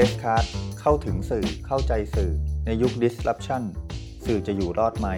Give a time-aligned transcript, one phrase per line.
[0.00, 0.46] Press Card
[0.80, 2.32] เข้าถึงสื่อเข้าใจสื่อ
[2.66, 3.62] ในยุค disruption
[4.26, 5.08] สื่อจะอยู่รอดไหม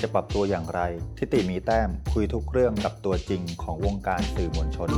[0.00, 0.80] จะปรับตัวอย่างไร
[1.18, 4.90] ทิติมีแต้มคุยทุกเรื่องกับตัวจริงของวงการสื่อมวลชน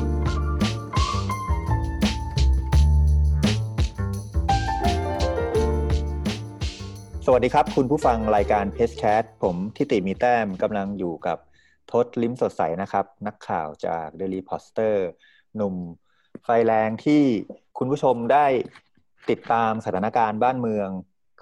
[7.27, 11.39] สวัสดีครับ คุณผู้ฟังรายการ p e s c a t ผมทิติมีแต้มกำลังอยู่กับ
[11.91, 14.97] ทศลิ้มสดใสนะครับ นักข่าวจาก Daily Poster
[15.57, 15.75] หนุ่ม
[16.45, 17.23] ไฟแรงที่
[17.79, 18.47] คุณผู้ชมได้
[19.31, 20.89] ติดตามสถานการณ์บ้านเมือง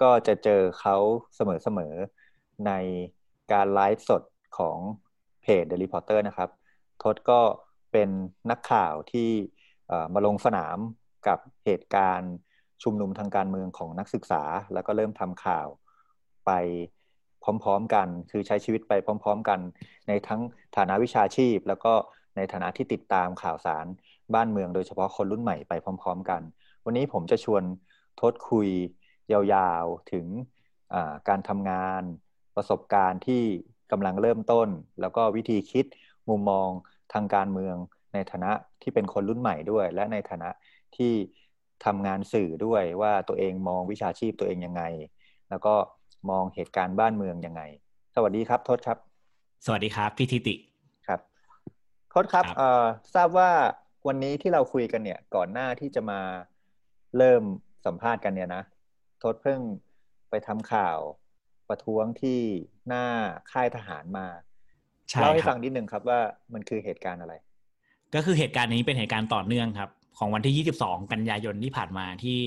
[0.01, 0.97] ก็จะเจอเขา
[1.35, 2.71] เสมอๆใน
[3.51, 4.23] การไลฟ์สด
[4.57, 4.77] ของ
[5.41, 6.49] เพจ Daily Poster นะครับ
[7.03, 7.41] ทศก็
[7.91, 8.09] เป็น
[8.49, 9.29] นักข่าวที่
[10.13, 10.77] มาลงสนาม
[11.27, 12.33] กับเหตุการณ์
[12.83, 14.43] ชุมนุมทางการเมืองของนักศึกษา
[14.73, 15.67] แล้วก็เริ่มทำข่าว
[16.45, 16.51] ไป
[17.43, 19.59] พร้อมๆกัน คือใช้ชีวิตไปพร้อม ๆ กัน
[20.07, 20.41] ในทั้ง
[20.77, 21.93] ฐานะวิชาชีพ แล้วก็
[22.35, 23.85] ในฐานะที่ติดตามข่าวสาร
[24.33, 26.41] บ้านเมือง โดยเฉพาะคนรุ่นใหม่ไปพร้อม ๆ กัน
[26.89, 27.63] วันนี้ผมจะชวน
[28.21, 28.69] ทดคุย
[29.31, 30.25] ยาวๆถึง
[31.29, 32.01] การทำงาน
[32.55, 33.43] ประสบการณ์ที่
[33.91, 34.67] กำลังเริ่มต้น
[35.01, 35.85] แล้วก็วิธีคิด
[36.29, 36.69] มุมมอง
[37.13, 37.75] ทางการเมือง
[38.13, 40.49] ในฐานะที่เป็นคนรุ่นใหม่ด้วย และในฐานะ
[40.95, 41.13] ที่
[41.85, 44.83] ทำงานสื่อด้วยว่าตัวเองมองวิชาชีพตัวเองยังไง
[45.49, 45.73] แล้วก็
[46.29, 47.61] มองเหตุการณ์บ้านเมืองยังไง
[48.15, 48.97] สวัสดีครับทศครับ
[49.65, 50.55] สวัสดีครับพี่ทิติ
[51.07, 51.19] ครับ
[52.13, 52.43] ทศครับ
[53.15, 53.49] ทราบว่า
[54.07, 56.21] วันนี้ที่เราคุยกันเนี่ยก่อนหน้าที่จะมา
[57.17, 57.43] เริ่ม
[57.85, 58.63] สัมภาษณ์กันเนี่ยนะ
[59.23, 59.59] ทศเพิ่ง
[60.29, 60.99] ไปทำข่าว
[61.69, 62.39] ประท้วงที่
[62.87, 63.05] หน้า
[63.51, 64.27] ค่ายทหารมา
[65.21, 66.19] เล่าให้ฟังนิดนึงครับว่า
[66.53, 67.33] มันคือเหตุการณ์อะไร
[68.15, 72.37] ก็คือเหตุการณ์นี้เป็นเหตุการณ์ต่อเนื่องครับ ของวันที่ 22 กันยายนที่ผ่านมาที่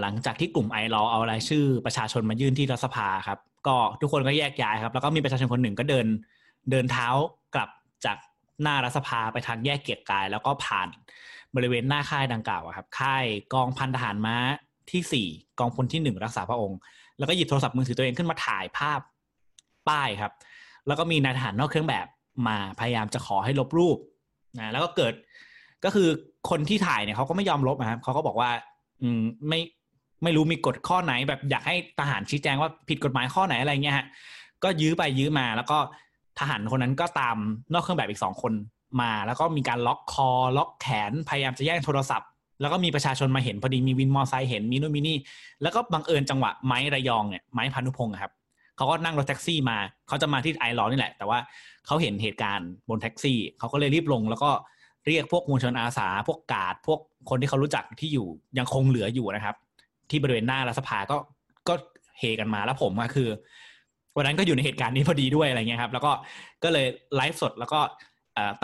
[0.00, 6.06] หลังจากที่กลุ่มไอรอเอารายชื่อประชาชนมายื่นที่รัฐสภาครับ ก็ทุกคนก็แยกย้ายครับ แล้วก็มีประชาชนคนหนึ่งก็เดิน
[6.70, 7.08] เดินเท้า
[7.54, 7.70] กลับ
[8.04, 8.16] จาก
[8.62, 10.88] หน้ารัฐสภาไปทางแยกเกียรติกาย แล้วก็ผ่าน
[11.56, 13.24] บริเวณหน้าค่ายดังกล่าวครับค่าย
[13.54, 14.36] กองพันทหารม้า
[14.90, 15.26] ที่สี่
[15.58, 16.78] กองพลที่หนึ่งรักษาพระองค์
[17.18, 19.00] แล้วก็หยิบโทรศัพท์มือถือตัวเองขึ้นมาถ่ายภาพ
[19.88, 20.32] ป้ายครับ
[20.86, 22.06] แล้วก็มีนายทหารนอกเครื่องแบบ
[22.48, 23.98] มาพยายามจะขอให้ลบรูป
[24.58, 25.14] นะแล้วก็เกิด
[25.84, 26.08] ก็คือ
[26.50, 28.50] คนที่ถ่ายเนี่ยเขาก็ไม่ยอมลบนะครับเขาก็บอกว่า
[29.02, 29.60] อืมไม่
[30.22, 34.06] ไม่รู้มีกฎข้อไหนแบบอยากให้ทหารชี้แจงว่าผิดกฎหมายข้อไหนอะไรเงี้ยฮะ
[34.62, 35.78] ก็ยื้อไปยื้อมา แล้วก็
[36.38, 37.36] ทหารคนนั้นก็ตาม
[37.72, 38.52] นอกเครื่องแบบอีกสองคน
[39.00, 42.28] มาแล้วก็มีการล็อกคอ ล็อกแขนพยายามจะแย่งโทรศัพท์
[42.60, 45.16] แล้วก็มีประชาชนมาเห็นพอดีมีวินมอไซค์เห็นมีนู่นมีนี่
[45.62, 48.32] แล้วก็บังเอิญจังหวะไม้ระยองเนี่ยไม้พานุพงศ์ครับ
[48.76, 49.78] เขาก็นั่งรถแท็กซี่มา
[50.08, 51.38] เขาจะมาที่ไอรอนี่แหละ แต่ว่า
[51.86, 54.50] เขาเห็นเหตุการณ์บนแท็กซี่เขาก็เลยรีบลง แล้วก็
[55.06, 57.00] เรียกพวกมวลชนอาสา พวกกาดพวก
[57.30, 58.26] คนที่เขารู้จักที่อยู่
[58.58, 59.56] ยังคงเหลืออยู่นะครับ
[60.10, 61.16] ที่บริเวณหน้ารัฐสภาก็
[61.68, 61.74] ก็
[62.18, 63.28] เฮกันมาแล้วผมก็คือ
[64.16, 66.12] วันนั้นก็อยู่ในเหตุการณ์นี้พอดีด้วยอะไรเงี้ยครับ แล้วก็
[66.64, 67.80] ก็เลยไลฟ์สดแล้วก็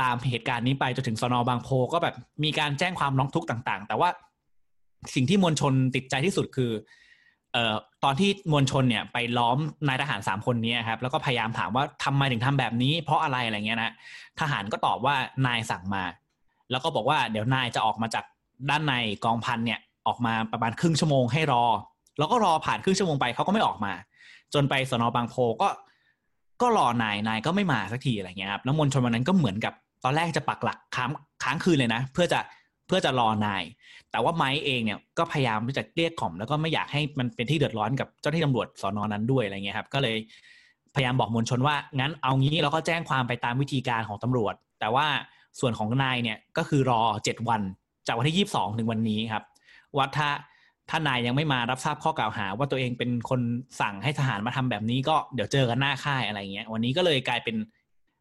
[0.00, 2.14] ตามเหตุการณ์นี้ไปจนถึงสนอบางโพก็แบบ
[2.44, 4.08] มีการแจ้งความร้องทุกข์ต่าง ๆ แต่ว่า
[5.14, 6.70] สิ่งที่มวลชนติดใจที่สุดคือ
[7.52, 9.58] เอ่อตอนที่มวลชนเนี่ยไปล้อม
[9.88, 13.92] นายทหารสามคนนี้ครับแล้วก็พยายามถามว่าทำไมถึงทำแบบนี้ เพราะอะไรอะไรเงี้ยนะ
[14.40, 15.14] ทหารก็ตอบว่า
[15.46, 16.04] นายสั่งมา
[16.70, 18.24] แล้วก็บอกว่าเดี๋ยวนายจะออกมาจาก
[18.70, 18.94] ด้านใน
[19.24, 21.64] กองพันเนี่ยออกมาประมาณครึ่งชั่วโมงให้รอ
[22.18, 23.92] แล้วก็รอผ่านครึ่งชั่วโมงไปเขาก็ไม่ออกมา
[24.54, 25.68] จนไปสนอบางโพก็
[26.60, 31.10] ก็รอนายนายก็ไม่มาสักทีอะไรเงี้ยครับแล้วมวลชนวันนั้นก็เหมือนกับตอนแรกจะปักหลักค้าง
[31.42, 32.40] ค้างคืนเลยนะ เพื่อจะ
[32.86, 33.62] เพื่อจะรอนาย
[34.10, 40.16] แต่ว่าไม้เองเนี่ยก็พยายามที่จะเรียกข่อมแล้วก็ไม่อยากให้มันเป็นที่เดือดร้อนกับเจ้าหน้าที่ตำรวจสอนอนั้นด้วยอะไรเงี้ยครับ ก็เลย
[40.94, 45.06] พยายามบอกมวลชนว่างั้นเอางี้เราก็แจ้งความไปตามวิธีการของตำรวจ แต่ว่า
[45.60, 47.62] ส่วนของนายเนี่ยก็คือรอเจ็ดวัน
[48.06, 49.44] จากวันที่ยี่สิบสองถึงวันนี้ครับ
[49.96, 50.28] ว่าถ้า
[50.90, 53.40] ถ้านายยังไม่มารับทราบข้อกล่าวหา ว่าตัวเองเป็นคน
[53.80, 57.56] สั่งให้ทหารมาทำแบบนี้ก็เดี๋ยวเจอกันหน้าค่ายอะไรเงี้ย วันนี้ก็เลยกลายเป็น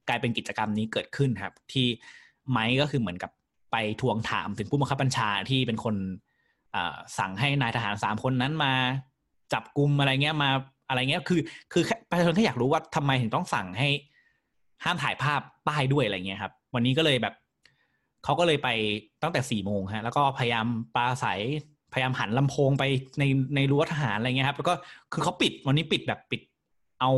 [0.10, 1.88] กลายเป็นกิจกรรมนี้เกิดขึ้นครับ ที่
[2.52, 3.32] ไม้ก็คือเหมือนกับ
[3.72, 5.96] ไปทวงถามถึงผู้บังคับบัญชาที่เป็นคน
[7.18, 8.74] สั่งให้นายทหารสามคนนั้นมา
[9.54, 10.50] จับกลุ่มอะไรเงี้ยมา
[10.90, 11.42] อะไรเงี้ยคือ
[11.74, 13.90] คือประชาชนแค่อยากรู้ว่าทำไมถึงต้องสั่งให้
[14.84, 17.34] ห้ามถ่ายภาพป้ายด้วยอะไรเงี้ยครับ วันนี้ก็เลยแบบ
[18.24, 18.70] เขาก็เลยไป
[19.22, 20.66] ตั้งแต่สี่โมงฮะแล้วก็พยายาม
[20.96, 21.40] ปราศัย
[21.94, 22.84] พยายามหันลำโพงไป
[23.20, 23.24] ใน
[23.56, 24.74] ในรั้วทหารอะไรเงี้ยครับ แล้วก็
[25.14, 26.42] คือเขาปิดวันนี้ปิดแบบปิด
[27.02, 27.12] เอา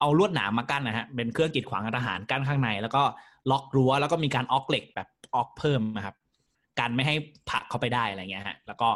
[0.00, 3.02] เอาลวดหนามมากั้นนะฮะเป็นเครื่องกีดขวางทหารกั้นข้างใน แล้วก็
[3.50, 6.14] ล็อกรั้วแล้วก็มีการออกเหล็กแบบออกเพิ่มนะครับ
[6.78, 7.14] การไม่ให้
[7.50, 8.88] ผักเข้าไปได้อะไรเงี้ยฮะแล้วก็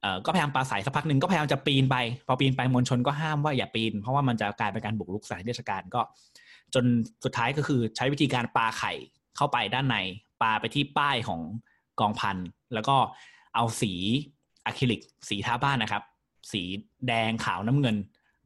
[0.00, 1.96] เออก็พยายามปราศัยสักพักหนึ่งก็พยายามจะปีนไป
[2.26, 6.00] พอปีนไปมวลชนก็ห้ามว่าอย่าปีน เพราะว่ามันจะกลายเป็นการบุกรุกสถานราชการก็
[6.74, 6.84] จน
[7.24, 8.92] สุดท้ายก็คือใช้วิธีการปาไข่
[9.36, 9.96] เข้าไปด้านใน
[10.42, 11.40] ปาไปที่ป้ายของ
[12.00, 12.36] กองพัน
[12.74, 12.96] แล้วก็
[13.56, 13.92] เอาสี
[14.66, 16.02] อะคริลิก สีทาบ้านนะครับ
[16.52, 16.62] สี
[17.08, 17.96] แดงขาวน้ำเงิน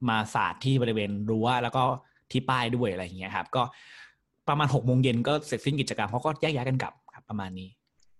[0.08, 1.82] มาสาดที่บริเวณรั้วแล้วก็
[2.30, 3.62] ที่ป้ายด้วยอะไรอย่างเงี้ยครับ ก็
[4.48, 7.68] ประมาณหกโมงเย็นก็เสร็จสิ้นกิจกรรมเขาก็แยกย้ายกันกลับครับประมาณนี้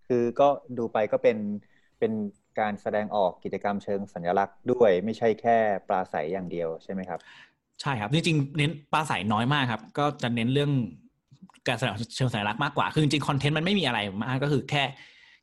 [0.06, 0.48] คือก็
[0.78, 1.38] ดูไปก็เป็น
[1.98, 2.12] เป็น
[2.60, 5.56] การแสดงออกกิจกรรมเชิงสัญลักษณ์ด้วยไม่ใช่แค่
[5.88, 7.20] ปราศัยอย่างเดียวใช่ไหมครับ
[7.80, 10.72] ใช่ครับจริงๆเน้นปราศัยน้อยมากครับ ก็จะเน้นเรื่อง
[11.68, 14.82] การแสดงเชิงสัญลักษณ์มากกว่า คือจริงๆคอนเทนต์มันไม่มีอะไรมากก็คือแค่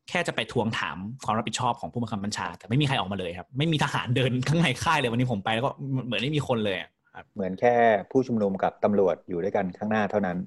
[0.09, 5.71] แค่จะไปทวงถามความรับผิดชอบของผู้บังคับบัญชา แต่ไม่มีใครออกมาเลยครับ ไม่มีทหารเดินข้างในค่ายเลยวันนี้ผมไปแล้วก็
[6.05, 6.77] เหมือนไม่มีคนเลย
[7.15, 7.75] ครับเหมือนแค่
[8.11, 10.37] ผู้ชุมนุมกับตำรวจอยู่ด้วยกันข้างหน้าเท่านั้น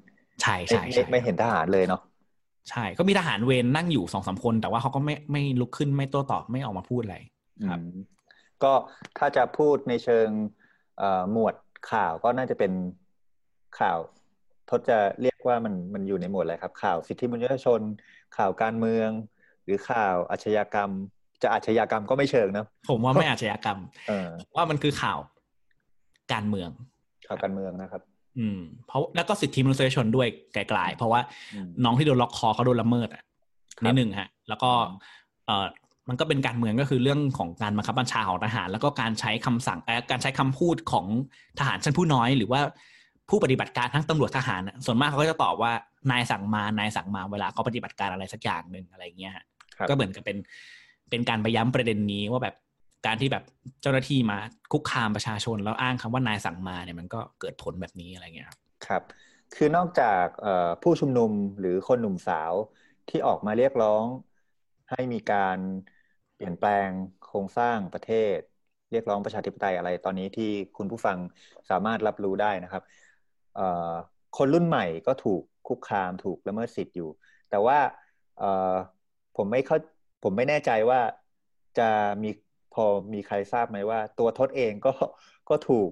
[0.41, 2.01] ใช่ใช่ใช่ไม่เห็นทหารเลยเนาะ
[2.69, 7.17] ใช่ก็มีทหารเวรนั่งอยู่สองสามคน แต่ว่าเขาก็ไม่ไม่ลุกขึ้นไม่โต้ตอบไม่ออกมาพูดอะไร
[7.69, 7.79] ครับ
[8.63, 8.73] ก็
[9.17, 10.27] ถ้าจะพูดในเชิง
[11.31, 11.55] หมวด
[11.91, 12.71] ข่าวก็น่าจะเป็น
[13.79, 13.99] ข่าว
[14.69, 17.81] ทศจะเรียกว่ามันมันอยู่ในหมวดอะไรครับ ข่าวสิทธิมนุษยชน
[18.37, 19.21] ข่าวการเมืองห
[19.71, 20.91] รือข่าวอาชญากรรม
[21.43, 23.77] จะอาชญากรรมก็ไม่เชิงนะผมว่าไม่อาชญากรรม
[24.07, 25.19] เออว่ามันคือข่าว
[26.33, 26.69] การเมือง
[27.27, 28.01] ข่าวการเมืองนะครับ
[28.39, 31.21] อืม เพราะแล้วก็สิทธิมนุษยชนด้วยไกลๆเพราะว่า
[31.83, 33.23] น้องที่โดนล็อกคอเขาโดนละเมิดอะ
[33.83, 34.71] นิดหนึ่งฮะ แล้วก็
[35.45, 35.65] เออ
[36.09, 41.05] มันก็เป็นการเมืองก็คือเรื่องของการบังคับบัญชาของทหาร แล้วก็การใช้คำสั่งเออการใช้คำพูดของ
[41.59, 42.61] ทหารชั้นผู้น้อย หรือว่า
[43.29, 45.71] ผู้ปฏิบัติการทั้งตำรวจทหารส่วนมากเขาก็จะตอบว่า
[46.11, 49.35] นายสั่งมานายสั่งมาเวลาเขาปฏิบัติการอะไรสักอย่างหนึ่งอะไรเงี้ย
[49.89, 50.37] ก็เหมือนกับเป็น
[51.09, 52.55] เป็นการไปย้ำประเด็นนี้ว่าแบบ
[53.05, 53.43] การที่แบบ
[53.81, 54.37] เจ้าหน้าที่มา
[54.71, 59.03] คุกคามประชาชน แล้วอ้างคำว่านายสั่งมาเนี่ยมันก็เกิดผลแบบนี้อะไรเงี้ยครับครับ
[59.55, 60.25] คือนอกจาก
[60.83, 62.53] ผู้ชุมนุมหรือคนหนุ่มสาว
[63.09, 64.03] ที่ออกมาเรียกร้อง
[64.91, 65.57] ให้มีการ
[66.35, 66.87] เปลี่ยนแปลง
[67.25, 68.37] โครงสร้างประเทศ
[68.91, 71.17] เรียกร้องประชาธิปไตยอะไรตอนนี้ที่คุณผู้ฟัง
[71.69, 72.83] สามารถรับรู้ได้นะครับ
[74.37, 77.09] คนรุ่นใหม่ก็ถูกคุกคามถูกละเมิดสิทธิ์อยู่
[77.49, 77.77] แต่ว่า
[79.37, 79.77] ผมไม่เข้า
[80.23, 80.99] ผมไม่แน่ใจว่า
[81.79, 81.89] จะ
[82.23, 82.31] มี
[82.73, 84.93] พอมีใครทราบไหมว่า ตัวทศเองก็
[85.49, 85.89] ก็ถูก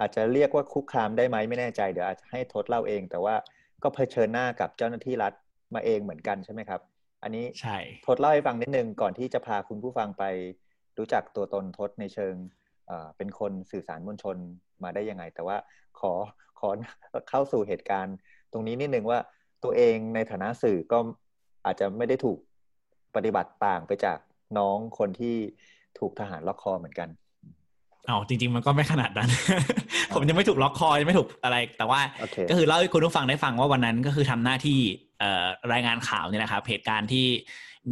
[0.00, 3.34] อาจจะเรียกว่าคุกคามได้ไหมไม่แน่ใจเดี๋ยวอาจจะให้ทศเล่าเอง แต่ว่า
[3.82, 5.32] ก็เผชิญหน้ากับเจ้าหน้าที่รัฐ
[5.74, 6.80] มาเองเหมือนกันใช่ไหมครับ
[7.22, 10.24] อันนี้ใช่ทดเล่าให้ฟังนิดนึงก่อนที่จะพาคุณผู้ฟังไป
[10.98, 12.34] รู้จักตัวตนทศในเชิง
[13.16, 14.36] เป็นคนสื่อสารมวลชน
[14.82, 15.56] มาได้ยังไง แต่ว่า
[16.00, 16.12] ขอ
[16.60, 16.68] ขอ
[17.30, 18.16] เข้าสู่เหตุการณ์
[18.52, 19.18] ตรงนี้นิดนึงว่า
[19.64, 20.98] ตัวเองในฐานะสื่อก็
[21.68, 22.38] อาจจะไม่ได้ถูก
[23.16, 24.18] ปฏิบัติต่างไปจาก
[24.58, 25.36] น้องคนที่
[25.98, 27.08] ถูกทหารล็อกคอเหมือนกัน
[28.08, 29.30] อ๋อจริง ๆ มันก็ไม่ขนาดนั้น
[30.14, 32.46] ผมยังไม่ถูกล็อกคอยังไม่ถูกอะไร แต่ว่า okay.
[32.50, 34.78] ก็คือเล่าให้คุณผู้ฟังได้ฟังว่าวันนั้นก็คือทำหน้าที่
[35.72, 37.26] รายงานข่าวเนี่ยนะครับเหตุการณ์ที่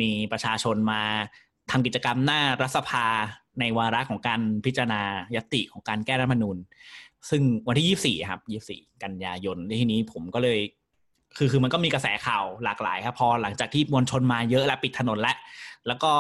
[0.00, 1.02] มีประชาชนมา
[1.70, 3.06] ทำกิจกรรมหน้ารัฐสภา
[3.60, 5.02] ในวาระของการพิจารณา
[5.36, 6.56] ยติของการแก้รัฐมนูญ
[7.30, 10.58] ซึ่งวันที่ยี่สี่ครับยี่สี่กันยายน ที่นี้ผมก็เลย
[11.36, 15.34] คือคือมันก็มีกระแสข่าวหลากหลายครับพอหลังจากที่มวลชนมาเยอะและปิดถนนและ
[15.86, 16.12] แล้วก็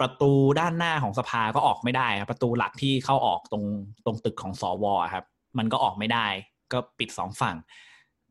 [0.00, 3.64] ประตูด้านหน้าของสภาก็ออกไม่ได้ครับประตูหลักที่เข้าออกตรง
[4.04, 4.84] ตรงตึกของสว
[5.14, 5.24] ครับ
[5.58, 6.26] มันก็ออกไม่ได้
[6.72, 7.56] ก็ปิดสองฝั่ง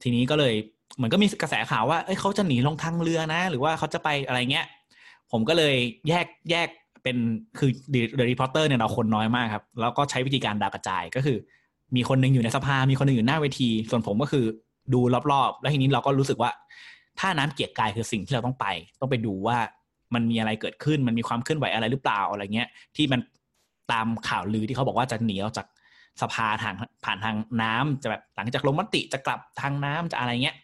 [0.02, 0.54] ทีนี้ก็เลย
[0.96, 4.66] เหมือนก็มีกระแสข่าวว่าเอ้ยเขาจะหนีลงทางเรือนะ หรือว่าเขาจะไปอะไรเงี้ย
[5.32, 5.76] ผมก็เลย
[6.10, 6.68] แยกแยก
[7.04, 7.18] เป็น
[7.60, 11.38] คือเดอะรีพอร์เตอร์เนี่ยเราคนน้อยมากครับแล้วก็ใช้วิธีการดาวกระจายก็คือ
[11.96, 14.46] มีคนนึงอยู่ในสภา มีคนนึงอยู่หน้าเวที ส่วนผมก็คือ
[14.94, 15.00] ดู
[15.32, 16.52] รอบๆ แล้วทีนี้เราก็รู้สึกว่า
[17.20, 18.66] ถ้าน้ำเกียกกายคือสิ่งที่เราต้องไป
[19.00, 19.58] ต้องไปดูว่า
[20.14, 23.20] มันมีอะไรเกิดขึ้น มันมีความเคลื่อนไหวอะไรหรือเปล่าอะไรเงี้ย ที่มัน
[23.92, 25.68] ตามข่าวลือที่เขาบอกว่าจะหนีออกจาก
[26.22, 26.76] สภาทาง
[27.06, 30.56] ผ่านทางน้ำจะแบบหลังจากลงมติจะกลับทางน้ำจะอะไรเงี้ย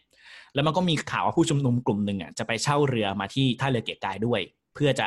[0.54, 4.40] แล้วมันก็มีข่าวว่าผู้ชุมนุมกลุ่มหนึ่งอะจะไปเช่าเรือมาที่ท่าเรือเกียรกายด้วย
[4.74, 5.06] เพื่อจะ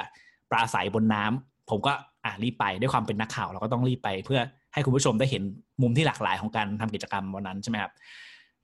[0.49, 1.93] ปราศัยบนน้ำผมก็
[2.25, 4.39] อ่ารีบไปด้วยความเป็นนักข่าวเราก็ต้องรีบไป เพื่อ
[4.73, 5.43] ให้คุณผู้ชมได้เห็น
[5.81, 7.91] มุมที่หลากหลายของการทำกิจกรรมวันนั้นใช่ไหมครับ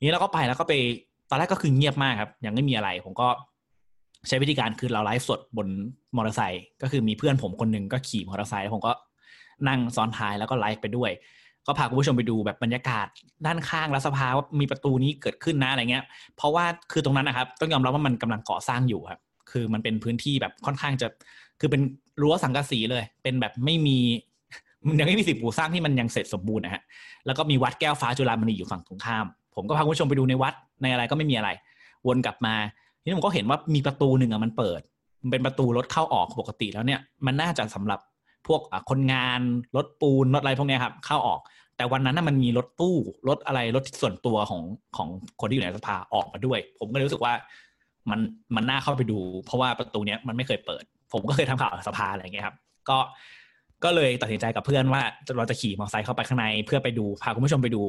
[0.03, 0.73] นี้เราก็ไปแล้วก็ไป
[1.29, 3.27] ตอนแรกก็คือเงียบมากครับ ยังไม่มีอะไร ผมก็
[4.27, 5.67] ใช้วิธีการคือเราไลฟ์สดบน
[6.15, 8.93] มอเตอร์ไซค์ก็คือมีเพื่อนผมคนหนึ่งก็ขี่มอเตอร์ไซค์แล้วผมก็
[9.67, 11.11] นั่งซ้อนท้ายแล้วก็ไลฟ์ไปด้วย
[11.65, 13.07] ก็พาคุณผู้ชมไปดูแบบบรรยากาศ
[13.45, 16.03] ด้านข้างรัฐสภาว่ามีประตูนี้เกิดขึ้นนะอะไรเงี้ย
[16.35, 19.19] เพราะว่าคือตรงนั้นนะครับ ต้องยอมรับว่ามันกำลังก่อสร้างอยู่ครับ
[19.51, 21.07] คือมันเป็นพื้นที่แบบค่อนข้างจะ
[21.59, 21.81] คือเป็น
[22.21, 23.97] รั้วสังกะสีเลย เป็นแบบไม่มี
[24.87, 26.83] มันยังไม่มีสิ่งปลูกสร้างที่มันยังเสร็จสมบูรณ์นะฮะ
[27.25, 29.25] แล้วก็มีวัดแก้วฟ้าจุฬามณีอยู่ฝั่งตรงข้าม
[29.59, 31.49] ผมก็พาคุณผู้ชมไปดูในวัดในอะไรก็ไม่มีอะไร
[32.07, 32.55] วนกลับมา
[33.01, 34.81] ทีนี้ผมก็เห็นว่ามีประตูหนึ่งอะมันเปิด
[35.21, 37.99] มันเป็นประตูรถเข้าออกปกติแล้วเนี่ยมันน่าจะสำหรับ
[38.47, 39.39] พวกคนงาน
[39.75, 41.39] รถปูนรถอะไรพวกนี้ครับเข้าออก
[41.77, 42.95] แต่วันนั้นน่ะมันมีรถตู้
[43.27, 44.61] รถอะไรรถส่วนตัวของ
[44.97, 45.07] ของ
[45.41, 47.33] คนที่อยู่ในสภาออกมาด้วย ผมก็รู้สึกว่า
[48.09, 48.19] มัน
[48.55, 52.55] มันน่าเข้าไปดู เพราะว่าประตูเนี้ยมันไม่เคยเปิด ผมก็เคยทำข่าวสภาอะไรอย่างเงี้ยครับ
[52.89, 52.97] ก็
[53.83, 55.01] ก็เลยตัดสินใจกับเพื่อนว่า
[55.37, 57.81] เราจะขี่มอเตอร์ไซค์เข้าไปข้างใน เพื่อไปดูพาคุณผู้ชมไปดู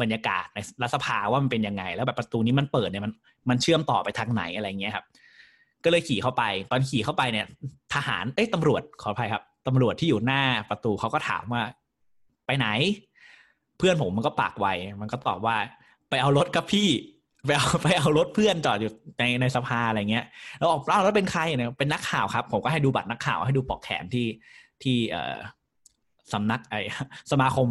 [0.00, 3.12] บรรยากาศในรัฐสภาว่ามันเป็นยังไง แล้วแบบประตูนี้มันเปิดเนี่ยมัน
[3.50, 5.04] มันเชื่อมต่อไปทางไหนอะไรเงี้ยครับ
[5.84, 7.46] ก็เลยขี่เข้าไป ตอนขี่เข้าไปเนี่ย
[7.94, 11.62] ทหารเอ้ยตำรวจขออภัยครับตำรวจที่อยู่หน้าประตูเขาก็ถามว่า
[12.46, 12.66] ไปไหน
[13.78, 14.66] เพื่อนผมมันก็ปากไว
[15.00, 15.56] มันก็ตอบว่า
[16.10, 16.88] ไปเอารถกับพี่
[17.46, 20.24] ไปเอาไปเอารถเพื่อนจอดอยู่ในในสภาอะไรเงี้ย
[20.58, 24.26] แล้วออกเล่าแล้วเป็นใครเนี่ยเป็นนักข่าวครับ ผมก็ให้ดูบัตรนักข่าวให้ดูปอกแขนที่
[24.82, 26.74] ที่เสำนักไอ
[27.32, 27.68] สมาคม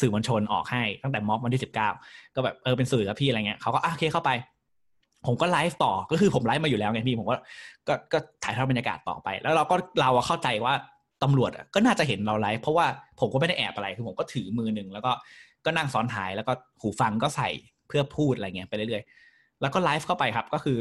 [0.00, 1.88] สื่อมวลชนออกให้ตั้งแต่ม็อบวันที่สิบเก้า
[2.34, 4.30] ก็แบบเออเป็นสื่อครับพี่อะไรเงี้ยเขาก็โอเคเข้าไป
[5.26, 7.36] ผมก็ไลฟ์ต่อก็คือผมไลฟ์มาอยู่แล้วไงพี่ผมก็
[7.88, 10.74] ก็ก็ถ่ายทอดบรรยากาศต่อไป แล้วเราก็เราเข้าใจว่า
[11.22, 12.86] ตำรวจก็น่าจะเห็นเราไลฟ์เพราะว่า
[13.20, 15.12] ผมก็ไม่ได้แอบอะไรคือผมก็ถือมือหนึ่งแล้วก็
[15.64, 17.48] ก็นั่งซ้อนท้ายแล้วก็หูฟังก็ใส่
[17.88, 20.78] เพื่อพูดอะไรเงี้ยไปเรื่อยๆ แล้วก็ไลฟ์เข้าไปครับก็คือ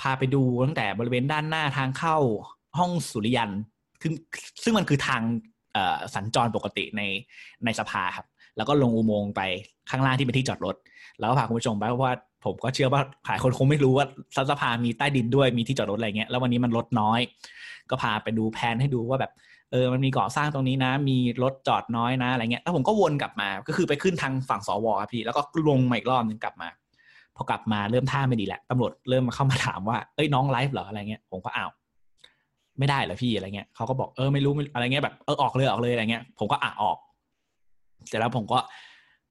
[0.00, 2.16] พาไปดูตั้งแต่บริเวณด้านหน้าทางเข้า
[2.78, 3.50] ห้องสุริยัน
[4.02, 4.12] คือ
[4.62, 5.22] ซึ่งมันคือทาง
[6.14, 7.02] สัญจรปกติใน
[7.64, 9.40] ในสภาครับ แล้วก็ลงอุโมงค์ไป
[9.90, 10.76] ข้างล่างที่เป็นที่จอดรถ
[11.18, 14.06] แล้วก็พาคุณผู้ชมไปเพราะว่าผมก็เชื่อว่าหลายคนคงไม่รู้ว่า
[14.36, 17.20] สัสภามีใต้ดินด้วยมีที่จอดรถอะไรเงี้ยแล้ววันนี้มันรถน้อย
[17.90, 19.32] ก็พาไปดูแผนให้ดูว่าแบบ
[19.70, 26.68] เออมันมีก่อสร้างตรงนี้นะ มีรถจอดน้อยนะอะไรเงี้ยแล้วผมก็วนกลับมาก็คือไปขึ้นทางฝั่งสวครับพี่แล้วก็ลงมาอีกรอบนึงกลับมา
[27.36, 31.70] พอกลับมาเริ่มท่าไม่ดีแหละตำรวจเริ่มมาเข้ามาถามว่าเอ้ยน้องไลฟ์เหรออะไรเงี้ยผมก็อ้าว
[32.82, 36.96] ไม่ได้เหรอพี่อะไรเงี้ยเขาก็บอกเออไม่รู้อะไรเงี้ยแบบเออออกเลยออกเลยอะไรเงี้ยผมก็อะออก
[38.08, 38.58] เสร็จแล้วผมก็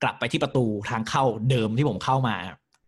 [0.03, 2.35] กลับไปที่ประตูทางเข้าเดิมที่ผมเข้ามา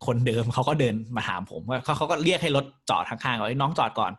[0.05, 4.11] คนเดิมเขาก็เดินมาถามผมว่าเขาเขาก็เรียกให้รถจอดข้างๆว่าน้องจอดก่อน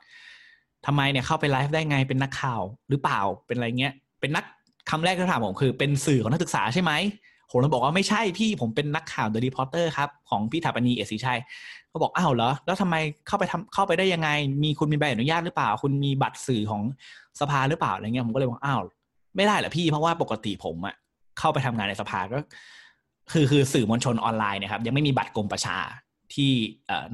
[0.87, 4.45] ทำไมเนี่ยเข้าไปไลฟ์ได้ไงเป็นนักข่าวหรือเปล่าเป็นอะไรเงี้ย เป็นนัก
[4.91, 6.93] คำแรกที่ถามผมคือ เป็นสื่อของนักศึกษาใช่ไหม
[7.51, 11.39] ผมเลยบอกว่าไม่ใช่พี่ผมเป็นนักข่าว The Reporters ครับของพี่ฐปณีย์ เอียดศรีไชย
[11.95, 12.97] เขาบอกอ้าวเหรอแล้วทำไม
[13.27, 14.29] เข้าไปทำเข้าไปได้ยังไง
[14.63, 16.83] มีคุณมีใบอนุญาตหรือเปล่า คุณมีบัตรสื่อของ
[17.41, 18.81] สภาหรือเปล่าอะไรเงี้ยผมก็เลยบอกอ้าว
[19.37, 20.95] ไม่ได้เหรอพี่เพราะว่าปกติผมอะ
[21.39, 22.39] เข้าไปทำงานในสภาก็
[23.33, 25.79] คือคือสื่อมวลชนออนไลน์นะครับ ยังไม่มีบัตรกรมประชา
[26.35, 26.51] ที่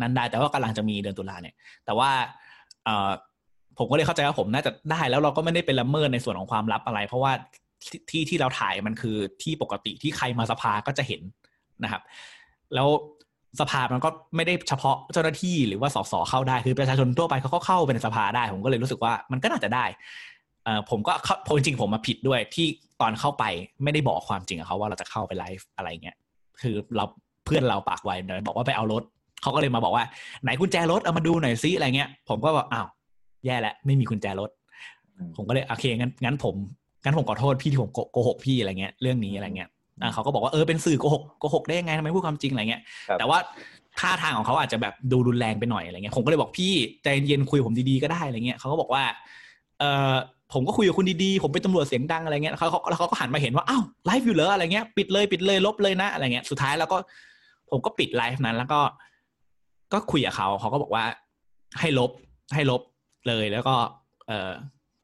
[0.01, 2.11] นั้นได้แต่ว่ากำลังจะมีเดือนตุลาเนี่ย แต่ว่า
[3.79, 7.33] ผมก็เลยเข้าใจว่าผมน่าจะได้แล้วเราก็ไม่ได้เป็นละเมิดในส่วนของความลับอะไร เพราะว่า
[8.11, 11.23] ที่ที่เราถ่ายมันคือที่ปกติที่ใครมาสภาก็จะเห็น
[11.85, 12.03] นะครับ
[12.75, 12.89] แล้ว
[13.61, 19.85] สภามันก็ไม่ได้เฉพาะเจ้าหน้าที่หรือว่าสสเข้าได้คือประชาชนทั่วไปเขาก็เข้าไปในสภาได้ ผมก็เลยรู้สึกว่ามันก็น่าจะได้
[20.91, 21.13] ผมก็
[21.47, 22.67] ผมจริงผมมาผิดด้วยที่
[23.01, 23.45] ตอนเข้าไป
[23.83, 26.17] ไม่ได้บอกความจริงกับเขาว่าเราจะเข้าไปไลฟ์อะไรเงี้ย
[26.61, 27.05] คือเรา
[27.45, 29.03] เพื่อนเราปากไวเนยบอกว่าไปเอารถ
[29.43, 30.05] เขาก็เลยมาบอกว่า
[30.43, 32.87] ไหนกุญแจรถเอามาดูหน่อยซิอะไรเงี้ย ผมก็บอกอ้าว
[33.47, 34.51] แย่แล้วไม่มีกุญแจรถ
[35.37, 36.55] ผมก็เลยโอเคงั้นงั้นผม
[37.05, 39.69] งั้นผมขอโทษพี่ที่ผมโกหกพี่อะไรเงี้ยเรื่องนี้อะไรเงี้ย
[40.15, 42.83] เขาก็บอกว่าเออเป็นสื่อโกหกโกหกได้ยังไงทำไมพูดความจริงอะไรเงี้ย
[43.19, 43.39] แต่ว่า
[44.01, 49.05] ท่าทางของเขาอาจจะแบบดูรุนแรงไปหน่อยอะไรเงี้ยผมก็เลยบอกพี่ใจเย็นคุยผมดีๆก็ได้อะไรเงี้ยเขาก็บอกว่า
[49.79, 50.15] เออ
[50.53, 56.97] ผมก็คุยกับคุณดีๆ ผมเป็นตำรวจเสียงดังอะไรเงี้ยเขาเขาแล้วเขาก็หันมาเห็นว่าอ้าวไลฟ์อยู่เหรออะไรเงี้ยปิดเลยปิดเลยลบเลยนะอะไรเงี้ยสุดท้ายแล้วก็
[57.71, 58.81] ผมก็ปิดไลฟ์นั้น แล้วก็
[59.93, 61.05] ก็คุยกับเขาเขาก็บอกว่า
[61.81, 62.11] ให้ลบ
[62.55, 62.83] ให้ลบ
[63.29, 63.75] เลยแล้วก็
[64.29, 64.51] เออ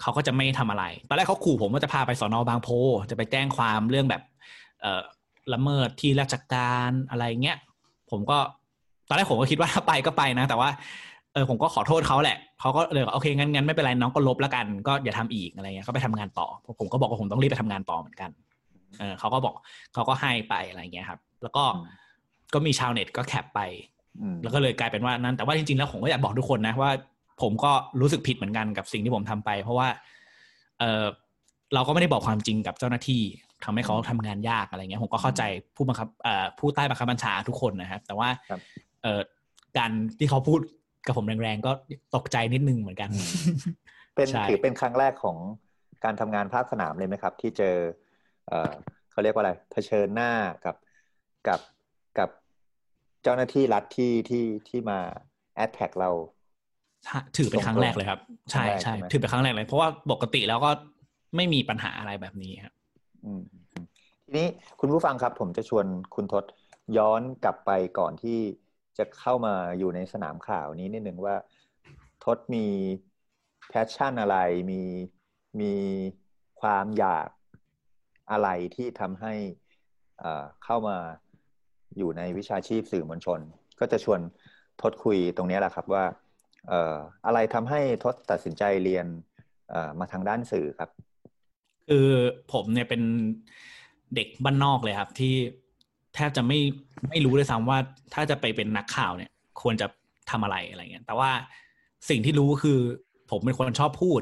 [0.03, 2.69] เขาก็จะไม่ทำอะไร ตอนแรกเขาขู่ผมว่าจะพาไปสอนอบางโพ
[3.11, 4.33] จะไปแจ้งความเรื่องแบบเอ
[4.66, 4.66] อ
[5.53, 7.59] ละเมิดที่ราชการอะไรเงี้ย
[8.11, 8.39] ผมก็
[9.09, 10.71] ตอนแรกผมก็คิดว่าถ้าไปก็ไปนะ แต่ว่า
[11.33, 16.47] เออผมก็ขอโทษเขาแหละเขาก็เลยโอเคงั้นงั้นไม่เป็นไรน้องก็ลบแล้วกัน ก็อย่าทำอีกอะไรเงี้ยก็ไปทำงานต่อ
[16.81, 18.31] ผมก็บอกว่าผมต้องรีบไปทำงานต่อเหมือนกัน
[18.99, 19.55] เออเขาก็บอก
[19.95, 21.65] เขาก็ให้ไปอะไรเงี้ยครับ แล้วก็
[22.55, 23.61] ก็มีชาวเน็ตก็แคปไป
[24.43, 26.91] แล้วก็เลยกลายเป็นว่านั้น แต่ว่าจริงๆแล้วผมก็อยากบอกทุกคนนะว่า
[27.43, 29.89] ผมก็รู้สึกผิดเหมือนกันกับสิ่งที่ผมทำไป เพราะว่า
[30.81, 31.05] เออ
[31.75, 33.23] เราก็ไม่ได้บอกความจริงกับเจ้าหน้าที่
[33.65, 35.43] ทำให้เขาทำงานยากอะไรเงี้ยผมก็เข้าใจ
[35.77, 38.29] ผู้บังคับเอ่อผู้ใต้บังคับบัญชาทุกคนนะครับ แต่ว่า
[39.03, 39.21] เออ
[39.79, 40.61] การที่เขาพูด
[41.07, 41.73] กับผมแรงๆก็
[42.17, 43.11] ตกใจนิดนึงเหมือนกัน
[44.15, 45.37] เป็นถือเป็นครั้งแรกของ
[46.05, 47.77] การทำงานภาคสนามเลยไหมครับ ที่เจอ
[48.49, 48.73] เออ
[49.11, 50.31] เขาเรียกว่าอะไรเผชิญหน้า
[50.65, 50.77] กับ
[51.49, 51.61] กับ
[52.19, 52.31] กับ
[53.23, 54.99] เจ้าหน้าที่รัฐที่ที่ที่มา
[55.57, 56.11] แอดแท็กเรา
[57.37, 58.21] ถือเป็นครั้งแรกเลยครับ
[58.51, 60.71] ใช่ใช่ถือเป็นครั้งแรกเลย เพราะว่าปกติแล้วก็
[61.37, 62.75] ไม่มีปัญหาอะไรแบบนี้ครับ
[64.25, 64.47] ทีนี้
[64.81, 66.45] คุณผู้ฟังครับ ผมจะชวนคุณทศ
[66.97, 68.39] ย้อนกลับไปก่อนที่
[68.99, 71.37] จะเข้ามาอยู่ในสนามข่าวนี้นิดหนึ่งว่า
[72.25, 72.67] ทศมี
[73.69, 74.37] แพชชั่นอะไร
[74.71, 74.83] มี
[75.61, 75.75] มี
[76.61, 77.29] ความอยาก
[78.31, 79.35] อะไรที่ทำให้
[80.65, 80.97] เข้ามา
[81.97, 83.41] อยู่ในวิชาชีพสื่อมวลชน
[83.81, 84.21] ก็จะชวน
[84.83, 86.05] ทศคุยตรงนี้แหละครับว่า
[87.27, 89.07] อะไรทำให้ทศตัดสินใจเรียน
[89.73, 90.91] อ่อมาทางด้านสื่อครับ
[91.89, 92.09] คือ
[92.53, 93.03] ผมเนี่ยเป็น
[94.15, 95.35] เด็กบ้านนอกเลยครับ ที่
[96.15, 96.59] แทบจะไม่
[97.09, 97.79] ไม่รู้เลยซ้ำว่า
[98.15, 99.31] ถ้าจะไปเป็นนักข่าวเนี่ย
[99.63, 99.87] ควรจะ
[100.31, 101.31] ทำอะไรอะไรเงี้ยแต่ว่า
[102.11, 102.79] สิ่งที่รู้คือ
[103.31, 104.21] ผมเป็นคนชอบพูด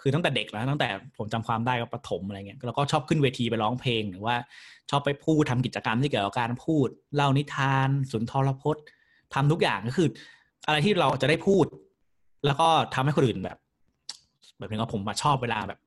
[0.00, 0.88] คือตั้งแต่เด็กแล้วตั้งแต่
[1.18, 4.34] ผมจำความได้ก็ประถมอะไรเงี้ยแล้วก็ชอบขึ้นเวทีไปร้องเพลงหรือว่า
[4.90, 8.84] ชอบไปพูดทำกิจกรรมที่เกี่ยวกับการพูดเล่านิทาน สุนทรพจน์
[9.34, 10.08] ทำทุกอย่างก็คือ
[10.66, 11.66] อะไรที่เราจะได้พูด
[12.46, 13.58] แล้วก็ทำให้คนอื่นแบบ
[14.58, 15.78] แบบนี้ก็ผมมาชอบเวลาแบบ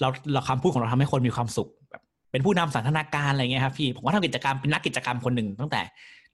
[0.00, 5.82] เราเราคำพูดของเราทำให้คนมีความสุขแบบเป็นผู้นำสันทนาการอะไรเงี้ยครับพี่ผมก็ทำกิจกรรมเป็นนักกิจกรรมคนหนึ่งตั้งแต่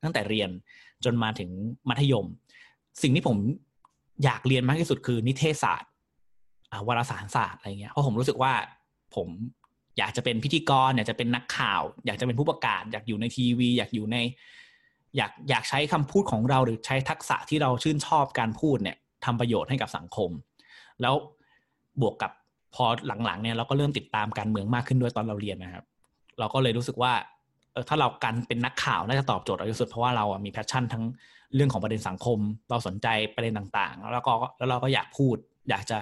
[0.02, 0.50] ตั้งแต่เรียน
[1.04, 1.50] จนมาถึง
[1.88, 2.26] มัธยม
[3.02, 3.36] สิ่งที่ผม
[4.24, 5.90] อยากเรียนมากที่สุดคือนิเทศศาสตร์
[6.88, 8.52] วารสารศาสตร์อะไรเงี้ยเพราะผมรู้สึกว่า
[9.16, 9.28] ผม
[9.98, 14.16] อยากจะเป็นพิธีกรอยากจะเป็นนักข่าว อยากจะเป็นผู้ประกาศ อยากอยู่ในทีวี อยากอยู่ใน
[15.16, 20.30] อยากอยากใช้คำพูดของเราหรือใช้ทักษะที่เราชื่นชอบการพูดเนี่ยทำประโยชน์ให้กับสังคม
[21.02, 21.14] แล้ว
[22.00, 22.32] บวกกับ
[22.74, 22.84] พอ
[23.24, 25.84] หลังๆเนี่ยเราก็เริ่มติดตามการเมืองมากขึ้นด้วยตอนเราเรียนนะครับ
[26.38, 27.12] เราก็เลยรู้สึกว่า
[27.72, 31.04] เออถ้าเรากันเป็นนักข่าวน่าจะตอบโจทย์เราที่สุดเพราะว่าเราอะมี passion ทั้ง
[31.54, 32.38] เรื่องของประเด็นสังคม
[32.70, 35.36] เราสนใจประเด็นต่างๆ แล้วก็แล้วเราก็อยากพูด
[35.70, 35.98] อยากจะ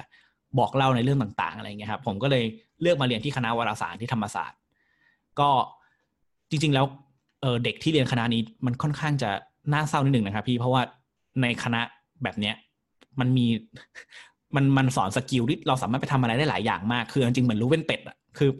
[0.58, 2.44] บอกเล่าในเรื่องต่างๆอะไรเงี้ยครับผมก็เลย
[2.80, 4.58] เลือกมาเรียนที่คณะวารสารที่ธรรมศาสตร์
[5.40, 5.50] ก็
[6.50, 6.86] จริง ๆ แล้ว
[7.40, 9.30] เเด็กที่เรียนคณะนี้มันค่อนข้างจะ
[9.72, 10.82] น่าเศร้านิดหนึ่งนะครับ พี่เพราะว่า
[11.42, 11.80] ในคณะ
[12.22, 12.54] แบบเนี้ย
[13.20, 13.46] มันมี
[14.54, 18.50] มันมันสอนสกิลที่เราสามารถไปทำอะไรได้หลายอย่างมาก คือจริงๆเหมือนรู้เป็นเป็ดอะคือ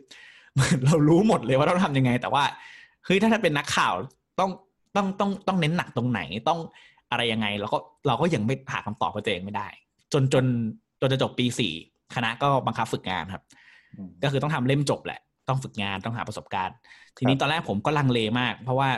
[0.85, 2.45] เรารู้หมดเลยว่าต้องทำยังไง แต่ว่า
[3.05, 3.95] เฮ้ยถ้าถ้าเป็นนักข่าว
[4.40, 4.50] ต้อง
[4.97, 6.59] ต้องต้องต้องเน้นหนักตรงไหนต้อง
[7.11, 9.69] อะไรยังไงแล้วก็เราก็ยังไม่หาคำตอบกับตัวเองไม่ได้
[10.12, 10.45] จนจน
[11.00, 11.73] จนจะจบปีสี่
[12.14, 13.43] คณะก็บังคับฝึกงานครับ
[14.23, 16.76] ก็คือต้องทำเล่มจบแหละ ต้องฝึกงานต้องหาประสบการณ์
[17.16, 18.88] ทีนี้ตอนแรกผมก็ลังเลมาก เพราะว่า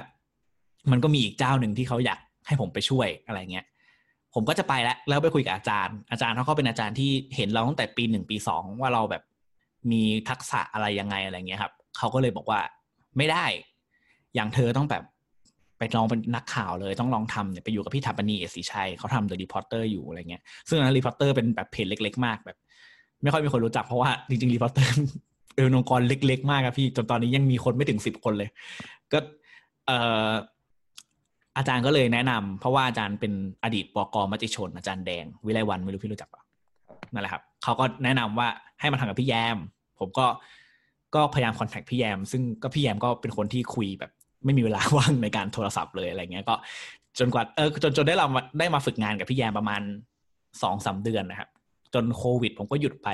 [0.90, 3.64] มันก็มีอีกเจ้าหนึ่งที่เขาอยากให้ผมไปช่วยอะไรเงี้ย
[4.40, 9.22] ผมก็จะไปแล้วแล้วไปคุยกับอาจารย์ อาจารย์เขาก็เป็นอาจารย์ที่เห็นเราตั้งแต่ปีหนึ่งปีสองว่าเราแบบ
[9.90, 12.60] มีทักษะอะไรยังไงอะไรเงี้ยครับเขาก็เลยบอกว่า
[13.16, 13.44] ไม่ได้
[14.34, 15.02] อย่างเธอต้องแบบ
[15.78, 22.56] ไปลองเป็นนักข่าวเลยต้องลองทำเนี่ยไปอยู่กับพี่ฐปณีย์ เอียดศรีไชยเขาทำ The Reporters อยู่อะไรเงี้ยซึ่งตอนนั้น Reporters เป็นแบบเพจเล็ก ๆ มากแบบ
[23.22, 24.94] ไม่ค่อยมีคนรู้จักเพราะว่าจริงๆ Reporters
[25.54, 28.48] เป็นองค์กรเล็ก ๆ มากครับพี่จนตอนนี้ยังมีคนไม่ถึงสิบคนเลย
[29.12, 29.18] ก็
[29.86, 29.98] เอ่
[30.30, 30.32] อ
[31.58, 33.32] อาจารย์ก็เลยแนะนำเพราะว่าอาจารย์เป็น
[33.64, 36.42] อดีตบก.มติชน อาจารย์แดง วิไลวันไม่รู้พี่รู้จักปะ
[37.12, 38.48] นั่นแหละครับเขาก็แนะนำว่า
[38.80, 39.58] ให้มาทำกับพี่แยม
[39.98, 40.26] ผมก็
[41.14, 44.10] ก็พยายาม contact พี่แยม ซึ่งก็พี่แยมก็เป็นคนที่คุยแบบ
[44.44, 46.54] ไม่มีเวลาว่างในการโทรศัพท์เลยอะไรเงี้ยก็
[47.18, 48.26] จนกว่าเออจนจนได้เรา
[48.58, 49.82] ได้มาฝึกงานกับพี่แยมประมาณ
[50.62, 51.48] สองสามเดือนนะครับ
[51.94, 53.08] จนโควิด ผมก็หยุดไป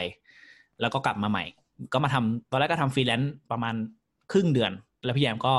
[0.80, 1.44] แล้วก็กลับมาใหม่
[1.92, 3.74] ก็มาทำตอนแรกก็ทำฟรีแลนซ์ประมาณ
[4.32, 4.72] ครึ่งเดือน
[5.04, 5.54] แล้วพี่แยมก็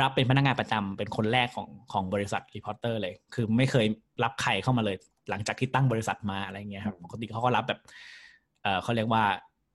[0.00, 3.86] รับเป็นพนักงานประจำเป็นคนแรกของของบริษัท Reporters เลย คือไม่เคย
[4.22, 4.96] รับใครเข้ามาเลย
[5.30, 7.80] หลังจากที่ตั้งบริษัทมาอะไรเงี้ยครับปกติเขาก็รับแบบ
[8.62, 9.24] เออเขาเรียกว่า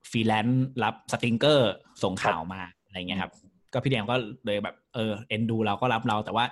[0.09, 1.71] ฟรีแลนซ์รับ stringer
[2.03, 3.31] ส่งข่าวมาอะไรเงี้ยครับ
[3.73, 6.45] ก็พี่แดมก็เลยแบบเออเอ็นดูเราก็รับเรา แต่ว่า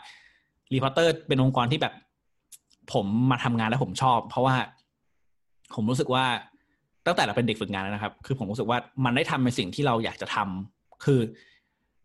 [0.73, 1.93] รีพอร์เตอร์เป็นองค์กรที่แบบ
[2.93, 4.55] ผมมาทำงานแล้วผมชอบ เพราะว่า
[5.75, 6.25] ผมรู้สึกว่า
[7.05, 11.19] ตั้งแต่เราเป็นเด็กฝึกงานนะครับ คือผมรู้สึกว่ามันได้ทำในสิ่งที่เราอยากจะทำคือ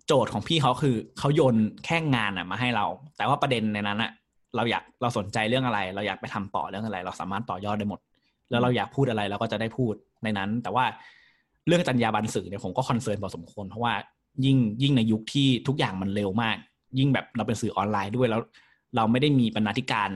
[0.09, 4.11] โจทย์ของพี่เขาคือเขาโยนแค่งานอะมาให้เรา แต่ว่าประเด็นในนั้นอะ
[4.57, 8.01] เราอยากเราสนใจเรื่องอะไร เราอยากไปทำต่อเรื่องอะไร เราสามารถต่อยอดได้หมด
[8.51, 9.95] แล้วเราอยากพูดอะไรเราก็จะได้พูด
[10.25, 10.85] ในนั้น แต่ว่า
[11.67, 13.95] เรื่องจรรยาบรรณสื่อเนี่ยผมก็ concern พอสมควรเพราะว่า
[14.45, 16.57] ยิ่งยิ่งในยุคที่ทุกอย่างมันเร็วมาก
[16.99, 18.41] ยิ่งแบบเราเป็นสื่อออนไลน์ด้วยแล้ว
[18.97, 20.11] เราไม่ได้มีบรรณาธิการ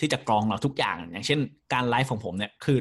[0.00, 1.40] ที่จะกรองเราทุกอย่าง อย่างเช่น
[1.72, 2.78] การไลฟ์ของผมเนี่ยคือ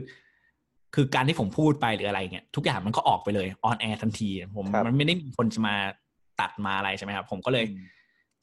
[0.95, 5.75] คือการที่ผมพูดไปหรืออะไรเงี้ยทุกอย่างมันก็ออกไปเลย on air ทันทีผมมันไม่ได้มีคนจะมา
[6.41, 7.65] ตัดมาอะไรใช่ไหมครับ ผมก็เลย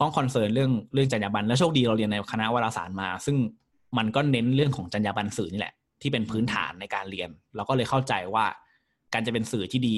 [0.00, 3.36] ต้อง concern เรื่องเรื่องจรรยาบรรณและโชคดีเราเรียนในคณะวารสารมา ซึ่ง
[3.98, 8.44] มันก็เน้นเรื่องของจรรยาบรรณสื่อนี่แหละ ที่เป็นพื้นฐานในการเรียน เราก็เลยเข้าใจว่า
[9.12, 9.96] การจะเป็นสื่อที่ดี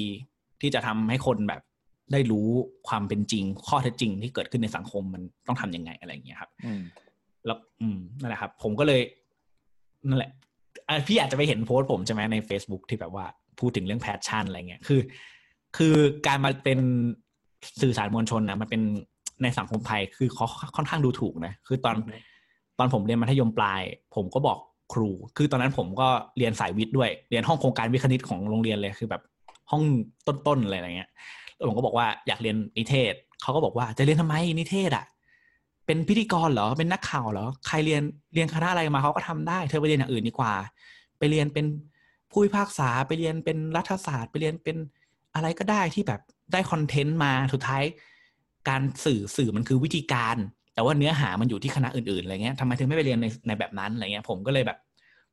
[0.61, 1.61] ที่จะทำให้คนแบบ
[2.11, 2.47] ได้รู้
[2.87, 6.51] ความเป็นจริง ข้อเท็จจริงที่เกิดขึ้นในสังคมมันต้องทำยังไงอะไรอย่างเงี้ยครับ
[7.45, 9.01] แล้วอืมนั่นแหละครับ ผมก็เลย
[10.07, 10.31] นั่นแหละ
[11.07, 13.25] พี่อาจจะไปเห็นโพสต์ผมใช่ไหมใน Facebook ที่แบบว่า
[13.59, 15.01] พูดถึงเรื่อง passion อะไรเงี้ยคือ
[15.77, 15.95] คือ
[16.27, 16.79] การมาเป็น
[17.81, 18.81] สื่อสารมวลชนนะมันเป็น
[19.43, 21.95] ในสังคมไทยคือเขาค่อนข้างดูถูกนะคือตอน
[22.79, 23.81] ตอนผมเรียนมัธยมปลาย
[24.15, 24.57] ผมก็บอก
[24.93, 29.21] ครู คือตอนนั้นผมก็เรียนสายวิทย์ด้วย เรียนห้องโครงการวิทย์คณิตของโรงเรียนเลยคือแบบ
[29.71, 29.83] ห้อง
[30.27, 31.09] ต้นๆอะไรอย่างเงี้ย
[31.55, 35.05] แล้วผมก็บอกว่าอยากเรียนนิเทศเขาก็บอกว่าจะเรียนทำไมนิเทศอะ
[35.85, 38.01] เป็นพิธีกรเหรอเป็นนักข่าวเหรอใครเรียน
[38.33, 40.53] เรียนคณะอะไรมาเขาก็ทำได้ เธอไปเรียนอย่างอื่นดีกว่า
[41.17, 41.65] ไปเรียนเป็น
[42.31, 44.77] ผู้พิพากษาไปเรียนเป็นรัฐศาสตร์ ไปเรียนเป็น
[45.35, 47.83] อะไรก็ได้ที่แบบ ได้คอนเทนต์มาสุดท้าย
[48.69, 50.37] การสื่อสื่อมันคือวิธีการ
[50.73, 54.77] แต่ว่าเนื้อหามันอยู่ที่คณะอื่นๆอะไรเงี้ยทำไมถึงไม่ไปเรียนในในแบบนั้นอะไรเงี้ย ผมก็เลยแบบ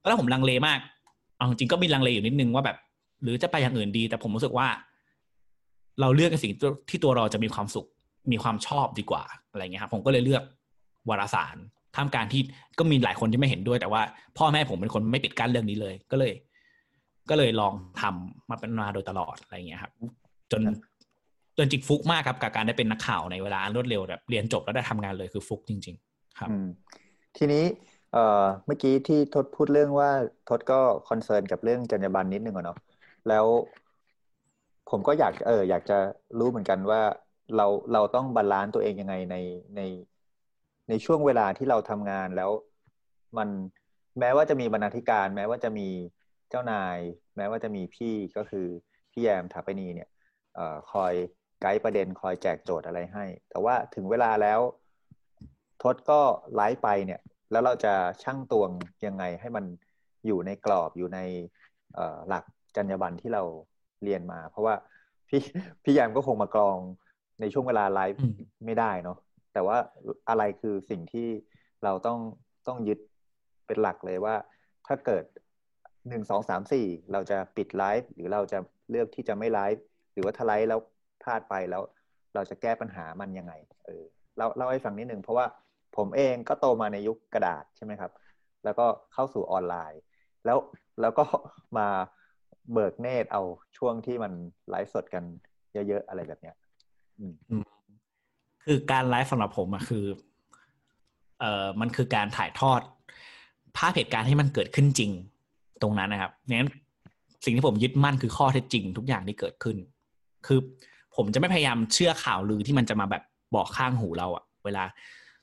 [0.00, 0.79] ตอนแรกผมลังเลมาก
[1.37, 2.77] เอาจริงก็มีลังเลอยู่นิดนึงว่าแบบ
[3.22, 4.68] หรือจะไปอย่างอื่นดี แต่ผมรู้สึกว่า
[6.00, 6.53] เราเลือกในสิ่ง
[6.90, 7.87] ที่ตัวเราจะมีความสุข
[8.33, 10.42] มีความชอบดีกว่าอะไรเงี้ยครับผมก็เลยเลือก
[11.09, 11.57] วารสาร
[11.96, 12.42] ท่ามกลารที่
[12.79, 14.03] ก็มีหลายคนที่ไม่เห็นด้วย แต่ว่า
[14.38, 16.33] พ่อแม่ผมเป็นคนไม่ปิดกั้นเรื่องนี้เลยก็เลย
[17.31, 19.92] ก็เลยลองทำมาเป็นมาโดยตลอดอะไรเงี้ยครับ
[20.53, 20.61] จน
[21.58, 27.64] จนจิกฟลุกมากครับกับการได้เป็นนักข่าวในเวลารวดเร็วแบบเรียนจบแล้วได้ทำงานเลยคือฟลุกจริง ๆ ครัทีนี้
[28.12, 30.10] เอ่อเมื่อกี้ที่ทศพูดเรื่องว่า
[30.48, 32.78] ทศก็ concern กับเรื่องจรรยาบรรณนิดนึงอะเนาะ
[33.28, 33.46] แล้ว
[34.90, 35.98] ผมก็อยากเอออยากจะ
[36.38, 37.00] รู้เหมือนกันว่า
[37.56, 39.36] เราเราต้อง balance ตัวเองยังไงใน
[39.76, 39.80] ใน
[40.88, 42.50] ในช่วงเวลาที่เราทำงานแล้ว
[43.38, 43.48] มัน
[44.20, 45.88] แม้ว่าจะมีบรรณาธิการ แม้ว่าจะมี
[46.50, 46.98] เจ้านาย
[47.36, 48.66] แม้ว่าจะมีพี่ก็คือ
[49.12, 50.08] พี่แยมถาปนีเนี่ย
[50.58, 51.14] อคอย
[51.64, 54.61] ไกด์ประเด็นคอยแจกโจทย์อะไรให้ แต่ว่าถึงเวลาแล้ว
[55.83, 56.20] ทศก็
[56.55, 58.70] ไลฟ์ไปเนี่ย แล้วเราจะชั่งตวง
[59.07, 59.64] ยังไงให้มัน
[60.27, 61.20] อยู่ในกรอบอยู่ใน
[62.29, 62.44] หลัก
[62.77, 63.42] จรรยาบรรณที่เรา
[64.05, 64.74] เรียนมา เพราะว่า
[65.29, 65.40] พี่
[65.83, 66.79] พี่แยมก็คงมากรอง
[67.40, 68.20] ในช่วงเวลาไลฟ์
[68.64, 69.18] ไม่ได้เนาะ
[69.53, 69.77] แต่ว่า
[70.29, 71.29] อะไรคือสิ่งที่
[71.85, 72.18] เราต้อง
[72.68, 72.98] ต้องยึด
[73.66, 74.35] เป็นหลักเลยว่า
[74.87, 75.24] ถ้าเกิด
[76.09, 78.59] หนึ่งสองสามสี่เราจะปิดไลฟ์หรือเราจะ
[78.90, 80.81] เลือกที่จะไม่ไลฟ์หรือว่าถ้าไลฟ์แล้ว
[81.24, 81.82] พลาดไปแล้ว
[82.34, 83.52] เราจะแก้ปัญหามันยังไง
[83.87, 84.04] เออ
[84.38, 85.46] เราเล่าให้ฟังนิดนึงเพราะว่า
[85.96, 88.12] ผมเองก็โตมาในยุคกระดาษใช่ไหมครับ
[88.64, 90.00] แล้วก็เข้าสู่ออนไลน์
[90.44, 90.58] แล้ว
[91.00, 91.24] แล้วก็
[91.78, 91.88] มา
[92.72, 93.42] เบิกเนตรเอา
[93.78, 94.32] ช่วงที่มัน
[94.70, 95.24] ไลฟ์สดกัน
[95.72, 96.56] เยอะๆอะไรแบบเนี้ย
[98.64, 100.04] คือการไลฟ์สำหรับผมอะคือ
[101.40, 102.80] เอ่อมันคือการถ่ายทอด
[103.76, 105.10] ภาพเหตุการณ์ให้มันเกิดขึ้นจริง
[105.82, 106.70] ตรงนั้นนะครับงั้น
[107.44, 109.76] สิ่งที่ผมยึดมั่นคือข้อเท็จจริงทุกอย่างที่เกิดขึ้น
[110.46, 110.60] คือ
[111.16, 113.22] ผมจะไม่พยายามเชื่อข่าวลือที่มันจะมาแบบ
[113.55, 114.85] บอกข้างหูเราอะเวลา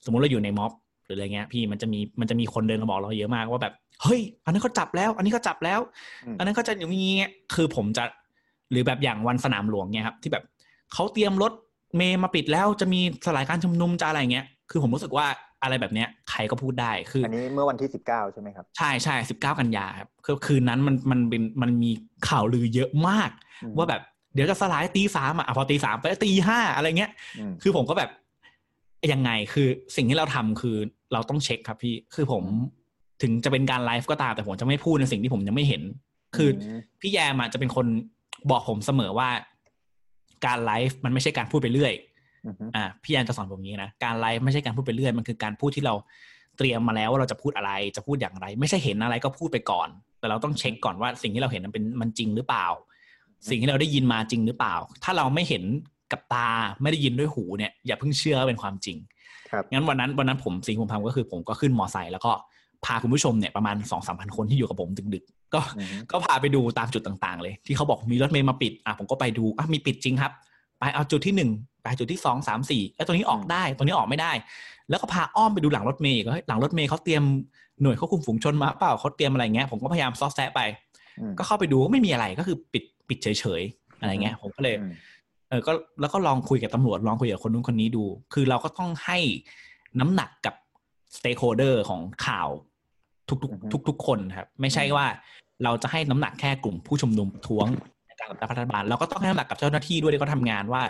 [0.05, 0.71] สมมุติเราอยู่ในม็อบ
[1.05, 5.79] หรืออะไรเงี้ย พี่มันจะมีมันจะมีคนเดินมาบอกเราเยอะมากว่าแบบเฮ้ย อันนี้เขาจับแล้ว อันนี้เขาจับแล้ว
[6.37, 8.03] อันนั้นเขาจะอย่างนี้คือผมจะ
[8.71, 10.43] หรือแบบอย่างวันสนามหลวงเนี่ยครับ ที่แบบ
[10.93, 11.51] เขาเตรียมรถ
[11.95, 15.25] เมย์มาปิดแล้วจะมีสลายการชุมนุมจะอะไรเงี้ยคือผมรู้สึกว่า
[15.63, 21.91] อะไรแบบเนี้ยใครก็พูดได้คืออันนี้เมื่อวันที่สิบเก้าใช่ไหมครับใช่ใช่สิบเก้ากันยาครับคือคืนนั้นมันมันเป็นมันมี
[22.27, 23.29] ข่าวลือเยอะมาก
[23.77, 24.01] ว่าแบบ
[24.33, 27.11] เดี๋ยวจะสลายตีสามอะพอตีสามไปตีห้าอะไรเงี้ย
[27.61, 28.09] คือผมก็แบบ
[29.11, 30.77] ยังไงคือสิ่งที่เราทำคือ
[31.13, 32.43] เราต้องเช็คครับพี่คือผม
[33.21, 35.81] ถึงจะเป็นการไลฟ์ก็ตามแต่ผมจะไม่พูดในสิ่งที่ผมยังไม่เห็น
[36.35, 36.49] คือ
[37.01, 37.85] พี่แยมจะเป็นคน
[38.51, 39.29] บอกผมเสมอว่า
[40.45, 41.93] การไลฟ์มันไม่ใช่การพูดไปเรื่อย
[42.75, 45.93] อ่าพี่แอนจะสอนผมอย่างนี้นะการไลฟ์ไม่ใช่การพูดไปเรื่อยมันคือการพูดที่เรา
[46.57, 49.89] เตรียมมาแล้วว่าเราจะพูดอะไรจะพูดอย่างไร ไม่ใช่เห็นอะไรก็พูดไปก่อน
[50.19, 52.67] แต่เราต้องเช็คก่อนว่าสิ่งที่เราเห็นมันเป็นมันจริงหรือเปล่า
[53.49, 55.63] สิ่งที่เราได้ยินมาจริงหรือเปล่า ถ้าเราไม่เห็น
[56.11, 56.49] กับตา
[56.81, 58.97] ไม่ได้ยินด้วยหูเนี่ยอย่าเพิ่งเชื่อว่าเป็นความจริง
[59.51, 62.31] ครับงั้นวันนั้นวันนั้นผมสิ่งผมทำก็คือผมก็ขึ้นมอไซค์แล้วก็
[62.85, 65.59] พาคุณผู้ชมเนี่ยประมาณสองสามพันคนที่อยู่กับผมดึกๆ ก็
[66.11, 70.31] ก็พาไปดูตามจุดต่างๆ เลย ที่เขาบอกมีรถเมย์มาปิดอะผมก็ไปดูอะมีปิดจริงครับ
[70.79, 71.49] ไปเอาจุดที่หนึ่ง
[71.83, 74.31] ไปจุดที่สองสามสี่แล้วตัวนี้ออกได้ตัวนี้ออกไม่ได้
[74.89, 77.23] แล้วก็พาอ้อมไปดูหลังรถเมย์ก็หลังรถเมย์เขาเตรียม
[77.81, 80.61] หน่วยควบคุมฝูงชนมาเปล่าเขาเตรียมอะไรเงี้ยผมก็พยายามซอสแซะไป
[81.37, 84.75] ก็เข้าไปดูก็ไม่มีอะไรก็คือปิด ปิดเฉยๆอะไรเงี้ยผมก็เลย
[85.49, 85.71] เออก็
[86.01, 89.17] แล้วก็ลองคุยกับตำรวจลองคุยกับคนนู้นคนนี้ดู คือเราก็ต้องให้
[89.99, 90.55] น้ำหนักกับ
[91.15, 92.49] stakeholder ของข่าว
[93.27, 95.05] ทุกๆทุกๆคนครับ ไม่ใช่ว่า
[95.63, 97.67] เราจะให้น้ำหนักแค่กลุ่มผู้ชุมนุมท้วง
[98.07, 100.83] ในการกับรัฐบาลเราก็ต้องให้น้ำหนักกับเจ้าหน้าที่ด้วยที่เขาทำงานว่า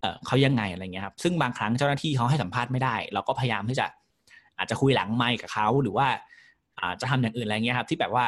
[0.00, 3.86] เออเขายังไงอะไรเงี้ยครับ ซึ่งบางครั้งเจ้าหน้าที่เขาให้สัมภาษณ์ไม่ได้ เราก็พยายามที่จะ
[4.58, 6.06] อาจจะคุยหลังไมค์กับเขาหรือว่า
[6.78, 8.26] อาจจะทำอย่างอื่นอะไรเงี้ยครับ ที่แบบว่า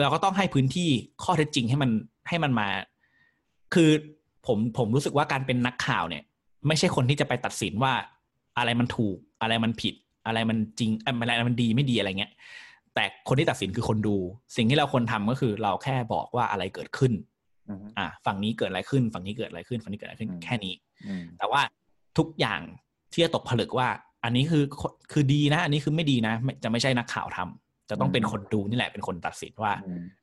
[0.00, 0.88] เราก็ต้องให้พื้นที่
[1.22, 1.90] ข้อเท็จจริงให้มัน
[2.28, 2.68] ให้มันมา
[3.74, 3.90] คือ
[4.46, 6.22] ผมผมรู้สึกว่าการเป็นนักข่าวเนี่ย
[6.66, 7.92] ไม่ใช่คนที่จะไปตัดสินว่า
[8.58, 9.94] อะไรมันถูกอะไรมันผิด
[10.26, 12.32] อะไรมันจริงอะไรมันดีไม่ดีอะไรเงี้ย
[12.94, 14.16] แต่คนที่ตัดสินคือคนดู
[14.56, 17.12] สิ่งที่เราควรทาก็คือเราแค่บอกว่าอะไรเกิดขึ้น
[17.98, 20.74] อ่าฝั่งนี้เกิดอะไรขึ้น ฝั่งนี้เกิดอะไรขึ้น ฝั่งนี้เกิดอะไรขึ้นแค่นี้
[21.38, 21.60] แต่ว่า
[22.18, 22.60] ทุกอย่าง
[23.12, 23.88] ที่จะตกผลึกว่า
[24.24, 24.64] อันนี้คือ
[25.12, 26.34] คือดีนะ อันนี้คือไม่ดีนะ
[26.64, 29.72] จะไม่ใช่นักข่าวทำ จะต้องเป็นคนดูนี่แหละเป็นคนตัดสินว่า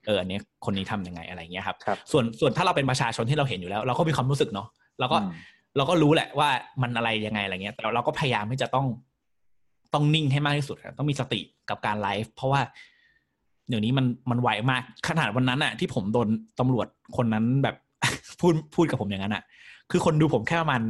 [0.06, 1.78] เอออันนี้คนนี้ทํำยังไงอะไรเงี้ยครับ
[2.12, 4.68] ส่วนส่วนถ้าเราเป็นประชาชนที่เราเห็นอยู่แล้ว เราก็มีความรู้สึกเนาะ
[5.00, 5.18] เราก็
[5.78, 6.50] เราก็รู้แหละว่า
[6.82, 8.86] มันอะไรยังไงอะไรเงี้ย แต่เราก็พยายามที่จะต้อง
[9.94, 12.62] ต้องนิ่งให้มากที่สุดครับต้องมีสติกับการไลฟ์เพราะว่า
[13.70, 16.28] เดี๋ยวนี้มันมันไวมากขนาดวันนั้นอะที่ผมโดน
[16.60, 17.76] ตำรวจคนนั้นแบบ
[18.40, 19.44] พูดพูดกับผมอย่างนั้นอะ
[19.92, 20.82] คือคนดูผมแค่ประมาณ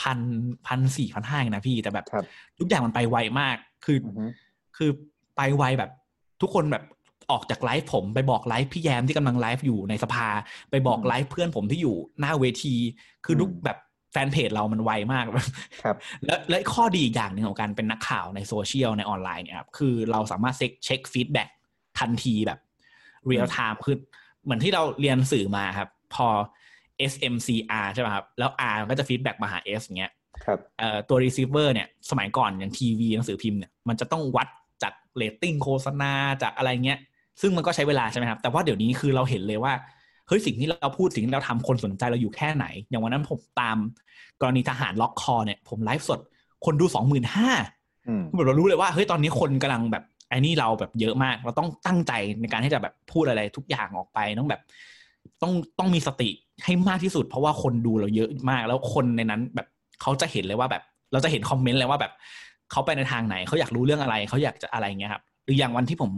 [0.00, 0.18] พัน
[0.66, 2.06] พันสี่พันห้านะพี่แต่แบบ
[2.58, 3.98] ทุกอย่างมันไปไวมาก คือ
[4.76, 4.90] คือ
[5.36, 5.90] ไปไวแบบ
[6.42, 6.84] ทุกคนแบบ
[7.30, 10.26] ออกจากไลฟ์ผมไปบอกไลฟ์พี่แยมที่กำลังไลฟ์อยู่ในสภา
[10.70, 12.74] ไปบอกไลฟ์เพื่อนผมที่อยู่หน้าเวที
[13.24, 13.78] คือทุกแบบ
[14.12, 15.24] แฟนเพจเรามันไวมาก
[15.82, 21.48] ครับแล้วและข้อดีอีกอย่างหนึ่งของการเป็นนักข่าวในโซเชียลในออนไลน์เนี่ยครับคือเราสามารถเช็คเช็ค feedback
[21.98, 22.58] ทันทีแบบ
[23.26, 23.96] real time คือ
[24.44, 26.26] เหมือนที่เราเรียนสื่อมาครับ พอ
[27.12, 30.12] SMCR ใช่ไหมครับ แล้ว R ก็จะ feedback มาหา S อย่างเงี้ย
[30.44, 34.64] ครับเอ่อตัว receiver เนี่ย สมัยก่อนอย่างทีวีหนังสือพิมพ์เนี่ยมันจะต้องวัดจาก
[35.16, 36.98] เรตติ้งโฆษณาจากอะไรเงี้ย
[37.40, 39.72] ซึ่งมันก็ใช้เวลาใช่ไหมครับ แต่ว่าเดี๋ยวนี้คือเราเห็นเลยว่า
[40.28, 43.76] เฮ้ยสิ่งที่เราพูดสิ่งที่เราทำคนสนใจเราอยู่แค่ไหน อย่างวันนั้นผมตาม
[44.40, 46.20] กรณีทหารล็อกคอเนี่ย ผมไลฟ์สด
[46.64, 47.50] คนดูสองหมื่นห้า
[48.46, 54.60] เรารู้เลยว่าเฮ้ยตอนนี้คนกำลังแบบไอ้นี่เราแบบเยอะมาก เราต้องตั้งใจในการที่จะแบบพูดอะไรทุกอย่างออกไปต้องแบบ
[55.42, 56.30] ต้องต้องมีสติ
[56.64, 59.66] ให้มากที่สุด เพราะว่าคนดูเราเยอะมาก แล้วคนในนั้นแบบ
[60.02, 62.12] เขาจะเห็นเลยว่าแบบ เราจะเห็นคอมเมนต์เลยว่าแบบ
[62.72, 66.10] เขาไปในทางไหนเขาอยากรู้เรื่องอะไรเขาอยากจะอะไรเงี้ยครับหรืออย่างวันที่ผม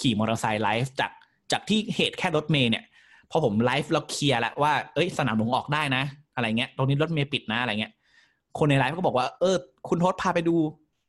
[0.00, 1.10] ขี่มอเตอร์ไซค์ไลฟ์จาก
[1.52, 2.84] จากที่เหตุแค่รถเมล์เนี่ย
[3.30, 6.02] พอผมไลฟ์แล้วเคลียร์แล้วว่าเอ้ยสนามหลวงออกได้นะ
[6.34, 7.92] อะไรเงี้ยตรงนี้รถเมล์ปิดนะอะไรเงี้ย
[8.58, 9.56] คนในไลฟ์ก็บอกว่าเออ
[9.88, 10.54] คุณทศพาไปดู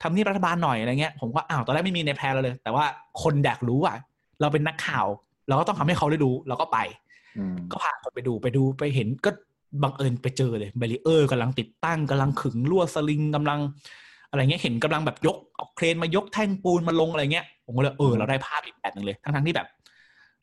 [0.01, 2.85] ทำนี่รัฐบาลหน่อยอะไรเงี้ยผมก็อ้าวตอนแรกไม่มีในแพลนเราเลย แต่ว่า
[3.23, 3.97] คนอยากรู้อะ
[4.41, 5.05] เราเป็นนักข่าว
[5.47, 6.79] เราก็ต้องทำให้เขาได้ดูเราก็ไป
[7.71, 9.29] ก็พาคนไปดูไปดูไปเห็นก็
[9.83, 13.59] บังเอิญไปเจอเลยเบรีเออร์กำลังติดตั้งกำลังขึงลวดสลิงกำลัง
[14.33, 19.67] อะไรเงี้ยเห็นกำลังแบบยกเอาเครนมายกแท่งปูนมาลงอะไรเงี้ยผมก็เลยเออเราได้ภาพอีกแบบหนึ่งเลย ทั้งๆที่แบบ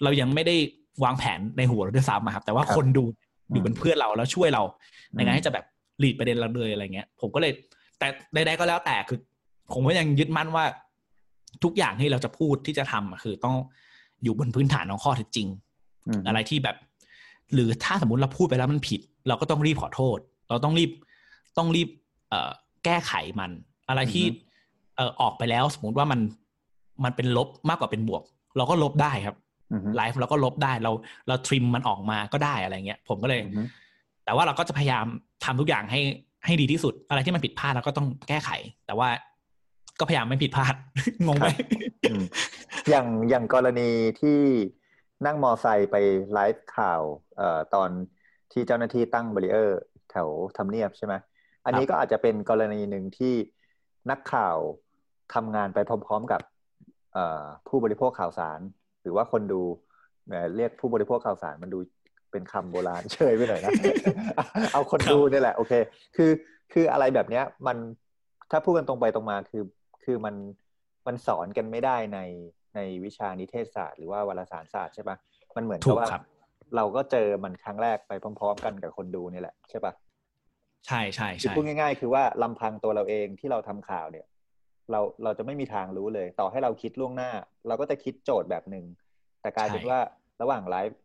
[0.03, 0.57] เรายังไม่ได้
[1.05, 3.05] วางแผนในหัวเราด้วยซ้ำครับ แต่ว่าคนดู
[3.53, 4.62] อยู่เป็นเพื่อนเราแล้วช่วยเรา
[5.14, 5.64] ในการที่จะแบบ
[6.00, 7.53] หลีดประเด็นเราเลยอะไรเงี้ย ผมก็เลย
[7.98, 9.18] แต่ใดๆก็แล้วแต่คือ
[9.72, 10.64] ผมก็ยังยึดมั่นว่า
[11.64, 13.57] ทุกอย่างที่เราจะพูดที่จะทำคือต้อง
[14.22, 15.48] อยู่บนพื้นฐานของข้อเท็จจริง
[16.29, 16.76] อะไรที่แบบ
[17.55, 20.90] หรือถ้าสมมติเราพูดไปแล้วมันผิด เราก็ต้องรีบขอโทษ เราต้องรีบ
[21.57, 21.88] ต้องรีบ
[22.31, 22.50] เอ่อ
[22.85, 23.50] แก้ไขมัน
[23.90, 24.24] อะไรที่
[24.96, 26.20] เอ่อออกไปแล้วสมมติว่ามัน
[27.05, 28.22] มันเป็นลบมากกว่าเป็นบวก
[28.57, 29.37] เราก็ลบได้ครับ
[29.96, 30.92] ไลฟ์เราก็ลบได้เรา
[31.29, 33.40] เราทริมมันออกมาก็ได้อะไรเงี้ยผมก็เลย
[34.24, 35.07] แต่ว่าเราก็จะพยายาม
[35.44, 36.00] ทำทุกอย่างให้
[36.44, 38.50] ให้ดีที่สุด อะไรที่มันผิดพลาดเราก็ต้องแก้ไข
[38.87, 39.09] แต่ว่า
[39.98, 40.74] ก็พยายามไม่ผิดพลาด
[41.26, 41.46] งงไหม
[42.90, 44.40] อย่างอย่างกรณีที่
[45.26, 45.96] นั่งมอไซค์ไป
[46.33, 47.03] ไลฟ์ข่าว
[47.37, 47.90] เอ่อตอน
[48.53, 51.14] ที่เจ้าหน้าที่ตั้งบริเออร์ แถวทำเนียบใช่ไหม
[51.64, 53.35] อันนี้ก็อาจจะเป็นกรณีหนึ่งที่
[54.11, 54.57] นักข่าว
[55.35, 56.41] ทำงานไปพร้อม ๆกับ
[57.69, 58.61] ผู้บริโภคข่าวสาร
[59.03, 59.63] หรือว่าคนดู
[60.57, 61.79] เรียกผู้บริโภคข่าวสารมันดู
[62.33, 63.73] เป็นคำโบราณเชยไปหน่อยนะ
[64.73, 65.73] เอาคนดูนี่แหละ โอเค
[66.17, 66.31] คือ
[66.73, 67.77] คืออะไรแบบเนี้ย มัน
[68.51, 69.65] ถ้าพูดกันตรงไปตรงมาคือ
[70.05, 70.35] คือมัน
[71.07, 72.21] มันสอนกันไม่ได้ใน
[72.75, 75.17] ในวิชานิเทศศาสตร์หรือว่าวารสารศาสตร์ใช่ปะ
[75.57, 76.09] มันเหมือนกับว่า
[76.77, 79.93] เราก็เจอมันครั้งแรกไปพร้อม ๆ กันกับคนดูนี่แหละใช่ปะ
[80.87, 84.27] ใช่ใช่ใช่พูดง่าย ๆ คือว่าลำพังตัวเราเองที่เราทำข่าวเนี่ย
[84.90, 87.31] เราเราจะไม่มีทางรู้เลย ต่อให้เราคิดล่วงหน้า
[87.69, 88.85] เราก็จะคิดโจทย์แบบหนึ่ง
[89.40, 89.99] แต่กลายเป็นว่า
[90.43, 90.99] ระหว่างไลฟ์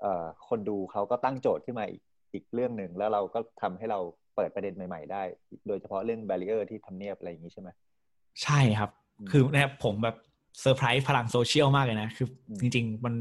[0.00, 4.00] เอ่อคนดูเขาก็ตั้งโจทย์ขึ้นมาอีกอีกเรื่องหนึ่งแล้วเราก็ทำให้เรา
[4.36, 5.22] เปิดประเด็นใหม่ ๆ ได้
[5.68, 7.68] โดยเฉพาะเรื่อง barrier ที่ทำเนียบอะไรอย่างนี้ใช่ไหม
[8.42, 8.90] ใช่ครับ
[9.30, 10.16] คือเนี่ยผมแบบ
[10.60, 12.28] เซอร์ไพรส์พลังโซเชียลมากเลยนะ คือ
[12.60, 13.14] จริง ๆ มัน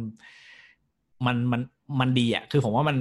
[1.26, 1.62] มันมัน
[2.00, 2.98] มันดีอะ คือผมว่ามัน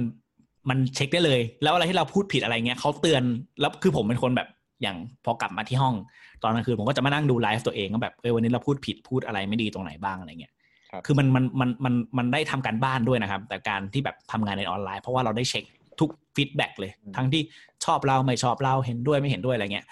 [0.69, 3.23] มันเช็คได้เลย แล้วอะไรที่เราพูดผิดอะไรเงี้ยเขาเตือน
[3.61, 4.47] แล้วคือผมเป็นคนแบบ
[4.81, 5.95] อย่างพอกลับมาที่ห้อง
[6.43, 10.53] ตอนกลางคืนผมก็จะมานั่งดูไลฟ์ตัวเองก็แบบเออวันนี้เราพูดผิดพูดอะไรไม่ดีตรงไหนบ้างอะไรเงี้ย
[11.05, 15.63] คือมันมันมันมันมันได้ทำการบ้านด้วยนะครับ แต่การที่แบบทำงานในออนไลน์เพราะว่าเราได้เช็ค
[15.99, 17.41] ทุก feedback เลย ทั้งที่
[17.85, 19.85] ชอบเราไม่ชอบเราเห็นด้วยไม่เห็นด้วยอะไรเงี้ย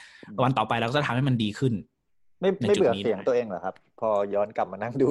[0.43, 1.73] วันต่อไปเราก็จะทำให้มันดีขึ้น
[2.41, 5.08] ไม่ไม่เบื่อเสียงตัวเองเหรอครับ พอย้อนกลับมานั่งดู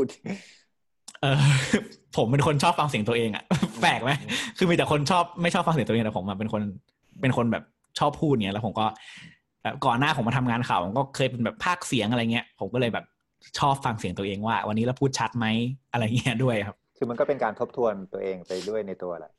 [1.22, 1.38] เออ
[2.16, 3.44] ผมเป็นคนชอบฟังเสียงตัวเองอะ
[3.82, 4.10] แปลกไหม
[4.58, 6.62] คือมีแต่คนชอบไม่ชอบฟังเสียงตัวเองแต่ผมเป็นคน
[7.20, 7.64] เป็นคนแบบ
[7.98, 8.86] ชอบพูดเนี้ยแล้วผมก็
[9.86, 13.04] ก่อนหน้าผมมาทำงานข่าวผมก็เคยเป็นแบบภาคเสียงอะไรเงี้ย ผมก็เลยแบบ
[13.58, 15.46] ชอบฟังเสียงตัวเองว่า วันนี้เราพูดชัดไหม
[15.92, 19.32] อะไรเงี้ยด้วยครับ คือมันก็เป็นการทบทวนตัวเองไปด้วยในตัวแหละ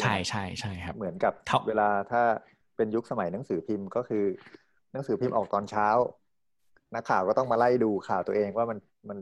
[0.00, 1.32] ใช่ใช่ใช่ครับ เหมือนกับ
[1.68, 2.22] เวลาถ้า
[2.76, 4.24] เป็นยุคสมัยหนังสือพิมพ์ก็คือ
[4.92, 5.88] หนังสือพิมพ์ออกตอนเช้า
[6.94, 9.18] นักข่าวก็ต้องมาไล่ดูข่าวตัวเองว่ามันมัน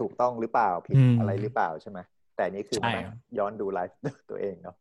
[0.00, 1.98] ถูกต้องหรือเปล่าผิดอะไรหรือเปล่าใช่ไหม
[2.36, 3.04] แต่นี้คือมัน
[3.38, 3.96] ย้อนดูไลฟ์
[4.30, 4.76] ตัวเองเนาะ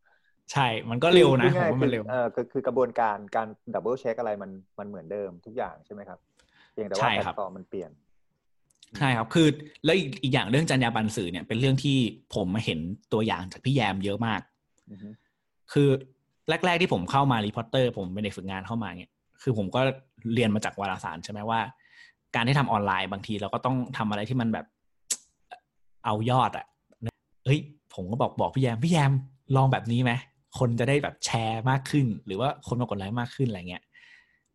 [0.52, 6.20] ใช่ มันก็เร็วนะผมว่ามันเร็วเออคือกระบวนการการ double check อะไรมันมันเหมือนเดิมทุกอย่างใช่ไหมครับ
[6.72, 7.92] เพียงแต่ว่าแพลตฟอร์มมันเปลี่ยน
[9.00, 9.48] ใช่ครับ คือ
[9.86, 11.98] แล้วอีกอย่างเรื่องจรรยาบรรณสื่อเนี่ยเป็นเรื่องที่
[12.36, 12.80] ผมมาเห็น
[13.14, 14.42] ตัวอย่างจากพี่แยมเยอะมาก
[15.74, 15.90] คือ
[16.66, 19.82] แรก ๆที่ผมเข้ามา Reporters ผมเป็นเด็กฝึกงานเข้ามาเนี่ยคือผมก็
[20.34, 21.60] เรียนมาจากวารสารใช่ไหมว่า
[22.36, 24.66] การที่ทำออนไลน์บางทีเราก็ต้องทำอะไรที่มันแบบ
[26.06, 26.66] เอายอดอะ
[27.46, 27.60] เฮ้ย
[27.94, 29.12] ผมก็บอกบอกพี่แยมพี่แยม
[29.56, 30.12] ลองแบบนี้ไหม
[30.60, 33.84] คนจะได้แบบแชร์มากขึ้น หรือว่าคนมากดไลค์มากขึ้นอะไรเงี้ย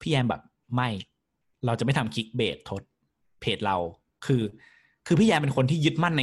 [0.01, 0.43] พี่แยมแบบ
[0.75, 0.89] ไม่
[1.67, 2.83] เราจะไม่ทำคลิกเบสทด
[3.41, 3.77] เพจเรา
[4.27, 4.43] คือ
[5.07, 6.23] คือพี่แยมเป็นคนที่ยึดมั่นใน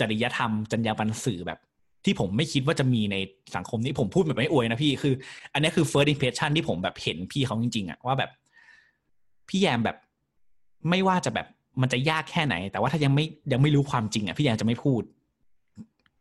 [0.00, 1.58] จริยธรรมจรรยาบรรณสื่อแบบ
[2.04, 3.16] ที่ผมไม่คิดว่าจะมีใน
[3.56, 5.14] สังคมนี้ผมพูดแบบไม่อวยนะพี่คือ
[5.52, 8.30] อันนี้คือ first impression ที่ผมแบบเห็นพี่เขาจริงๆอะว่าแบบ
[9.48, 9.96] พี่แยมแบบ
[10.88, 11.46] ไม่ว่าจะแบบ
[11.82, 15.02] มันจะยากแค่ไหน แต่ว่าถ้ายังไม่ยังไม่รู้ความจริงอะพี่แยมจะไม่พูด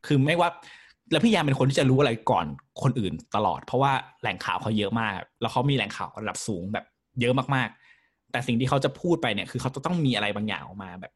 [0.06, 0.50] คือไม่ว่า
[1.12, 2.46] แล้วพี่แยมเป็นคนที่จะรู้อะไรก่อน
[2.84, 3.92] คนอื่นตลอด เพราะว่า
[4.22, 6.86] แหล่งข่าวเขาเยอะมาก แล้วเขามีแหล่งข่าวระดับสูงแบบ
[7.22, 11.14] เยอะมากๆ แต่สิ่งที่เขาจะพูดไปเนี่ย คือเขาจะต้องมีอะไรบางอย่างออกมาแบบ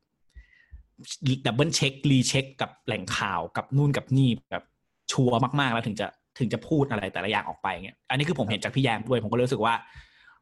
[1.46, 4.64] double check recheck กับแหล่งข่าวกับนู่นกับนี่แบบ
[5.12, 6.08] ชัวร์มากๆ แล้วถึงจะ
[6.40, 9.74] ถึงจะพูดอะไรแต่ละอย่างออกไปเงี้ย อันนี้คือผมเห็นจากพี่แยมด้วย ผมก็รู้สึกว่า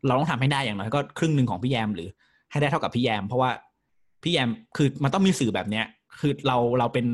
[0.05, 2.09] เราต้องทำให้ได้อย่างน้อยก็ครึ่งหนึ่งของพี่แยมหรือ
[2.51, 3.49] ให้ได้เท่ากับพี่แยม เพราะว่า
[4.23, 5.85] พี่แยมคือมันต้องมีสื่อแบบเนี้ย
[6.19, 7.05] คือเราเราเป็น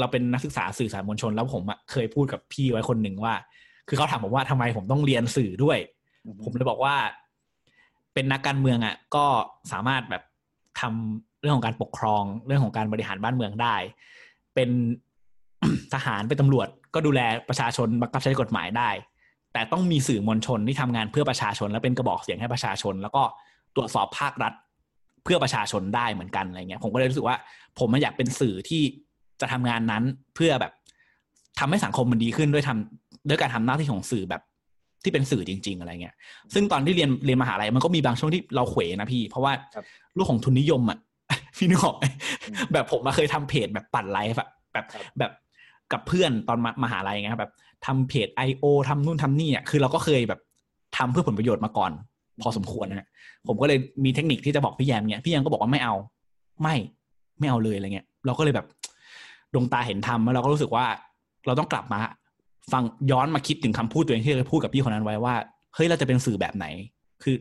[0.00, 3.34] เราเป็นนักศึกษาสื่อสารมวลชน แล้วผมเคยพูดกับพี่ไว้คนหนึ่งว่า
[3.88, 5.78] คือเขาถามผมว่าทำไมผมต้องเรียนสื่อด้วย
[6.44, 6.94] ผมเลยบอกว่า
[8.14, 9.26] เป็นนักการเมืองอะ ก็
[9.72, 13.76] สามารถแบบำเรื่องของการปกครอง เรื่องของการบริหารบ้านเมืองได้
[14.54, 14.70] เป็น
[15.94, 18.90] ทหารเป็นตำรวจ ก็ดูแลประชาชนบังคับใช้กฎหมายได้
[19.52, 23.22] แต่ต้องมีสื่อมวลชนที่ทำงานเพื่อประชาชน และเป็นกระบอกเสียงให้ประชาชน แล้วก็
[23.76, 24.52] ตรวจสอบภาครัฐ
[25.24, 27.36] เพื่อประชาชนได้เหมือนกันอะไรเงี้ยผมก็เลยรู้สึกว่า
[27.78, 28.82] ผมอยากเป็นสื่อที่
[29.40, 30.02] จะทำงานนั้น
[30.34, 30.72] เพื่อแบบ
[31.58, 34.42] ทำให้สังคมมันดีขึ้นด้วยทำด้วยการทำหน้าที่ของสื่อแบบ
[35.02, 36.14] ที่เป็นสื่อจริง ๆ อะไรเงี้ย
[36.54, 39.52] ซึ่งตอนที่เรียนเรียนมหาลัยมันก็มีบางช่วงที่เราเขวนะพี่ เพราะว่า
[40.16, 40.98] ลูกของทุนนิยมอะ
[41.58, 41.96] พี่นึกออก
[42.72, 44.38] แบบผมมาเคยทำเพจแบบปั่นไลฟ์
[44.72, 44.86] แบบ
[45.18, 45.32] แบบ
[45.92, 47.52] กับเพื่อนตอนมหาลัยไงครับแบบ
[47.86, 50.40] ทำเพจไอโอทำนู่นทำนี่อะคือเราก็เคยแบบ
[50.96, 51.92] ทำเพื่อผลประโยชน์มาก่อน
[52.42, 53.08] พอสมควรนะ
[53.46, 55.94] ผมก็เลยมีเทคนิคที่จะบอกพี่แยมเนี่ยพี่แยมก็บอกว่าไม่เอา
[56.62, 56.76] ไม่
[57.38, 58.66] ไม่เอาเลยอะไรเงี้ย เราก็เลยแบบ
[59.54, 60.86] ดวงตาเห็นทำแล้วเราก็รู้สึกว่า
[61.46, 62.00] เราต้องกลับมา
[62.72, 65.34] ฟังย้อนมาคิดถึงคำพูดตัวเองที่เคยพูดกับพี่คนนั้นไว้ว่า
[65.74, 66.66] เฮ้ยเราจะเป็นสื่อแบบไหน
[67.22, 67.36] คือ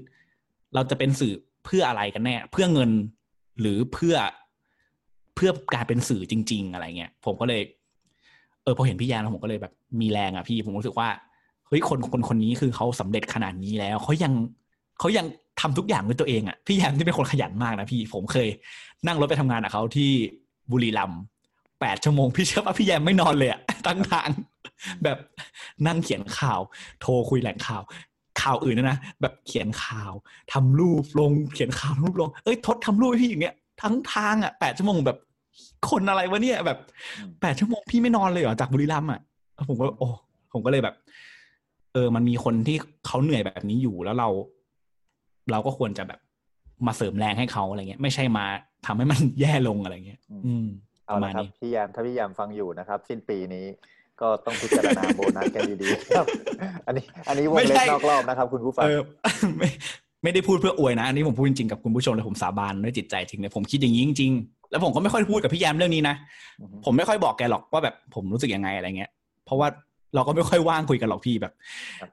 [0.76, 1.34] เราจะเป็นสื่อ
[1.66, 2.92] เพื่ออะไรกันแน่ เพื่อเงิน
[3.62, 4.16] หรือเพื่อ
[5.36, 7.62] เพื่อการเป็นสื่อจริง ๆ อะไรเงี้ยผมก็เลย
[8.64, 11.10] เออพอเห็นพี่ยานแล้วผมก็เลยแบบมีแรงอะพี่ผมรู้สึกว่า
[11.68, 14.34] เฮ้ยคนคนคนนี้คือเขาสำเร็จขนาดนี้แล้วเขายัง
[15.00, 15.26] เขายัง
[15.62, 18.48] ทำทุกอย่างด้วยตัวเองอะพี่แยมที่เป็นคนขยันมากนะพี่ผมเคย
[19.08, 20.12] นั่งรถไปทำงานกับเขาที่
[20.72, 21.22] บุรีรัมย์
[21.82, 24.30] แปดชั่วโมงพี่เชื่อป่ะพี่แยมไม่นอนเลยอะตั้งทาง
[25.04, 25.18] แบบ
[25.88, 26.60] นั่งเขียนข่าว
[27.02, 27.82] โทรคุยแหล่งข่าว
[28.42, 30.14] ข่าวอื่นนะนะแบบเขียนข่าว
[30.54, 35.18] ทำรูปลงเขียนข่าวรูปลงเอ้ยทดทำรูปพี่อย่างเงี้ยทั้งทางอะแปดชั่วโมงแบบ
[35.90, 36.80] คนอะไรวะเนี่ยแบบ
[37.42, 39.20] แปดชั่วโมงพี่ไม่นอนเลยเหรอจากบุรีรัมย์อะ
[39.70, 40.10] ผมก็โอ้
[40.54, 40.96] ผมก็เลยแบบ
[41.94, 42.78] เออ มันมีคนที่
[43.08, 44.30] เขาเหนื่อยแบบนี้อยู่แล้วเรา
[45.52, 46.20] เราก็ควรจะแบบ
[46.88, 48.46] มาเสริมแรงให้เขาอะไรเงี้ย ไม่ใช่มา
[48.86, 50.66] ทำให้มันแย่ลงอะไรเงี้ย อืม
[51.06, 53.66] เอาละครับพี่ยามถ้าพี่ยามฟังอยู่นะครับ สิ้นปีนี้
[54.22, 56.26] ก็ต้องพิจารณาโบนัสกันดีๆครับ
[56.88, 58.84] อันนี้ อันนี้วงเล็บนอกรอบนะครับ คุณผู้ฟัง
[59.58, 59.70] ไม่
[60.24, 66.16] ไม่ได้พูดเพื่ออวยนะ อันนี้ผมพูดจริงๆกับคุณผู้ชมเลยผมสาบานด้วยจิตใจจริงเลยผมคิดอย่างนี้จริงๆแล้วผมก็ไม่ค่อยพูดกับพี่แยมเรื่องนี้นะ
[66.86, 69.12] ผมไม่ค่อยบอกแกหรอกว่าแบบผมรู้สึกยังไงอะไรเงี้ย
[69.46, 69.68] เพราะว่า
[70.16, 71.54] เราก็ไม่ค่อยว่างคุยกันหรอกพี่แบบ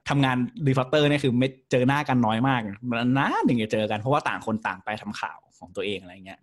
[0.09, 0.37] ทำงาน
[0.67, 2.59] รีฟอร์เตอร์เนี่ยคือไม่เจอหน้ากันน้อยมาก
[2.89, 6.39] มันนานถึงจะเจอกันเพราะว่าต่างคนต่างไปทำข่าวของตัวเองอะไรเงี้ย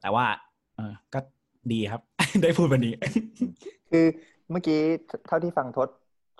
[0.00, 0.26] แต่ว่า
[0.76, 1.18] เออก็
[1.72, 2.00] ดีครับ
[2.42, 2.94] ได้พูดวันนี้
[3.90, 4.06] คือ
[4.50, 4.80] เมื่อกี้
[5.26, 5.88] เท่าที่ฟังทศ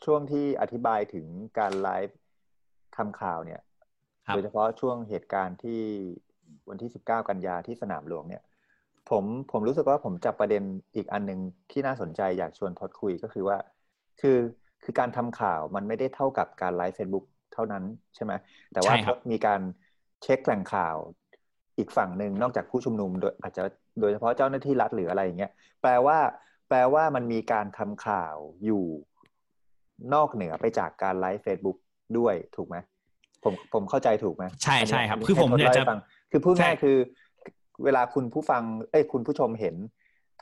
[0.04, 1.26] ช่วงที่อธิบายถึง
[1.58, 2.16] การไลฟ์
[2.96, 3.60] ทำข่าวเนี่ย
[4.34, 5.80] โดยเฉพาะช่วงเหตุการณ์ที่
[6.68, 8.42] วันที่สิบเก้ากันยาที่สนามหลวงเนี่ย
[9.10, 10.62] ผมผมรู้สึกว่าผมจับประเด็น
[10.96, 13.56] อีกอันหนึ่งที่น่าสนใจอยากชวนทศคุยก็คือว่า
[14.20, 14.38] คือ
[14.84, 18.32] คือการทำข่าวมันไม่ได้เท่ากับการ live Facebook เท่านั้นใช่ไหม
[18.72, 18.94] แต่ว่า
[19.30, 19.60] มีการ
[20.22, 20.96] เช็คแหล่งข่าว
[21.78, 23.62] อีกฝั่งหนึ่งนอกจากผู้ชุมนุมโดยอาจจะ
[24.00, 26.18] โดยเฉพาะเจ้าหน้าที่รัฐหรืออะไรอย่างเงี้ยแปลว่า
[26.68, 28.84] แปลว่ามันมีการทำข่าวอยู่
[30.14, 31.78] นอกเหนือไปจากการ live Facebook
[32.18, 32.76] ด้วยถูกไหม
[33.44, 35.84] ผมผมเข้าใจถูกไหมใช่ใช่ครับ คือผมอยากจะ
[36.30, 36.96] คือพูดง่ายคือ
[37.84, 39.76] เวลาคุณผู้ฟัง เอ้ยคุณผู้ชมเห็น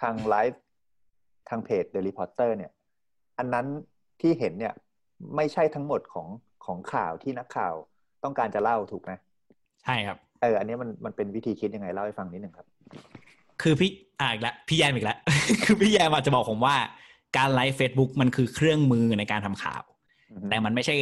[0.00, 0.60] ทางไลฟ์
[1.48, 2.70] ทาง page The Reporters เนี่ย
[3.40, 3.66] อันนั้น
[4.20, 4.74] ที่เห็นเนี่ย
[5.36, 6.28] ไม่ใช่ทั้งหมดของ
[6.64, 7.74] ของข่าวที่นักข่าว
[8.24, 9.12] ต้องการจะเล่าถูกไหม
[9.84, 12.66] ใช่ครับเอออันนี้มันมันเป็นวิธีคิดยังไงเล่าให้ฟังนิดหนึ่งครับ
[13.62, 15.18] คือพี่อ่าอีกแล้วพี่แยมอีกแล้ว
[15.64, 16.76] คือพี่แยมอาจจะบอกผมว่า
[17.36, 19.82] การ live Facebook มันคือเครื่องมือในการทำข่าว
[20.50, 20.96] แต่มันไม่ใช่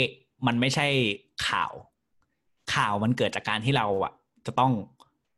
[0.47, 0.87] มันไม่ใช่
[1.49, 1.73] ข่าว
[2.75, 4.13] ข่าวมันเกิดจากการที่เราอะ
[4.47, 4.73] จะต้อง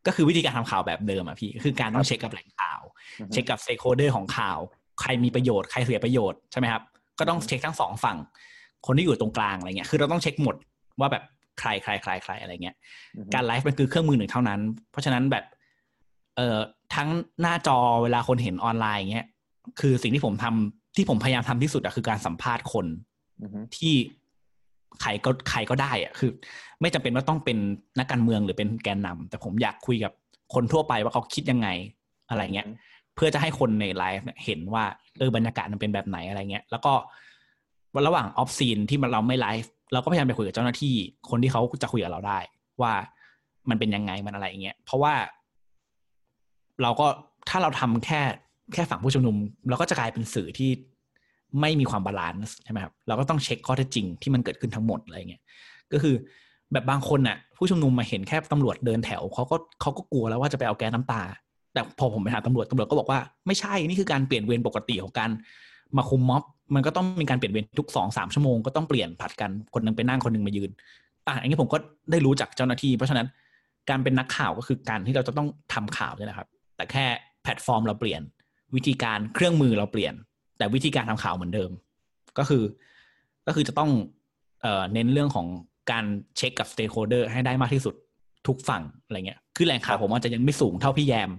[0.07, 2.81] ก็คือวิธีการทำข่าวแบบเดิมอะพี่ คือการต้องเช็คกับแหล่งข่าว
[3.33, 4.59] เช็คกับ stakeholder ของข่าว
[5.01, 6.83] ใครมีประโยชน์ใครเสียประโยชน์ใช่ไหมครับ
[7.19, 8.17] ก็ต้องเช็คทั้งสองฝั่ง
[8.87, 10.57] คนที่อยู่ตรงกลางอะไรเงี้ยคือเราต้องเช็คหมด
[11.01, 11.25] ว่าแบบ
[11.61, 12.77] ใครใครใครใครอะไรเงี้ย
[13.35, 14.61] การไลฟ์มันคือเครื่องมือหนึ่งเท่านั้น
[14.91, 15.45] เพราะฉะนั้นแบบ
[16.37, 16.59] เอ่อ
[16.95, 17.09] ทั้ง
[17.41, 19.27] หน้าจอเวลาคนเห็นออนไลน์เงี้ย
[19.81, 22.87] คือสิ่งที่ผมทำที่ผมพยายามทำที่สุดอะคือการสัมภาษณ์คน
[23.77, 23.95] ที่
[25.03, 26.31] ใครก็ใครก็ได้อะคือ
[26.81, 27.59] ไม่จำเป็นว่าต้องเป็น
[27.99, 30.13] นักการเมืองหรือเป็นแกนนำแต่ผมอยากคุยกับ
[30.55, 31.69] คนทั่วไปว่าเขาคิดยังไง
[32.29, 34.85] อะไรเงี้ยเพื่อจะให้คนในไลฟ์เห็นว่า
[35.19, 36.93] เออบรรยากาศมันเป็นแบบไหนอะไรเงี้ย แล้วก็
[38.07, 40.95] ระหว่าง off scene ที่มันเราไม่ไลฟ์เราก็พยายามไปคุยกับเจ้าหน้าที่
[41.31, 42.39] คนที่เขาจะคุยกับเราได้
[42.83, 42.93] ว่า
[43.71, 45.15] มันเป็นยังไงมันอะไรอย่างเงี้ยเพราะว่า
[46.83, 47.07] เราก็
[47.49, 48.21] ถ้าเราทำแค่
[48.73, 49.37] แค่ฝั่งผู้ชุมนุม
[49.69, 50.71] เราก็จะกลายเป็นสื่อที่
[51.61, 55.43] ไม่มีความ balance ใช่ไหมครับเราก็ต้องเช็คข้อเท็จจริงที่มันเกิดขึ้นทั้งหมดอะไรเงี้ย
[55.93, 56.15] ก็คือ
[56.73, 61.23] แบบบางคนน่ะ ผู้ชุมนุมมาเห็นแค่ตำรวจเดินแถวเขาก็เขาก็กลัวแล้วว่าจะไปเอาแก๊สน้ำตา
[61.73, 65.31] แต่พอผมไปหาตำรวจตำรวจก็บอกว่าไม่ใช่นี่คือการเปลี่ยนเวรปกติของการ
[65.97, 66.43] มาคุมม็อบ
[66.75, 70.71] มันก็ต้องมีการเปลี่ยนเวรทุกสองสามชั่วโมงก็ต้องเปลี่ยนผัดกันคนนึงไปนั่งคนนึงมายืน
[71.27, 71.79] อะอย่างนี้ผมก็
[72.11, 73.27] ได้รู้จากเจ้าหน้าที่ เพราะฉะนั้น
[73.91, 77.07] การเป็นนักข่าวก็คือการที่เราจะต้องทำข่าวนี่นะครับ แต่แค่
[77.43, 78.23] แพลตฟอร์มเราเปลี่ยน
[78.75, 80.15] วิธีการเครื่องมือเราเปลี่ยน
[80.59, 81.71] แต่วิธีการทำข่าวเหมือนเดิม
[82.39, 82.63] ก็คือ
[83.47, 83.91] ก็คือจะต้อง
[84.63, 85.47] เอ่อเน้นเรื่องของ
[85.91, 86.05] การ
[86.37, 87.95] เช็คกับ stakeholder ให้ได้มากที่สุด
[88.47, 91.31] ทุกฝั่งอะไรเงี้ย คือแหล่งข่าวผมอาจจะยังไม่สูงเท่าพี่แยม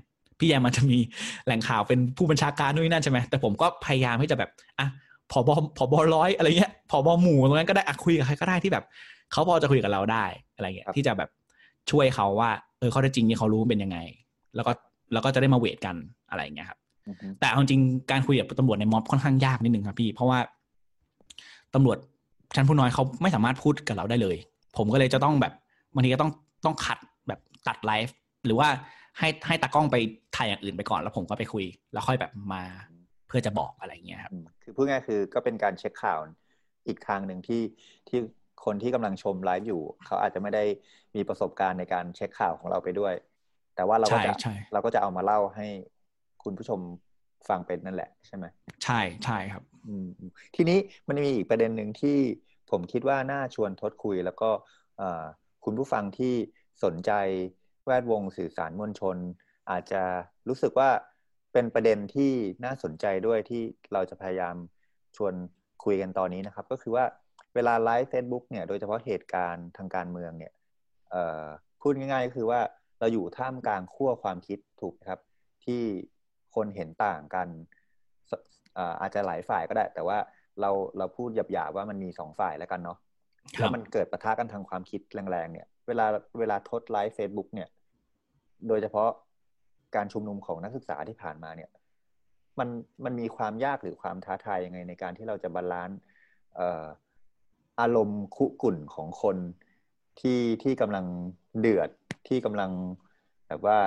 [0.41, 0.97] พี่แยมมันจะมี
[1.45, 4.87] แหล่งข่าวเป็นผู้บัญชาการนู่นนนั่นใช่ไหมแต่ผมก็พยายามที่จะแบบอะ
[5.31, 8.83] ผอบอผอบอร้อยอะไรเงี้ยผอบอหมู่ตรงนั้นก็ได้อะคุยกับใครก็ได้ที่แบบ
[9.31, 10.25] เขาพอจะคุยกับเราได้
[10.55, 11.29] อะไรเงี้ยที่จะแบบ
[11.91, 13.97] ช่วยเขาว่าเออข้อเท็จจริงนี่เขารู้เป็นยังไง
[14.55, 14.71] แล้วก็
[15.13, 15.95] แล้วก็จะได้มาเวทกัน
[16.29, 16.79] อะไรเงี้ยครับ
[17.39, 17.81] แต่เอาจริง
[18.11, 20.39] การคุยกับตำรวจในม็อบค่อนข้างยากนิดนึงครับพี่ เพราะว่า
[21.73, 21.97] ตำรวจ
[22.55, 24.35] ชั้นผู้น้อยเขาไม่สามารถพูดกับเราได้เลย
[24.77, 25.53] ผมก็เลยจะต้องแบบ
[25.93, 26.31] บางทีก็ต้อง
[26.65, 28.15] ต้องขัดแบบตัดไลฟ์
[28.45, 28.67] หรือว่า
[29.17, 29.97] ให้ให้ตากล้องไป
[30.35, 32.63] ถ่ายอย่างอื่นไปก่อนแล้วผมก็ไปคุย แล้วค่อยแบบมา
[33.27, 34.31] เพื่อจะบอกอะไรเงี้ยครับ
[34.63, 36.19] คือพูดง่ายคือก็เป็นการเช็คข่าว
[36.87, 37.61] อีกทางหนึ่งที่
[38.07, 38.19] ที่
[38.65, 40.63] คนที่กำลังชมไลฟ์อยู่ เขาอาจจะไม่ได้
[41.15, 43.13] มีประสบการณ์ในการเช็คข่าวของเราไปด้วย
[43.75, 44.33] แต่ว่าเราก็จะ
[44.73, 45.67] เราก็จะเอามาเล่าให้
[46.43, 46.79] คุณผู้ชม
[47.49, 48.45] ฟังเป็นนั่นแหละใช่ไหม
[48.83, 49.63] ใช่ใช่ครับ
[50.55, 52.17] ทีนี้มันมีอีกประเด็นหนึ่งที่
[52.71, 54.49] ผมคิดว่าน่าชวนทดคุย แล้วก็
[55.65, 56.33] คุณผู้ฟังที่
[56.83, 57.11] สนใจ
[57.85, 59.17] แวดวงสื่อสารมวลชน
[59.71, 60.01] อาจจะ
[60.47, 60.89] รู้สึกว่า
[61.53, 62.31] เป็นประเด็นที่
[62.65, 63.61] น่าสนใจด้วยที่
[63.93, 64.55] เราจะพยายาม
[65.15, 65.33] ชวน
[65.83, 67.05] คุยกันตอนนี้นะครับ ก็คือว่า
[67.55, 70.53] เวลา live Facebook เนี่ยโดยเฉพาะเหตุการณ์ทางการเมืองเนี่ย
[71.81, 72.61] พูดง่ายๆก็คือว่า
[72.99, 75.19] เราอยู่ท่ามกลางขั้วความคิดถูกครับ
[75.65, 75.81] ที่
[76.55, 77.47] คนเห็นต่างกัน
[79.01, 80.17] อาจจะหลายฝ่ายก็ได้ แต่ว่า
[80.61, 82.97] เราเราพูดหยาบๆว่ามันมีสองฝ่ายแล้วกันเนาะ
[83.57, 86.05] แล้วมันเกิดปะทะกันทางความคิดแรงๆเนี่ย เวลา
[86.39, 87.69] เวลาทศ live Facebook เนี่ย
[88.67, 89.09] โดยเฉพาะ
[89.95, 91.69] การชุมนุมของนักศึกษาที่ผ่านมาเนี่ย
[92.59, 92.69] มัน
[93.05, 95.99] มันมีความยากหรือความท้าทายยังไงในการที่เราจะ balance
[97.79, 99.37] อารมณ์คุกรุ่นของคน
[100.19, 101.05] ที่ที่กำลัง
[101.59, 101.89] เดือด
[102.27, 102.71] ที่กำลัง
[103.47, 103.77] แบบว่า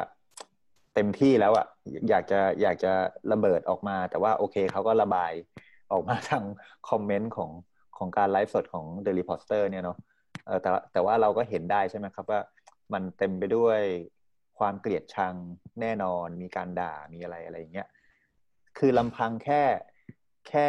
[0.95, 1.67] เต็มที่แล้วอะ่ะ
[2.09, 2.93] อยากจะอยากจะ
[3.33, 5.33] ระเบิดออกมา แต่ว่าโอเคเขาก็ระบาย
[5.93, 6.45] ออกมาทาง
[6.89, 7.51] comment ของ
[7.97, 9.99] ของการไลฟ์สดของ The Reporters เนี่ยเนาะ
[10.63, 12.41] แต่แต่ว่าเราก็เห็นได้ใช่ไหมครับว่า
[12.93, 13.81] มันเต็มไปด้วย
[14.59, 15.35] ความเกลียดชัง
[15.81, 17.89] แน่นอน มีการด่ามีอะไรอะไรอย่างเงี้ย
[18.79, 19.63] คือลำพังแค่
[20.49, 20.69] แค่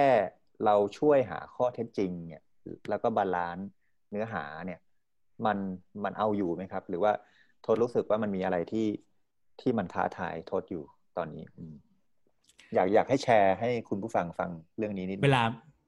[0.65, 2.43] เราช่วยหาข้อเท็จจริงเนี่ย
[2.89, 3.67] แล้วก็ balance
[4.11, 4.79] เนื้อหาเนี่ย
[5.45, 5.57] มัน
[6.03, 7.11] มันเอาอยู่ไหมครับ หรือว่า
[7.65, 8.87] ทศรู้สึกว่ามันมีอะไรที่
[9.61, 10.83] ที่มันท้าทายทศอยู่
[11.17, 11.43] ตอนนี้
[12.73, 15.43] อยากอยากให้แชร์ให้คุณผู้ฟังฟังเรื่องนี้นิดเวลา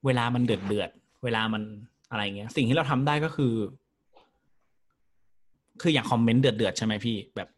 [0.05, 0.89] เวลามันเดือดเดือด
[1.23, 1.63] เวลามัน
[2.09, 3.53] อะไรเงี้ย สิ่งที่เราทำได้ก็คือ
[5.81, 7.49] คืออย่าง comment เดือดเดือดใช่ไหมพี่ แบบ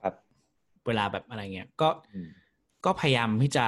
[0.87, 1.89] เวลาแบบอะไรเงี้ย ก็
[2.85, 3.65] ก็พยายามที่จะ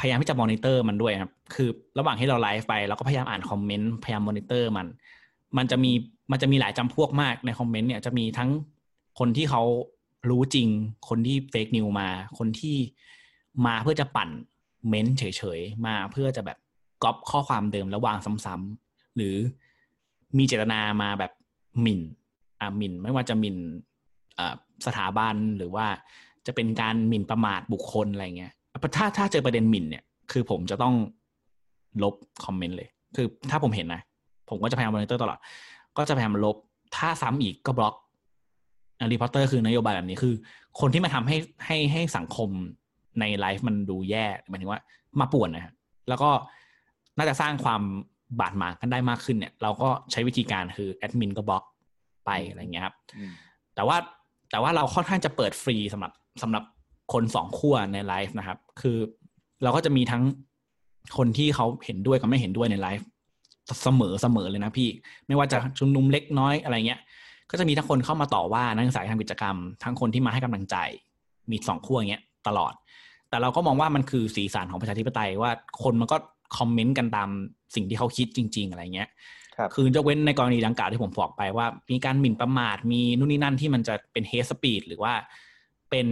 [0.00, 1.68] พยายามที่จะมอนิเตอร์มันด้วยครับ คือ
[1.98, 4.86] ระหว่างที่เราไลฟ์ไปเราก็พยายามอ่าน comment พยายามมอนิเตอร์มัน
[5.56, 5.92] มันจะมี
[6.30, 8.50] มันจะมีหลายจำพวกมากใน comment เนี่ยจะมีทั้ง
[9.18, 9.62] คนที่เขา
[10.30, 10.68] รู้จริง
[11.08, 12.76] คนที่ fake news มา คนที่
[13.66, 14.28] มาเพื่อจะปั่น
[14.88, 15.22] comment เฉ
[15.58, 16.58] ยๆ มาเพื่อจะแบบ
[17.02, 18.85] ก๊อปข้อความเดิมแล้ววางซ้ำๆ
[19.16, 19.34] หรือ
[20.38, 21.32] มีเจตนามาแบบ
[21.82, 22.00] หมิ่น
[22.60, 23.56] อ่าหมิ่น ไม่ว่าจะหมิ่น
[24.86, 25.86] สถาบันหรือว่า
[26.46, 28.52] จะเป็นการหมิ่นประมาทบุคคลอะไรเงี้ย
[28.96, 30.94] ถ้าถ้าเจอประเด็นหมิ่นเนี่ย คือผมจะต้อง
[32.02, 32.14] ลบ
[32.44, 34.02] comment เลย คือถ้าผมเห็นนะ
[34.48, 35.38] ผมก็จะพยายามมอนิเตอร์ตลอด
[35.96, 36.56] ก็จะพยายามลบ
[36.96, 37.94] ถ้าซ้ำอีกก็บล็อก
[39.12, 40.34] Reporters คือนโยบายแบบนี้คือ
[40.80, 41.36] คนที่มาทำให้
[41.66, 42.50] ให้ให้สังคม
[43.20, 44.80] ในไลฟ์มันดูแย่หมายถึงว่า
[45.20, 45.74] มาป่วนนะฮะ
[46.08, 46.30] แล้วก็
[47.18, 47.82] น่าจะสร้างความ
[48.40, 51.64] บาดหมางกันได้มากขึ้นเนี่ย เราก็ใช้วิธีการคือแอดมินก็บล็อก
[52.26, 52.94] ไปอะไรเงี้ยครับ
[53.74, 53.96] แต่ว่า
[54.50, 56.12] แต่ว่าเราค่อนข้างจะเปิดฟรีสำหรับ
[56.42, 56.64] สำหรับ
[57.12, 58.96] คนสองขั้วในไลฟ์นะครับ คือ
[59.62, 60.22] เราก็จะมีทั้ง
[61.16, 63.06] คนที่เขาเห็นด้วยกับไม่เห็นด้วยในไลฟ์
[63.82, 64.88] เสมอเสมอเลยนะพี่
[65.26, 67.00] ไม่ว่าจะชุมนุมเล็กน้อยอะไรเงี้ย
[67.50, 70.76] ก็จะมีทั้งคนเข้ามาต่อว่านักศึกษาทำกิจกรรม ทั้งคนที่มาให้กำลังใจ
[71.50, 72.72] มีสองขั้วอย่างเงี้ยตลอด
[73.30, 75.50] แต่เราก็มองว่ามันคือสีสันของประชาธิปไตยว่า
[75.82, 76.16] คนมันก็
[76.56, 77.28] คอมเมนต์กันตาม
[77.74, 79.08] สิ่งที่เขาคิดจริง ๆ อะไรเงี้ย
[79.74, 85.12] คือยกเว้นในกรณีดังกล่าวที่ผมบอกไปว่า มีการหมิ่นประมาทมีนู่นนี่นั่นที่มันจะเป็นเฮสปีดหรือว่า
[85.90, 86.06] เป็น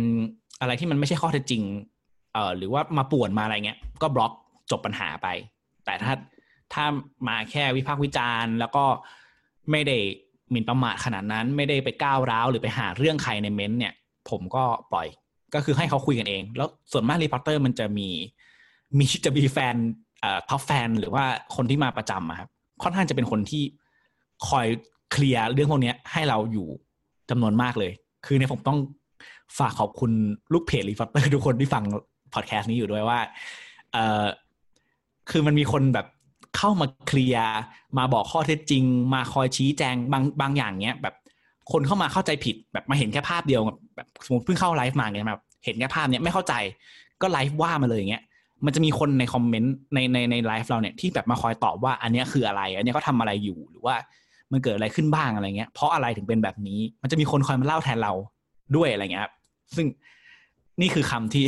[0.61, 1.63] อะไรที่มันไม่ใช่ข้อเท็จจริง
[2.33, 4.33] เอ่อหรือว่ามาป่วนมาอะไรเงี้ย ก็บล็อก
[4.71, 5.29] จบปัญหาไป
[5.85, 6.15] แต่ถ้า
[6.73, 6.85] ถ้า
[7.29, 8.85] มาแค่วิพากษ์วิจารณ์ แล้วก็
[9.71, 9.97] ไม่ได้
[10.51, 13.93] หมิ่นประมาทขนาดนั้น ไม่ได้ไปก้าวร้าวหรือไปหาเรื่องใครใน comment เนี่ย
[14.31, 15.07] ผมก็ปล่อย
[15.55, 18.09] ก็คือให้เขาคุยกันเอง แล้วส่วนมาก Reporters มันจะมี
[18.99, 20.04] มีจะมีแฟนเอ่อ
[20.49, 21.25] top fan หรือว่า
[21.57, 22.51] คนที่มาประจำครับ
[22.83, 23.63] ค่อนข้างจะเป็นคนที่
[24.49, 24.67] คอย
[25.13, 26.67] clear เรื่องพวกนี้ให้เราอยู่
[27.31, 27.93] จำนวนมากเลย
[28.27, 28.79] คือเนี่ยผมต้อง
[29.59, 30.11] ฝากขอบคุณ
[30.53, 31.85] ลูกเพจ Reporter ทุกคนที่ฟัง
[32.35, 33.19] พอดแคสต์นี้อยู่ด้วยว่า
[33.93, 34.25] เออ
[35.31, 36.07] คือมันมีคนแบบ
[36.57, 37.49] เข้ามาเคลียร์
[37.99, 41.15] มาบอกข้อเท็จจริง มาคอยชี้แจงบางบางอย่างเนี้ย แบบ
[41.73, 43.63] คนเข้ามาเข้าใจผิดแบบมาเห็นแค่ภาพเดียว
[43.97, 46.55] แบบสมมติเพิ่งเข้าไลฟ์มาเงี้ยแบบเห็นแค่ภาพเนี้ยไม่เข้าใจ
[47.23, 48.23] ก็ไลฟ์ว่ามาเลยอย่างเงี้ย
[48.67, 53.97] มันจะมีคนในคอมเมนต์ในในในไลฟ์เราเนี่ยที่แบบมาคอยตอบว่าอันนี้คืออะไร อันนี้เขาทำอะไรอยู่หรือว่า
[54.53, 58.13] มันเกิดอะไรขึ้นบ้างอะไรเงี้ยเพราะอะไรถึงเป็นแบบนี้ มันจะมีคนคอยมาเล่าแทนเรา
[58.77, 59.35] ด้วยอะไรเงี้ยครับ
[59.77, 59.87] ซึ่ง
[60.81, 61.45] นี่คือคำที่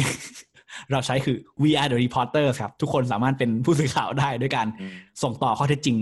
[0.93, 4.93] เราใช้คือ we are the reporters ครับ ทุกคนสามารถเป็นผู้สื่อข่าวได้ด้วยการอืม
[5.23, 5.97] ส่งต่อข้อเท็จจริง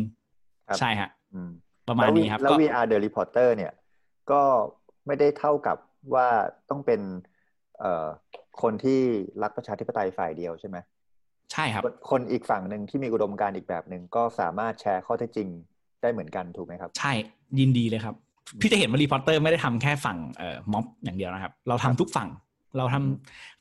[0.68, 1.50] ครับใช่ฮะอืม
[1.88, 3.72] ประมาณนี้ครับ แล้วก็ VR the reporter เนี่ย
[4.30, 4.42] ก็
[5.06, 5.76] ไม่ได้เท่ากับ
[6.14, 6.28] ว่า
[6.70, 7.00] ต้องเป็น
[7.78, 8.06] เอ่อ
[8.62, 9.00] คนที่
[9.42, 10.76] รักประชาธิปไตยฝ่ายเดียวใช่ไหม
[11.54, 15.48] ใช่ครับคนคนอีกฝั่งหนึ่งที่มีอุดมการณ์อีกแบบหนึ่งก็สามารถแชร์ข้อเท็จจริง
[16.02, 17.12] ได้เหมือนกันถูกไหมครับ ใช่
[17.58, 18.14] ยินดีเลยครับ
[18.60, 22.28] พี่จะเห็นว่ารีพอร์เตอร์ไม่ได้ทำแค่ฝั่งเอ่อม็อบอย่างเดียวนะครับ เราทำทุกฝั่ง
[22.78, 23.06] เราทำอืม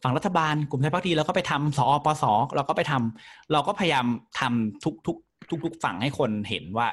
[0.03, 2.23] ฝั่งรัฐบาลกลุ่มไทยพักดีเราก็ไปทำสอปส
[2.55, 4.05] เราก็ไปทำเราก็พยายาม
[4.39, 5.17] ทำทุกทุก
[5.49, 6.87] ทุกทุกฝั่งให้คนเห็นว่า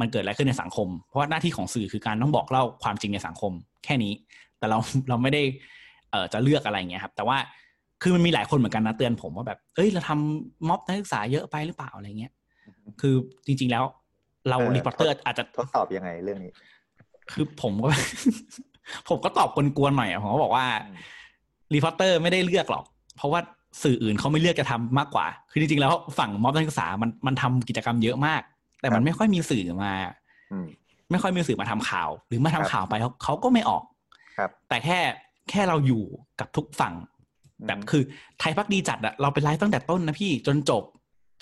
[0.00, 3.52] มันเกิดอะไรขึ้นในสังคม เพราะว่าหน้าที่ของสื่อคือการต้องบอกเล่าความจริงในสังคม
[3.84, 4.12] แค่นี้
[4.58, 4.78] แต่เรา
[5.08, 5.42] เราไม่ได้
[6.10, 7.38] เอ่อจะเลือกอะไรเงี้ยครับ แต่ว่า
[8.02, 12.32] คือมันมีหลายคนเหมือนกันนะเตือนผมว่าแบบ เอ้ยเราทำม็อบนักศึกษาเยอะไปหรือเปล่าอะไรเงี้ย
[13.00, 13.14] คือ
[13.46, 13.84] จริง ๆแล้ว
[14.48, 16.52] เราเออ Reporterอาจจะทศตอบยังไงเรื่องนี้
[17.32, 17.88] คือผมก็
[19.08, 20.96] ผมก็ตอบกวนๆหน่อยอะผมก็บอกว่าอืม
[21.74, 22.84] Reporter ไม่ได้เลือกหรอก
[23.16, 23.40] เพราะว่า
[23.82, 28.42] สื่ออื่นเขาไม่เลือกจะทำมากกว่า คือจริงๆแล้วฝั่งม็อบนักศึกษามันมันทำกิจกรรมเยอะมาก
[28.80, 29.92] แต่มันไม่ค่อยมีสื่อมา
[30.52, 30.66] อืม
[31.10, 33.82] ไม่ค่อยมีสื่อมาทำข่าว หรือมาทำครับข่าวไปเขาเขาก็ไม่ออก
[34.36, 34.98] ครับ แต่แค่
[35.50, 36.04] แค่เราอยู่
[36.40, 36.94] กับทุกฝั่ง
[37.66, 38.02] แบบคือ
[38.40, 40.82] ไทยพักดีจัดอะเราไปไลฟ์ตั้งแต่ต้นนะพี่จนจบ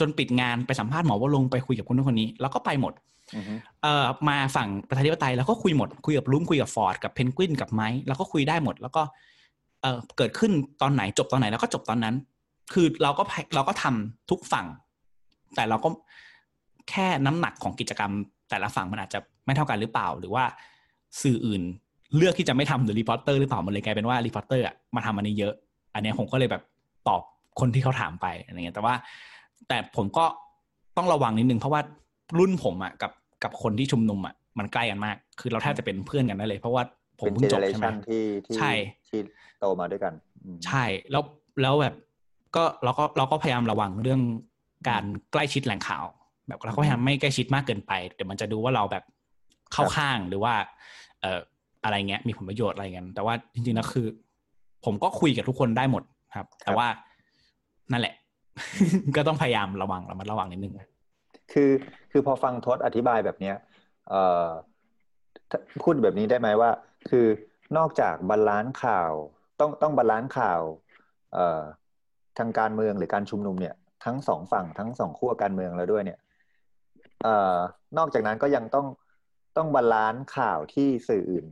[0.00, 2.92] จนปิดงานไปสัมภาษณ์หมอว่าลงค์ไปคุยกับคนนู้นคนนี้แล้วก็ไปหมด
[3.36, 9.02] อือฮึเอ่อมาฝั่งประชาธิปไตยแล้วก็คุยหมดคุยกับลุงคุยกับฟอร์ดกับเพนกวินกับไม้แล้วก็คุยได้หมด แล้วก็
[9.82, 10.52] เอ่อเกิดขึ้น
[10.82, 12.14] ตอนไหนจบตอนไหนแล้วก็จบตอนนั้น
[12.72, 14.66] คือเราก็พยเราก็ทำทุกฝั่ง
[15.54, 15.88] แต่เราก็
[16.90, 18.12] แค่น้ำหนักของกิจกรรม
[18.50, 20.44] แต่ละฝั่งมันอาจจะไม่เท่ากันหรือเปล่า หรือว่า
[21.22, 21.62] สื่ออื่น
[22.16, 25.54] เลือกที่จะไม่ทำหรือ Reporter หรือเปล่ามันเลยกลายเป็นว่า Reporter อะมาทำอันนี้เยอะ
[25.98, 26.62] อันเนี้ยผมก็เลยแบบ
[27.08, 27.22] ตอบ
[27.60, 28.94] คนที่เขาถามไปอะไรเงี้ยแต่ว่า
[29.68, 30.24] แต่ผมก็
[30.96, 31.80] ต้องระวังนิดนึงเพราะว่า
[32.38, 33.12] รุ่นผมอะกับ
[33.44, 36.82] กับคนที่ชุมนุมอะมันใกล้กันมาก คือเราแทบจะเป็นเพื่อนกันได้เลย เพราะว่า
[37.20, 38.72] ผมเป็นเพิ่เจงเนจบใช่ไหม generation ที่่ที่ใช่
[39.08, 39.20] ที่
[39.58, 41.22] โตมาด้วยกันออืมใช่แล้ว
[41.62, 41.94] แล้วแบบ
[42.56, 44.20] ก็เราก็เราก็พยายามระวังเรื่อง
[44.88, 46.04] การใกล้ชิดแหล่งข่าว
[46.48, 49.04] แบบเราก็พยายามไม่ใกล้ชิดมากเกินไปเดี๋ยวมันจะดูว่าเราแบบ
[49.72, 50.54] เข้าข้างหรือว่า
[51.20, 51.40] เอ่อ
[51.84, 54.06] อะไรเงี้ยมีผลประโยชน์อะไรกันแต่ว่าจริงๆแล้วคือ
[54.84, 56.02] ผมก็คุยกับทุกคนได้หมด
[56.34, 56.86] ครับ แต่ว่า
[57.92, 58.14] นั่นแหละ
[59.16, 60.74] ก็ต้องพยายามระวังระมัดระวังนิดนึง
[61.52, 61.70] คือ
[62.10, 63.56] คือพอฟังทศอธิบายแบบเนี้ย
[64.08, 64.46] เอ่อ
[65.50, 66.70] ถ้าพูดแบบนี้ได้ไหมว่า
[67.10, 67.26] คือ
[67.76, 69.12] นอกจาก balance ข่าว
[69.60, 70.60] ต้องต้อง balance ข่าว
[71.34, 71.62] เอ่อ
[72.38, 73.74] ทางการเมืองหรือการชุมนุมเนี่ย
[74.04, 76.18] ทั้งสองฝั่งทั้งสองขั้วการเมืองแล้วด้วยเนี่ย
[77.22, 77.56] เอ่อ
[77.98, 78.86] นอกจากนั้นก็ยังต้อง
[79.56, 81.46] ต้อง balance ข่าวที่สื่ออื่น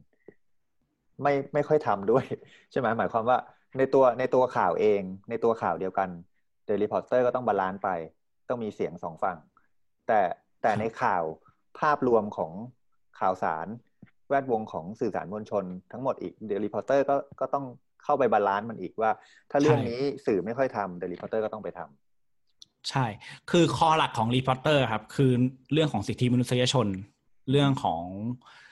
[1.22, 2.24] ไม่ไม่ค่อยทำด้วย
[2.70, 3.38] ใช่ไหมหมายความว่า
[3.78, 5.00] ในตัวในตัวข่าวเอง
[5.30, 6.08] ในตัวข่าวเดียวกัน
[6.66, 7.88] The Reporter ก็ต้อง balance ไป
[8.48, 9.38] ต้องมีเสียงสองฝั่ง
[10.06, 10.20] แต่
[10.62, 11.22] แต่ในข่าว
[11.80, 12.52] ภาพรวมของ
[13.20, 13.66] ข่าวสาร
[14.28, 17.64] แวดวงของสื่อสารมวลชน ทั้งหมดอีก The Reporter ก็ก็ต้อง
[18.04, 19.10] เข้าไป balance มันอีกว่า
[19.50, 21.90] ถ้าเรื่องใช่นี้สื่อไม่ค่อยทำ The Reporter ก็ต้องไปทำ
[22.90, 23.06] ใช่
[23.50, 25.32] คือคอหลักของรีพอร์เตอร์ครับ คือ
[25.72, 26.86] เรื่องของสิทธิมนุษยชน
[27.50, 28.02] เรื่องของ
[28.40, 28.65] เอ่อ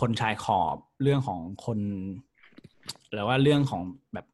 [0.00, 1.78] คนชายขอบเรื่องของคน
[3.12, 3.82] หรือว่าเรื่องของ
[4.14, 4.26] แบบ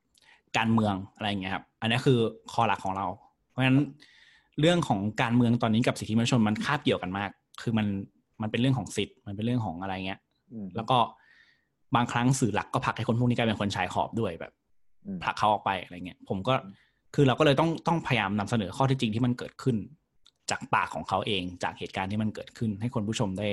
[0.56, 2.18] การเมืองอะไรอย่างเงี้ยครับ อันนี้คือ
[2.52, 3.06] คอหลักของเรา
[3.50, 3.80] เพราะฉะนั้น
[4.60, 7.30] เรื่องของการเมืองตอนนี้กับสิทธิมนุษยชนมันคาบเกี่ยวกันมาก
[7.62, 7.86] คือมัน
[8.42, 10.20] มันเป็นเรื่องของสิทธิ์มันเป็นเรื่องของอะไรเงี้ย
[10.52, 10.98] อืมแล้วก็
[11.94, 14.52] บางครั้งสื่อหลักก็ผลักให้คนพวกนี้กลายเป็นคนชายขอบด้วยแบบ
[15.06, 16.54] อืมผลักเขาออกไปอะไรเงี้ย ผมก็
[17.14, 19.76] คือเราก็เลยต้องต้องพยายามนำเสนอข้อเท็จจริงที่มันเกิดขึ้น
[20.50, 23.48] จากปากของเขาเองจากเหตุการณ์ที่มันเกิดขึ้น ให้คนผู้ชมได้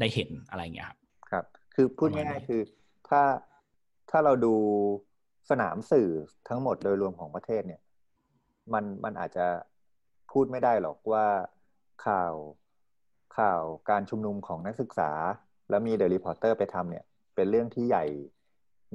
[0.00, 0.98] ได้เห็นอะไรเงี้ยครับ
[1.30, 2.60] ครับ คือพูดประมาณนี้ง่ายๆคือ
[3.08, 3.22] ถ้า
[4.10, 4.54] ถ้าเราดู
[5.50, 6.08] สนามสื่อ
[6.48, 7.80] ทั้งหมดโดยรวมของประเทศเนี่ย
[8.72, 9.46] มันมันอาจจะ
[10.32, 11.26] พูดไม่ได้หรอกว่า
[12.06, 12.34] ข่าว
[13.38, 15.10] ข่าวการชุมนุมของนักศึกษา
[15.70, 18.04] แล้วมี The Reporter ไปทำเนี่ย เป็นเรื่องที่ใหญ่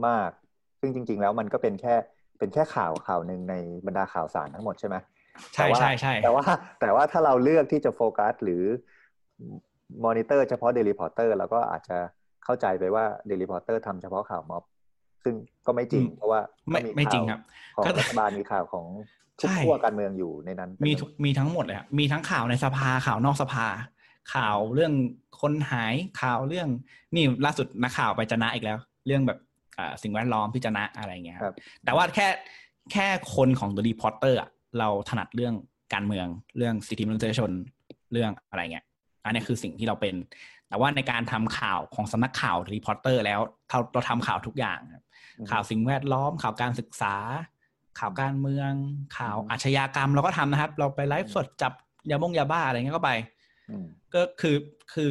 [0.08, 0.32] มาก
[0.80, 1.96] ซึ่งจริง ๆ แล้วมันก็เป็นแค่
[2.40, 4.96] เป็นแค่ข่าวข่าวหนึ่งในบรรดาข่าวสารทั้งหมดใช่ไหม
[5.54, 6.44] ใช่แต่ว่าใช่ใช่แต่ว่า
[6.82, 8.64] แต่ว่าถ้าเราเลือกที่จะโฟกัสหรือ
[10.06, 11.98] มอนิเตอร์เฉพาะ The Reporter เราก็อาจจะ
[12.44, 14.64] เข้าใจไปว่า The Reporter ทำเฉพาะข่าวม็อบ
[15.24, 15.36] ซึ่ง
[15.66, 17.42] ก็ไม่จริงเพราะว่าไม่ก็ไม่จริงครับ ก็ข่าวครับ
[17.76, 18.86] ของรัฐบาลมีข่าวของ
[19.40, 23.66] ทุกขั้วใช่การเมืองอยู่ในนั้น มีเป็นทุกมีทั้งหมดเลยครับมีทั้งข่าวในสภาข่าวนอกสภา
[24.34, 24.94] ข่าวเรื่อง
[25.42, 26.68] คนหายข่าวเรื่อง
[27.16, 28.78] นี่ล่าสุดนักข่าวไปจนะอีกแล้ว
[29.08, 29.40] เรื่องแบบ
[29.78, 32.28] อ่าสิ่งแวดล้อมพิจนะอะไรอย่างเงี้ยคครัรับบแต่ว่าแค่
[32.92, 35.54] แค่คนของ The Reporter อะเราถนัดเรื่อง
[35.94, 36.28] การเมือง
[36.58, 37.52] เรื่องสิทธิมนุษยชน
[38.12, 38.86] เรื่องอะไรเงี้ย
[39.28, 40.16] อันนี้คือสิ่งที่เราเป็น
[40.70, 45.04] แต่ว่าในการทำข่าวของสำนักข่าว The Reporter แล้วเราเราทำข่าวทุกอย่างครับ
[45.40, 47.16] อืมข่าวสิ่งแวดล้อม ข่าวการศึกษา
[48.00, 48.72] ข่าวการเมือง
[49.18, 51.74] ข่าวอืมอาชญากรรมเราก็ทำนะครับ เราไปไลฟ์สดจับ
[52.12, 53.12] ยาบงยาบ้าอะไรเงี้ยก็ไป
[53.70, 54.56] อืมก็คือ
[54.94, 55.10] คือ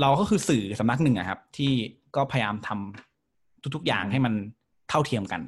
[0.00, 1.72] เราก็คือสื่อสำนักหนึ่งอะครับ ที่
[2.16, 2.70] ก็พยายามท
[3.74, 4.34] ทุก ๆ อย่างให้มัน
[4.88, 5.40] เท่าเทียมกัน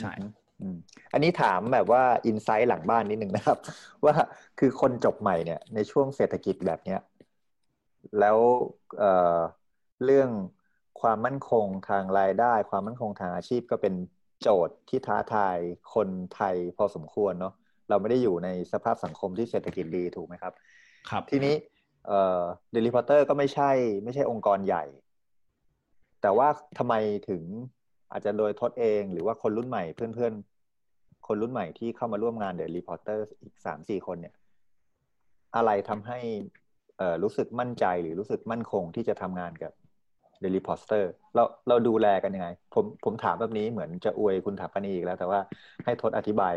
[0.00, 0.12] ใช่
[0.60, 0.76] อืม
[1.12, 3.58] อันนี้ถามแบบว่าอินไซต์หลังบ้านนิดหนึ่งนะครับ
[4.04, 4.14] ว่า
[4.58, 7.00] คือคนจบใหม่เนี่ย ในช่วงเศรษฐกิจแบบเนี้ย
[8.20, 8.38] แล้ว
[8.98, 9.38] เอ่อ
[10.04, 10.30] เรื่อง
[11.00, 13.94] ความมั่นคงทางรายได้ ความมั่นคงทางอาชีพก็เป็น
[14.42, 15.56] โจทย์ที่ท้าทาย
[15.94, 17.54] คนไทยพอสมควรเนาะ
[17.88, 20.52] เราไม่ได้อยู่ในสภาพสังคมที่เศรษฐกิจดีถูกไหมครับ
[21.10, 21.54] ครับ ทีนี้
[22.06, 22.40] เอ่อ
[22.74, 23.70] Daily Porter ก็ไม่ใช่
[24.04, 24.84] ไม่ใช่องค์กรใหญ่
[26.22, 26.48] แต่ว่า
[26.78, 26.94] ทำไม
[27.28, 27.42] ถึง
[28.12, 34.34] อาจจะโดยทดเองหรือว่าคนรุ่นใหม่เพื่อนๆ คนรุ่นใหม่ที่เข้ามาร่วมงาน Daily Porter อีกสามสี่คนเนี่ย
[35.56, 36.18] อะไรทำให้
[36.98, 39.72] เอ่อรู้สึกมั่นใจหรือรู้สึกมั่นคงที่จะทำงานกับ
[40.42, 41.04] Daily Poster
[41.34, 45.40] เราเราดูแลกันยังไง ผมผมถามแบบนี้เหมือนจะอวยคุณถาปนีอีกแล้ว แต่ว่า
[45.84, 46.54] ให้ทดอธิบาย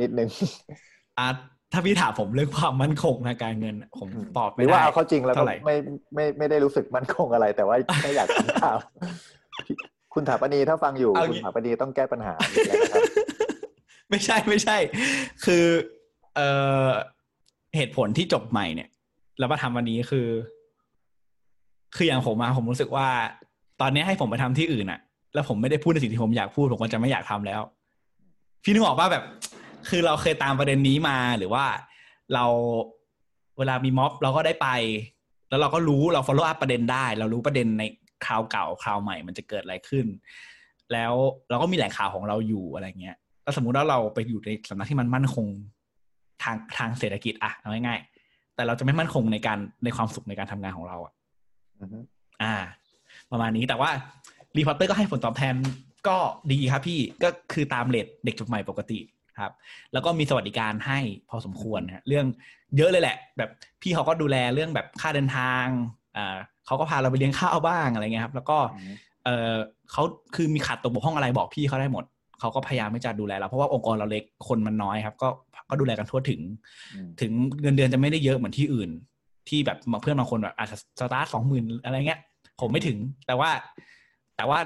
[0.00, 0.28] นิดนึง
[1.18, 1.28] อะ
[1.72, 5.76] ถ้าพี่ถามผมเรื่องความมั่นคงทางการเงิน ผมอืมตอบหไม่รือได้ว่าเอาเข้าจริงแล้วก็เท่าไหร่ไม่
[6.14, 8.78] ไม่ไม่ได้รู้สึกมั่นคงอะไร แต่ว่าแค่อยากถามข่าว
[10.14, 12.34] คุณถาปนีถ้าฟังอยู่ คุณถาปนีต้องแก้ปัญหา
[12.68, 13.02] แล้วนะครับ
[14.10, 14.76] ไม่ใช่ไม่ใช่
[15.44, 15.64] คือ
[16.34, 16.48] เอ่
[16.88, 16.90] อ
[17.76, 18.88] เหตุผลที่จบใหม่เนี่ย
[19.38, 20.28] แล้วมาทำวันนี้คือ
[21.96, 23.08] คืออย่างผมมาผมรู้สึกว่า
[23.80, 25.00] ตอนนี้ให้ผมไปทำที่อื่นอะ
[25.34, 27.60] แล้วผมไม่ได้พูดในสิ่งที่ผมอยากพูดผมก็จะไม่อยากทำแล้ว
[28.62, 29.24] พี่นึกออกว่าแบบ
[29.88, 31.64] คือเราเคยตามประเด็นนี้มาหรือว่า
[32.34, 32.44] เรา
[33.58, 34.68] เวลามีม็อบเราก็ได้ไป
[35.48, 37.82] แล้วเราก็รู้เรา follow up ประเด็นได้ เรารู้ประเด็นใน
[38.26, 40.06] คราวเก่าคราวใหม่มันจะเกิดอะไรขึ้น
[40.92, 41.12] แล้ว
[41.50, 45.46] เราก็มีแหล่งข่าวของเราอยู่อะไรเงี้ยแล้วสมมุติว่าเราไปอยู่ในสำนักที่มันมั่นคง
[46.42, 51.12] ทางทางเศรษฐกิจอะเอาง่ายๆแต่เราจะไม่มั่นคงในการในความสุขในการทำงานของเราอะ
[51.80, 51.98] อือฮึ
[52.42, 52.54] อ่า
[53.30, 53.90] ประมาณนี้แต่ว่า
[54.56, 55.54] รีพอร์เตอร์ก็ให้ผลตอบแทน
[56.08, 56.16] ก็
[56.52, 58.98] ดีครับพี่ก็คือตามเลทเด็กจบใหม่ปกติ
[59.38, 59.52] ครับ
[59.92, 60.98] แล้วก็มีสวัสดิการให้
[61.28, 62.26] พอสมควรนะฮะเรื่อง
[62.76, 63.50] เยอะเลยแหละ แบบ
[63.82, 65.66] พี่เขาก็ดูแลเรื่องแบบค่าเดินทาง
[66.16, 66.36] อ่า
[66.66, 68.92] เขาก็พาเราไปเลี้ยงข้าวบ้างอะไรเงี้ยครับ แล้วก็อือฮึ
[69.24, 69.54] เออ
[69.92, 70.02] เขา
[70.34, 72.04] คือมีขาดตกบกพร่องอะไรบอกพี่เขาได้หมด
[72.40, 75.28] เขาก็พยายามที่จะดูแลเราเพราะว่าองค์กรเราเล็กคนมันน้อยครับ ก็
[75.70, 76.40] ก็ดูแลกันทั่วถึง
[76.94, 78.90] อืมถึงเงินเดือนจะไม่ได้เยอะเหมือนที่อื่น
[79.48, 82.20] ที่แบบบางเพื่อนบางคนแบบอาจจะสตาร์ทสองหมื่นอะไรเงี้ย
[82.60, 83.50] ผมไม่ถึง แต่ว่า
[84.36, 84.58] แต่ว่า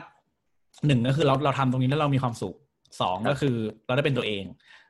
[0.87, 2.55] หนึ่งก็คือเราเราทำตรงนี้แล้วเรามีความสุข
[3.01, 4.45] สองก็คือเราได้เป็นตัวเอง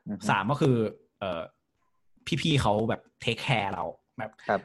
[0.08, 0.76] อือฮึสามก็คือ
[1.18, 1.40] เออ
[2.42, 3.84] พี่ๆเขาแบบ take care เรา
[4.18, 4.60] แบบครับ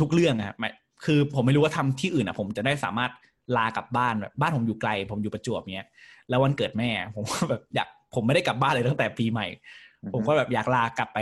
[0.00, 0.72] ทุกเรื่องอะหมาย
[1.04, 3.10] คือผมไม่รู้ว่าทำที่อื่นอะผมจะได้สามารถ
[3.56, 5.88] ลากลับบ้านแบบบ้านผมอยู่ไกล ผมอยู่ประจวบเนี้ย
[6.28, 9.46] แล้ววันเกิดแม่ ผมก็แบบอยากผมไม่ได้กลับบ้านเลยตั้งแต่ปีใหม่
[10.02, 11.18] อือฮึผมก็แบบอยากลากลับไป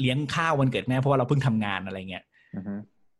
[0.00, 2.24] เลี้ยงข้าววันเกิดแม่เพราะว่าเราเพิ่งทำงานอะไรเงี้ย
[2.56, 2.74] อือฮึ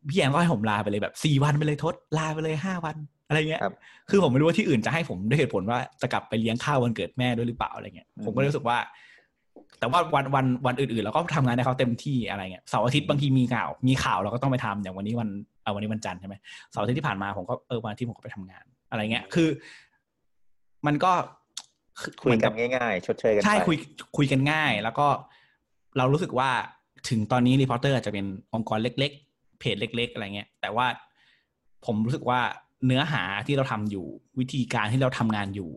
[0.08, 2.96] พี่แอนก็ให้ผมลาไปเลยแบบสี่วันไปเลยทดลาไปเลยห้าวัน
[3.28, 3.74] อะไรเงี้ยครับ
[4.10, 8.78] คือผมไม่รู้ว่าที่อื่นจะให้ผมด้วยเหตุผลว่าจะกลับไปเลี้ยงข้าววันเกิดแม่ด้วยหรือเปล่าอะไรเงี้ยอืมผมก็เลยรู้สึกว่า
[9.78, 15.28] แต่ว่าวันวันวันอื่นๆเราก็ทำงานในเขาเต็มที่อะไรเงี้ยเสาร์อาทิตย์บางทีมีข่าว มีข่าวเราก็ต้องไปทำอย่างวันนี้วัน
[15.62, 16.34] เอาวันนี้วันจันทร์ใช่ไหม
[16.70, 19.48] เสาร์อาทิตย์ที่ผ่านมาผมก็เออวันอาที่ผมก็ไปทำงาน อะไรเงี้ยคือ
[20.86, 21.12] มันก็
[21.98, 23.76] อคุยเหมือกับนง่ายๆชดเชยกันไปใช่คุย
[24.16, 25.06] คุยกันง่าย แล้วก็
[25.98, 26.50] เรารู้สึกว่า
[27.08, 30.86] ถึงตอนนี้รีพอร์เตอร์อาจจะเป็นองค์กรเล็ก ๆ เพจเล็ก ๆ อะไรเงี้ย แต่ว่า
[31.86, 32.40] ผมรู้สึกว่า
[32.86, 34.06] เนื้อหาที่เราทำอยู่
[34.38, 35.70] วิธีการที่เราทำงานอยู่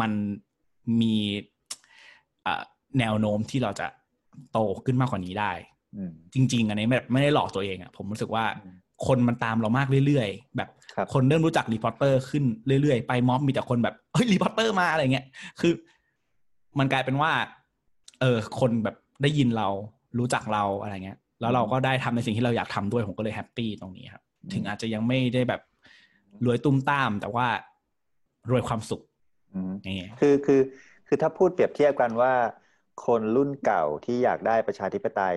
[0.00, 0.12] มัน
[1.00, 1.16] มี
[2.42, 2.62] เอ่อ
[2.98, 3.86] แนวโน้มที่เราจะ
[4.52, 5.52] โตขึ้นมากกว่านี้ได้
[5.96, 8.76] อืมจริง ๆ อันนี้แบบไม่ได้หลอกตัวเองอะผมรู้สึกว่าอืม
[9.06, 12.44] คนมันตามเรามากเรื่อยๆ แบบครับคนเริ่มรู้จัก Reporter ขึ้น
[12.82, 15.26] เรื่อยๆ ไปม็อบมีแต่คนแบบเฮ้ย Reporter มาอะไรเงี้ย
[15.60, 15.72] คือ
[16.78, 17.32] มันกลายเป็นว่า
[18.20, 19.68] เออคนแบบได้ยินเรา
[20.18, 24.22] รู้จักเราอะไรเงี้ย แล้วเราก็ได้ทำในสิ่งที่เราอยากทำด้วยผมก็เลย happy ตรงนี้ครับ
[24.52, 25.60] ถึงอาจจะยังไม่ได้แบบ
[26.44, 27.46] รวยตุ้มตาม แต่ว่า
[28.50, 29.02] รวยความสุข
[29.52, 29.70] อืม
[30.00, 30.60] นี่คือคือ
[31.06, 32.32] คือถ้าพูดเปรียบเทียบกันว่า
[33.06, 35.36] คนรุ่นเก่าที่อยากได้ประชาธิปไตย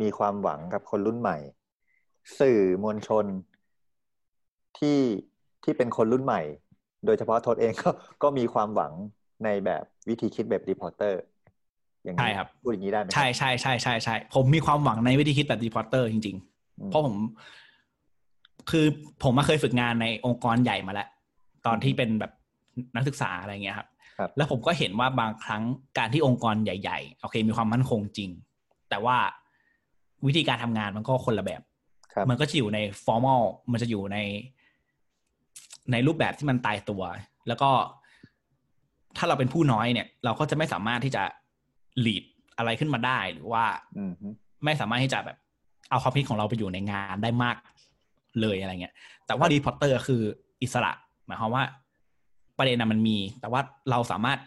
[0.00, 1.38] มีความหวังกับคนรุ่นใหม่
[2.38, 3.24] สื่อมวลชน
[4.78, 5.00] ที่
[5.64, 6.42] ที่เป็นคนรุ่นใหม่
[7.06, 7.90] โดยเฉพาะทศเองก็
[8.22, 8.92] ก็มีความหวัง
[9.44, 11.20] ในแบบวิธีคิดแบบ Reporter
[12.04, 17.16] อย่างนี้ใช่ครับพูดอย่างนี้ได้ไหมใช่ใช่ใช่ใช่ใช่ผมมีความหวังในวิธีคิดแบบ Reporter จริงๆอืมเพราะผม
[18.70, 18.86] คือ
[19.22, 21.08] ผมมาเคยฝึกงานในองค์กรใหญ่มาแล้ว
[21.66, 22.32] ตอนที่เป็นแบบ
[22.96, 23.91] นักศึกษาอะไรเงี้ยครับครับ
[24.36, 25.62] แล้วผมก็เห็นว่าบางครั้ง
[25.98, 28.30] การที่องค์กรใหญ่ ๆ โอเค มีความมั่นคงจริง
[28.90, 29.16] แต่ว่า
[30.26, 31.62] วิธีการทำงานมันก็คนละแบบ
[32.12, 33.42] ครับมันก็จะอยู่ใน formal
[33.72, 34.18] มันจะอยู่ใน
[35.92, 37.02] ในรูปแบบที่มันตายตัว
[37.48, 37.70] แล้วก็
[39.16, 41.22] ถ้าเราเป็นผู้น้อยเนี่ย เราก็จะไม่สามารถที่จะ
[42.04, 42.24] lead
[42.56, 43.64] อะไรขึ้นมาได้หรือว่า
[43.98, 44.26] อืมฮึ
[44.64, 45.36] ไม่สามารถที่จะแบบ
[45.90, 47.56] เอาความคิดของเราไปอยู่ในงานได้มาก
[48.40, 48.94] เลยอะไรเงี้ย
[49.26, 50.22] แต่ว่า Reporter คือ
[50.62, 50.92] อิสระ
[51.26, 51.64] หมายความว่า
[52.58, 54.38] ประเด็นน่ะมันมี แต่ว่าเราสามารถ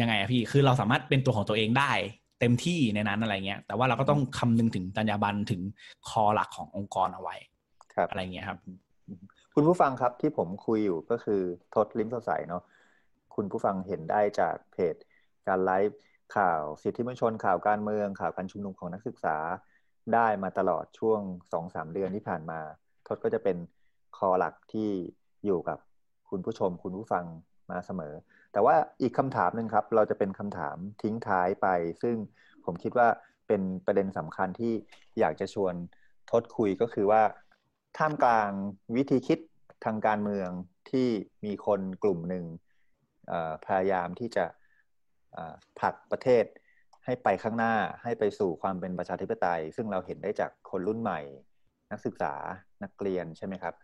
[0.00, 1.92] ยังไงอะพี่ คือเราสามารถเป็นตัวของตัวเองได้
[2.40, 5.60] เต็มที่ในนั้นอะไรเงี้ย แต่ว่าเราก็ต้องคำนึงถึงจรรยาบรรณถึง
[6.08, 7.36] core หลักขององค์กรเอาไว้
[7.94, 8.58] ครับอะไรเงี้ยครับ
[9.54, 11.40] คุณผู้ฟังครับที่ผมคุยอยู่ก็คือ
[11.74, 12.62] ทศลิ้มสดใสเนาะ
[13.34, 14.94] คุณผู้ฟังเห็นได้จากเพจ
[15.48, 15.98] การไลฟ์
[16.36, 19.36] ข่าวสิทธิมนุษยชนข่าวการเมืองข่าวการชุมนุมของนักศึกษา
[20.14, 21.20] ได้มาตลอดช่วง
[21.52, 22.60] สองสามเดือนที่ผ่านมา
[23.06, 23.56] ทศก็จะเป็น
[24.16, 24.90] คอหลักที่
[25.44, 25.78] อยู่กับ
[26.32, 27.24] คุณผู้ชมคุณผู้ฟัง
[27.70, 28.14] มาเสมอ
[28.52, 31.66] แต่ว่าอีกคำถามหนึ่งครับ เราจะเป็นคำถามทิ้งท้ายไป
[32.02, 32.16] ซึ่ง
[32.64, 33.08] ผมคิดว่า
[33.48, 34.72] เป็นประเด็นสำคัญที่
[35.18, 35.74] อยากจะชวน
[36.30, 37.22] ทศคุยก็คือว่า
[37.98, 38.50] ท่ามกลาง
[38.96, 39.38] วิธีคิด
[39.84, 40.50] ทางการเมือง
[40.90, 41.08] ที่
[41.44, 42.44] มีคนกลุ่มหนึ่ง
[43.64, 44.44] พยายามที่จะ
[45.78, 46.44] ผลักประเทศ
[47.04, 51.20] ให้ไปข้างหน้าให้ไปสู่ความเป็นประชาธิปไตย ซึ่งเราเห็นได้จากคนรุ่นใหม่
[51.90, 52.34] นักศึกษา
[52.82, 53.74] นักเรียนใช่ไหมครับ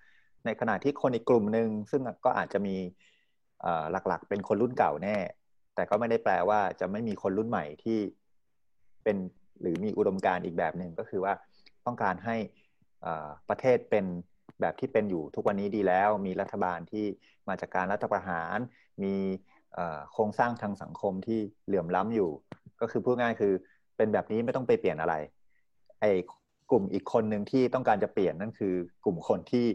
[0.45, 2.77] ในขณะที่คนอีกกลุ่มหนึ่งซึ่งก็อาจจะมี
[4.09, 5.17] หลักๆ เป็นคนรุ่นเก่าแน่
[5.75, 7.99] แต่ก็ไม่ได้แปลว่าจะไม่มีคนรุ่นใหม่ที่
[9.05, 9.17] เป็น
[9.61, 11.33] หรือมีอุดมการณ์อีกแบบหนึ่งก็คือว่า
[11.87, 12.37] ต้องการให้
[13.49, 14.05] ประเทศเป็น
[14.61, 17.05] แบบที่เป็นอยู่ทุกวันนี้ดีแล้ว มีรัฐบาลที่
[17.49, 18.59] มาจากการรัฐประหาร
[19.05, 19.15] มี
[20.13, 22.31] โครงสร้างทางสังคมที่เหลื่อมล้ำอยู่
[22.81, 23.53] ก็คือพูดง่ายคือ
[23.97, 25.15] เป็นแบบนี้ไม่ต้องไปเปลี่ยนอะไร
[26.01, 26.11] ไอ้
[26.71, 29.67] กลุ่มอีกคนหนึ่งที่ต้องการจะเปลี่ยนนั่นคือกลุ่มคนที่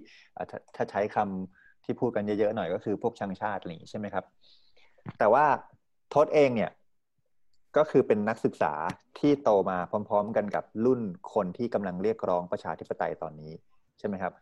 [0.75, 4.25] ถ้าใช้คำที่พูดกันเยอะๆหน่อยก็คือพวกช่างชาติอะไรอย่างนี้ใช่ไหมครับ
[5.19, 5.45] แต่ว่า
[6.11, 6.71] โทษเองเนี่ย
[7.77, 8.73] ก็คือเป็นนักศึกษา
[9.19, 9.77] ที่โตมา
[10.09, 11.01] พร้อม ๆ กันกับรุ่น
[11.33, 13.51] คนที่กำลังเรียกร้องประชาธิปไตยตอนนี้
[13.99, 14.33] ใช่ไหมครับ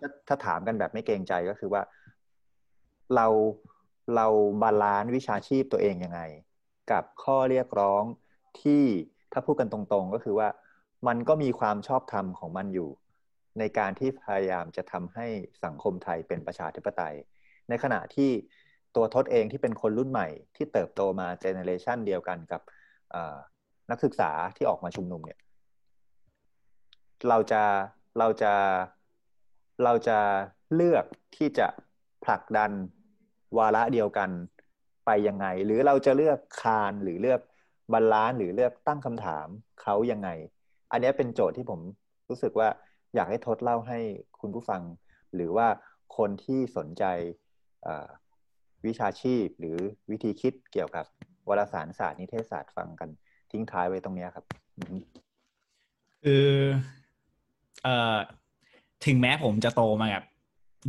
[0.00, 1.82] ถ้าถ้าถามกันแบบไม่เกรงใจก็คือว่า
[3.14, 3.26] เรา
[4.16, 4.26] เรา
[4.62, 6.20] บาลานซ์วิชาชีพตัวเองยังไง
[6.90, 8.02] กับข้อเรียกร้อง
[8.62, 8.82] ที่
[9.32, 10.48] ถ้าพูดกันตรงๆ ก็คือว่า
[11.06, 12.90] มันก็มีความชอบธรรมของมันอยู่
[13.58, 15.26] ในการที่พยายามจะทำให้
[15.64, 17.14] สังคมไทยเป็นประชาธิปไตย
[17.68, 18.30] ในขณะที่
[18.96, 22.62] ตัวทศเองที่เป็นคนรุ่นใหม่ ที่เติบโตมา generation เดียวกันกับ
[23.90, 25.38] นักศึกษาที่ออกมาชุมนุมเนี่ย
[27.28, 27.62] เราจะ
[28.18, 28.52] เราจะ
[29.84, 30.18] เราจะ
[30.74, 31.04] เลือก
[31.36, 31.68] ที่จะ
[32.24, 32.70] ผลักดัน
[33.58, 34.30] วาระเดียวกัน
[35.06, 37.40] ไปยังไง หรือเราจะเลือกคานหรือเลือก
[37.92, 39.46] balance หรือเลือกตั้งคำถาม
[39.82, 40.28] เขายังไง
[40.92, 41.80] อันนี้เป็นโจทย์ที่ผม
[42.28, 42.68] รู้สึกว่า
[43.14, 43.98] อยากให้ทศเล่าให้
[44.40, 44.82] คุณผู้ฟัง
[45.34, 45.68] หรือว่า
[46.16, 47.04] คนที่สนใจ
[48.86, 49.76] วิชาชีพหรือ
[50.10, 51.04] วิธีคิดเกี่ยวกับ
[51.48, 53.08] วารสารศาสตร์นิเทศศาสตร์ฟังกัน
[53.50, 54.44] ทิ้งท้ายไว้ตรงนี้ครับ
[56.24, 56.46] คือ
[57.82, 58.16] เอ่อ
[59.06, 60.24] ถึงแม้ผมจะโตมากับ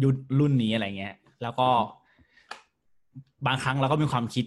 [0.03, 1.69] ยุครุ่นนี้อะไรเงี้ย แล้วก็
[3.47, 4.45] บางครั้งเราก็มีความคิด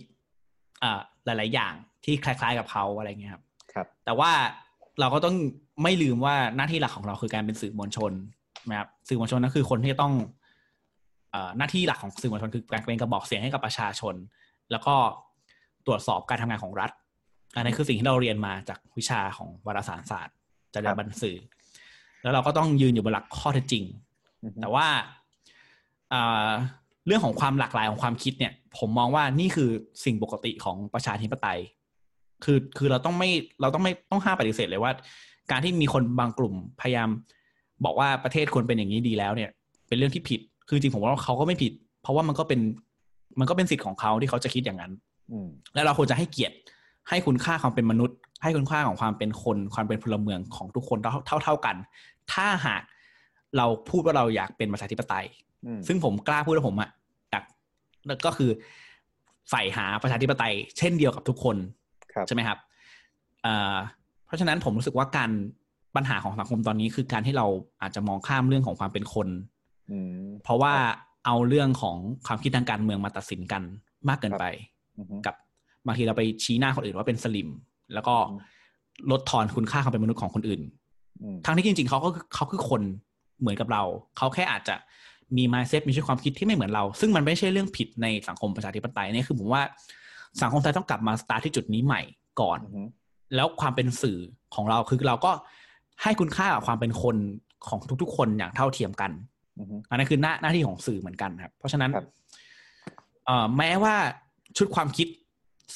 [0.82, 1.74] อ่าหลาย ๆ อย่าง
[2.04, 4.32] ที่คล้าย ๆ กับเขาอะไรเงี้ยครับ ครับ แต่ว่า
[5.00, 5.36] เราก็ต้อง
[5.82, 8.12] ไม่ลืมว่าหน้าที่หลักของเราคือการเป็นสื่อมวลชน
[8.70, 10.14] นะครับสื่อมวลชนนั่นคือคนที่ต้อง
[11.58, 14.14] หน้าที่หลักของสื่อมวลชนคือการเป็นกระบอกเสียงให้กับประชาชน
[14.70, 14.94] แล้วก็
[15.86, 16.90] ตรวจสอบการทำงานของรัฐ
[17.56, 20.36] อันนี้คือสิ่งที่เราเรียนมาจากวิชาของวารสารศาสตร์
[20.74, 21.36] จรรยาบรรณสื่อ
[22.22, 23.84] แล้วเราก็ต้องยืนอยู่บนหลักข้อเท็จจริง
[24.60, 24.86] แต่ว่า
[27.06, 29.70] เรื่องของความหลากหลายของความคิดเนี่ย ผมมองว่านี่คือ
[30.04, 31.60] สิ่งปกติของประชาธิปไตย
[32.44, 33.30] คือคือเราต้องไม่
[33.60, 34.92] เราต้องไม่ต้องห้ามปฏิเสธเลยว่า
[35.50, 37.08] การที่มีคนบางกลุ่มพยายาม
[37.84, 39.50] บอกว่าประเทศควรเป็นอย่างนี้ดีแล้วเนี่ย
[39.88, 41.72] เป็นเรื่องที่ผิด คือจริงผมว่าเขาก็ไม่ผิด
[42.02, 42.60] เพราะว่ามันก็เป็น
[43.40, 44.92] มันก็เป็นสิทธิ์ของเขาที่เขาจะคิดอย่างนั้น
[45.74, 46.56] แล้วเราควรจะให้เกียรติ
[47.08, 51.76] ให้คุณค่าความเป็นมนุษย์ ให้คุณค่าของความเป็นคนความเป็นพลเมืองของทุกคนเท่าเท่ากัน
[52.32, 52.82] ถ้าหาก
[53.56, 55.26] เราพูดว่าเราอยากเป็นประชาธิปไตย
[55.86, 56.90] ซึ่งผมกล้าพูดว่าผมอะ
[57.30, 57.44] อยาก
[58.26, 58.50] ก็คือ
[59.50, 61.56] ใฝ่หาประชาธิปไตย เช่นเดียวกับทุกคน
[62.26, 62.58] ใช่ไหมครับ
[64.26, 65.30] เพราะฉะนั้นผมรู้สึกว่าการ
[65.96, 67.46] ปัญหาของสังคมตอนนี้คือการที่เรา
[67.82, 69.28] อาจจะมองข้ามเรื่องของความเป็นคน
[70.42, 70.74] เพราะว่า
[71.26, 71.96] เอาเรื่องของ
[72.26, 73.62] ความคิดทางการเมืองมาตัดสินกัน
[74.08, 74.44] มากเกินไป
[75.26, 75.34] กับ
[75.86, 77.48] บางทีเราไปชี้หน้าคนอื่นว่าเป็นสลิม
[77.94, 78.14] แล้วก็
[79.10, 80.60] ลดทอนคุณค่าความเป็นมนุษย์ของคนอื่น
[81.44, 82.82] ทั้งที่จริง ๆเขาก็เขาคือคน
[83.40, 83.82] เหมือนกับเรา
[84.16, 84.76] เขาแค่อาจจะ
[85.36, 89.62] มีมายเซ็ตมีชุดความคิดที่ไม่เหมือนเรา ซึ่งมันไม่ใช่เรื่องผิดในสังคมประชาธิปไตยนี่คือผมว่า
[90.42, 92.02] สังคมไทยต้องกลับมาสตาร์ทที่จุดนี้ใหม่
[92.40, 92.58] ก่อน
[93.34, 94.18] แล้วความเป็นสื่อ
[94.54, 95.32] ของเราคือเราก็
[96.02, 97.16] ให้คุณค่ากับความเป็นคน
[97.68, 99.10] ของทุกๆ คนอย่างเท่าเทียมกัน
[99.90, 101.90] อันนั้นคือหน้าหน้าที่ของสื่อเหมือนกันครับ เพราะฉะนั้น
[103.56, 103.94] แม้ว่า
[104.56, 105.08] ชุดความคิด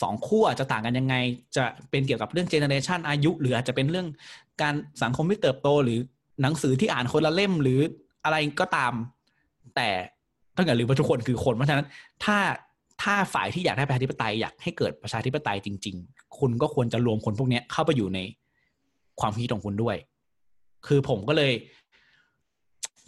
[0.00, 1.14] สองขั้วจะต่างกันยังไง
[1.56, 4.06] จะเป็นเกี่ยวกับเรื่องเจเนอเรชันอายุหรืออาจจะเป็นเรื่อง
[4.62, 5.98] การสังคมที่เติบโต หรือ
[6.42, 7.80] หนังสือที่อ่านคนละเล่มหรือ
[8.24, 8.92] อะไรก็ตาม
[9.76, 9.88] แต่
[10.56, 11.86] ต้องอย่าลืมว่าทุกคนคือคนเพราะฉะนั้น
[12.24, 12.38] ถ้า
[13.02, 18.18] ถ้าฝ่ายที่อยากได้ประชาธิปไตยอยากให้เกิดประชาธิปไตยจริง ๆ คุณก็ควรจะรวมคนพวกนี้เข้าไปอยู่ใน
[19.20, 19.96] ความคิดของคุณด้วย
[20.86, 21.52] คือผมก็เลย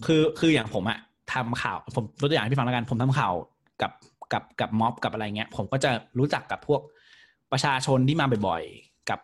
[0.06, 0.98] คือคืออย่างผมอะ
[1.32, 3.34] ทำข่าว ผมตัวอย่างให้พี่ฟังแล้วกัน ผมทำข่าว
[3.82, 3.92] กับ
[4.32, 6.80] กับกับม็อบกับอะไรเงี้ย ผมก็จะรู้จักกับพวก
[7.52, 9.18] ประชาชนที่มาบ่อยๆ กับ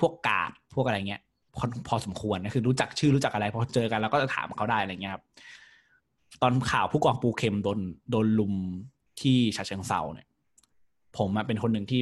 [0.00, 1.22] พวกกาดพวกอะไรเงี้ย
[1.56, 5.22] พอพอสมควรนะคือรู้จักชื่อรู้จักอะไรพอเจอกันแล้วก็จะถามเขาได้อะไรเงี้ยครับ
[6.42, 7.78] ตอนข่าวผู้กองปูเข็มโดน
[8.10, 8.54] โดนลุม
[9.20, 10.26] ที่ฉะเชิงเซาเนี่ย
[11.16, 12.00] ผมเป็นคนหนึ่งที่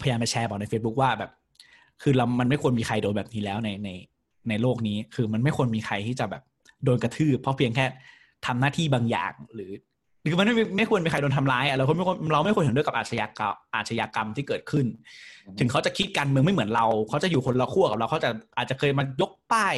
[0.00, 1.30] พยายามไปแชร์บอกใน Facebook ว่าแบบ
[2.02, 3.88] คือเรา มันไม่ควรมีใครโดนแบบนี้แล้วในใน
[4.48, 6.42] ในโลกนี้ คือมันไม่ควรมีใครที่จะแบบ
[6.84, 7.86] โดนกระทืบเพราะเพียงแค่
[8.46, 9.70] ทำหน้าที่บางอย่างหรือ
[10.30, 14.86] คือมันไม่ไม่ควรมีใครโดนทำร้ายอะเราไม่ควรเราไม่ควรเห็นด้วยกับอาชญากรรมอาชญากรรมที่เกิดขึ้น
[15.58, 19.74] ถึงเขาจะคิดการเมืองไม่เหมือนเราเขาจะอยู่คนละขั้วกับเราเขาจะอาจจะเคยมายกป้าย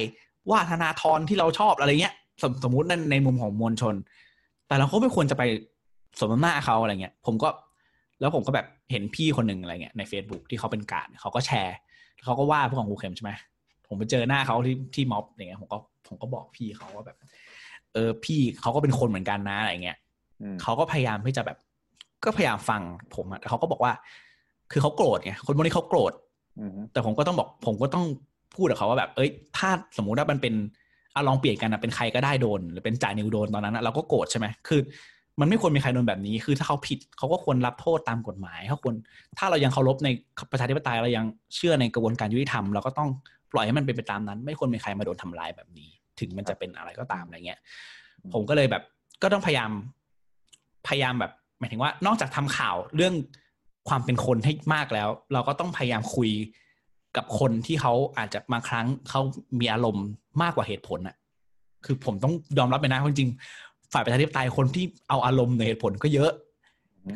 [0.50, 3.94] ว่าธนาธรที่เราชอบอะไรเงี้ย สมสมมติในในมุมของมวลชน
[4.68, 5.42] แต่เราก็ไม่ควรจะไป
[6.18, 7.48] สมน้ำหน้าเขาอะไรเงี้ย ผมก็
[8.20, 11.76] แล้วผมก็แบบเห็นพี่คนหนึ่งอะไรเงี้ยใน Facebook ที่เขาเป็นการเขาก็แชร์
[12.24, 13.32] เขาก็ว่าพวกของกูเข็มใช่ไหม
[13.88, 15.78] ผมไปเจอหน้าเขาที่ที่ม็อบอย่างเงี้ยผมก็
[16.09, 17.16] ผมก็บอกพี่เขาว่าแบบ
[17.92, 19.98] เออพี่เขาก็เป็นคนเหมือนกันนะอะไรเงี้ย
[20.62, 21.59] เขาก็พยายามที่จะแบบ
[22.24, 22.82] ก็พยายามฟัง
[23.16, 23.92] ผมอะแต่เขาก็บอกว่า
[24.72, 26.12] คือเขาโกรธไงคนพวกนี้เขาโกรธ
[26.92, 28.04] แต่ผมก็ต้องบอก ผมก็ต้อง
[28.54, 30.54] พูดกับเขาว่าแบบ เอ้ย ถ้าสมมุติว่ามันเป็น
[31.14, 34.80] อะลองเปลี่ยนกันนะเป็นใครก็ได้โดน หรือเป็นจ่ายนิวโดนตอนนั้นนะเราก็โกรธใช่ไหมคือ
[35.41, 38.95] มันไม่ควรมีใครโดนแบบนี้ คือถ้าเขาผิดเขาก็ควรรับโทษตามกฎหมายเขาควร
[39.39, 40.09] ถ้าเรายังเคารพใน
[40.51, 41.24] ประชาธิปไตยเรายัง
[41.55, 43.09] เชื่อในกระบวนการยุติธรรมเราก็ต้อง
[43.53, 47.61] ปล่อยให้มันเป็นไปตามนั้น ไม่ควรมีใครมาโดนทำร้ายแบบนี้ ถึงมันจะเป็นอะไรก็ตามอะไรเงี้ย
[48.32, 48.82] ผมก็เลยแบบ
[49.22, 49.70] ก็ต้องพยายาม
[50.89, 53.14] พยายามแบบหมายถึงว่านอกจากทำข่าวเรื่อง
[53.89, 56.30] ความเป็นคนให้มากแล้ว เราก็ต้องพยายามคุย
[57.16, 59.20] กับคนที่เขาอาจจะบางครั้งเขา
[59.61, 60.07] มีอารมณ์
[60.43, 61.16] มากกว่าเหตุผลอะ
[61.84, 63.30] คือผมต้องยอมรับไปนะจริง
[63.93, 66.30] ฝ่ายประชาธิปไตยคนที่เอาอารมณ์ในเหตุผลก็เยอะ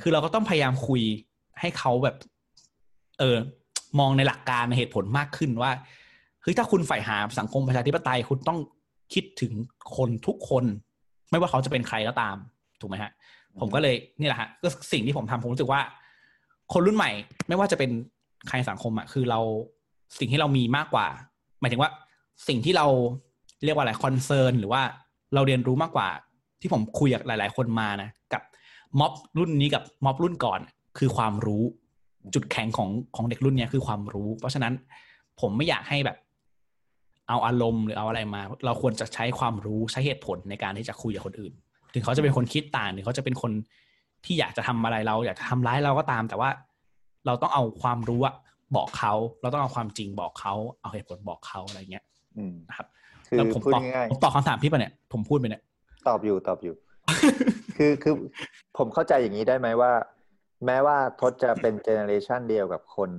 [0.02, 1.02] คือเราก็ต้องพยายามคุย
[1.60, 2.16] ให้เขาแบบ
[3.18, 3.36] เออ
[3.98, 5.70] มองในหลักการในเหตุผลมากขึ้นว่า
[6.42, 8.58] เฮ้ยถ้าคุณใฝ่หาสังคมประชาธิปไตยคุณต้อง
[9.14, 9.52] คิดถึง
[9.96, 10.64] คนทุกคน
[11.30, 12.36] ไม่ว่าเขาจะเป็นใครก็ตาม
[12.80, 13.12] ถูกไหมฮะ
[13.60, 15.80] ผมก็เลยนี่แหละฮะก็สิ่งที่ผมทำผมรู้สึกว่า
[16.72, 17.10] คนรุ่นใหม่
[17.48, 17.90] ไม่ว่าจะเป็น
[18.48, 19.40] ใครสังคมอะคือเรา
[20.18, 21.06] สิ่งที่เรามีมากกว่า
[21.60, 21.90] หมายถึงว่า
[22.48, 22.86] สิ่งที่เรา
[23.64, 24.82] เรียกว่าอะไรคอนเซิร์นหรือว่า
[25.34, 26.08] เราเรียนรู้มากกว่า
[26.62, 28.42] ที่ผมคุยกับหลาย ๆ คนมานะกับ
[28.98, 30.60] ม็อบรุ่นนี้กับม็อบรุ่นก่อน
[30.98, 31.62] คือความรู้
[32.34, 34.72] จุดแข็งของของเด็กรุ่นนี้คือความรู้ เพราะฉะนั้น
[35.40, 36.16] ผมไม่อยากให้แบบ
[37.28, 41.52] เอาอารมณ์หรือเอาอะไรมา เราควรจะใช้ความรู้ใช้เหตุผลในการที่จะคุยกับคนอื่น
[41.94, 43.52] ถึงเขาจะเป็นคนคิดต่างหรือเขาจะเป็นคน
[44.24, 46.50] ที่อยากจะทำอะไรเรา อยากจะทำร้ายเราก็ตาม แต่ว่า
[47.26, 48.34] เราต้องเอาความรู้อะ
[48.76, 52.04] บอกเขาเราต้องเอาความจริงบอกเขาเอาเหตุผลบอกเขาอะไรเงี้ย
[52.68, 52.86] นะครับ
[53.28, 55.62] คือผมตอบผมตอบคำถามพี่ปะเนี่ยผมพูดไปเนี่ย
[56.08, 56.74] ตอบอยู่ตอบอยู่
[57.76, 58.14] คือคือ
[58.78, 59.92] ผมเข้าใจอย่างนี้ได้ไหมว่า
[60.66, 63.10] แม้ว่าทศจะเป็นเจเนอเรชันเดียวกับคน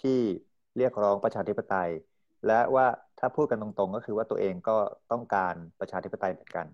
[0.00, 0.20] ที่
[0.76, 1.90] เรียกร้องประชาธิปไตย
[2.46, 2.86] และว่า
[3.18, 4.76] ถ้าพูดกันตรงๆ ก็คือว่าตัวเองก็
[5.12, 6.66] ต้องการประชาธิปไตยเหมือนกัน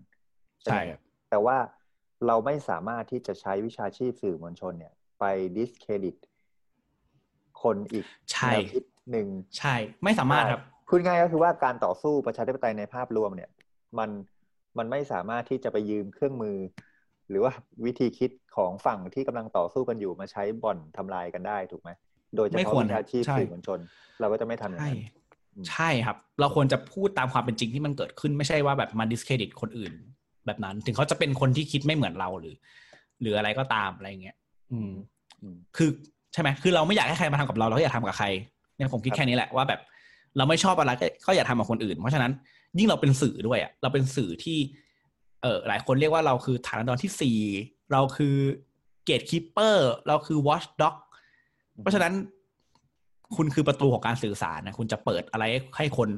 [0.65, 0.81] ใช่
[1.31, 1.57] แต่ว่า
[2.27, 5.25] เราไม่สามารถที่จะใช้วิชาชีพสื่อมวลชนเนี่ย ไป
[5.57, 6.17] ดิสเครดิต
[7.63, 8.53] คนอีกใช่
[9.11, 9.27] หนึ่ง
[9.59, 13.51] ใช่ ไม่สามารถครับพูดง่ายก็คือว่าการต่อสู้ประชาธิปไตยในภาพรวมเนี่ย
[13.99, 14.11] มัน
[14.79, 16.57] มันไม่สามารถที่จะไปยืมเครื่องมือ
[17.31, 17.53] หรือว่า
[17.85, 21.91] วิธีคิดของฝั่งที่กำลังต่อสู้กันอยู่มาใช้บ่อนทำลายกันได้ถูกไหม
[22.37, 23.79] โดยเฉพาะวิชาชีพสื่อมวลชน
[24.21, 25.03] เราก็จะไม่ทำอย่างนั้น
[25.71, 29.93] ใช่ครับ เราควรจะพูดตามความเป็นจริงที่มันเกิดขึ้นไม่ใช่ว่าแบบมาดิสเครดิตคนอื่น
[30.47, 32.55] แบบนั้น ถึงเขาจะเป็นคนที่คิดไม่เหมือนเราหรือ
[33.21, 34.37] หรืออะไรก็ตามอะไรเงี้ย
[34.73, 34.93] อืม
[35.77, 35.91] คือ
[36.33, 38.27] ใช่ไหมคือเราไม่อยากให้ใครมาทำกับเราเราก็อยากทำกับใคร
[38.77, 39.81] เนี่ยผมคิดแค่นี้แหละว่าแบบ
[40.37, 40.91] เราไม่ชอบอะไร
[41.27, 42.33] ก็อย่าทำกับคนอื่น เพราะฉะนั้น
[42.79, 44.59] ยิ่งเราเป็นสื่อด้วยอะเราเป็นสื่อที่
[45.43, 47.39] เออหลายคนเรียกว่าเราคือฐานันดรที่สี่
[47.93, 48.37] เราคือ
[49.05, 50.97] gatekeeper เราคือ watchdog
[51.81, 52.13] เพราะฉะนั้น
[53.37, 55.45] คุณคือประตูของการสื่อสารนะคุณจะเปิดอะไร
[55.77, 56.09] ให้คน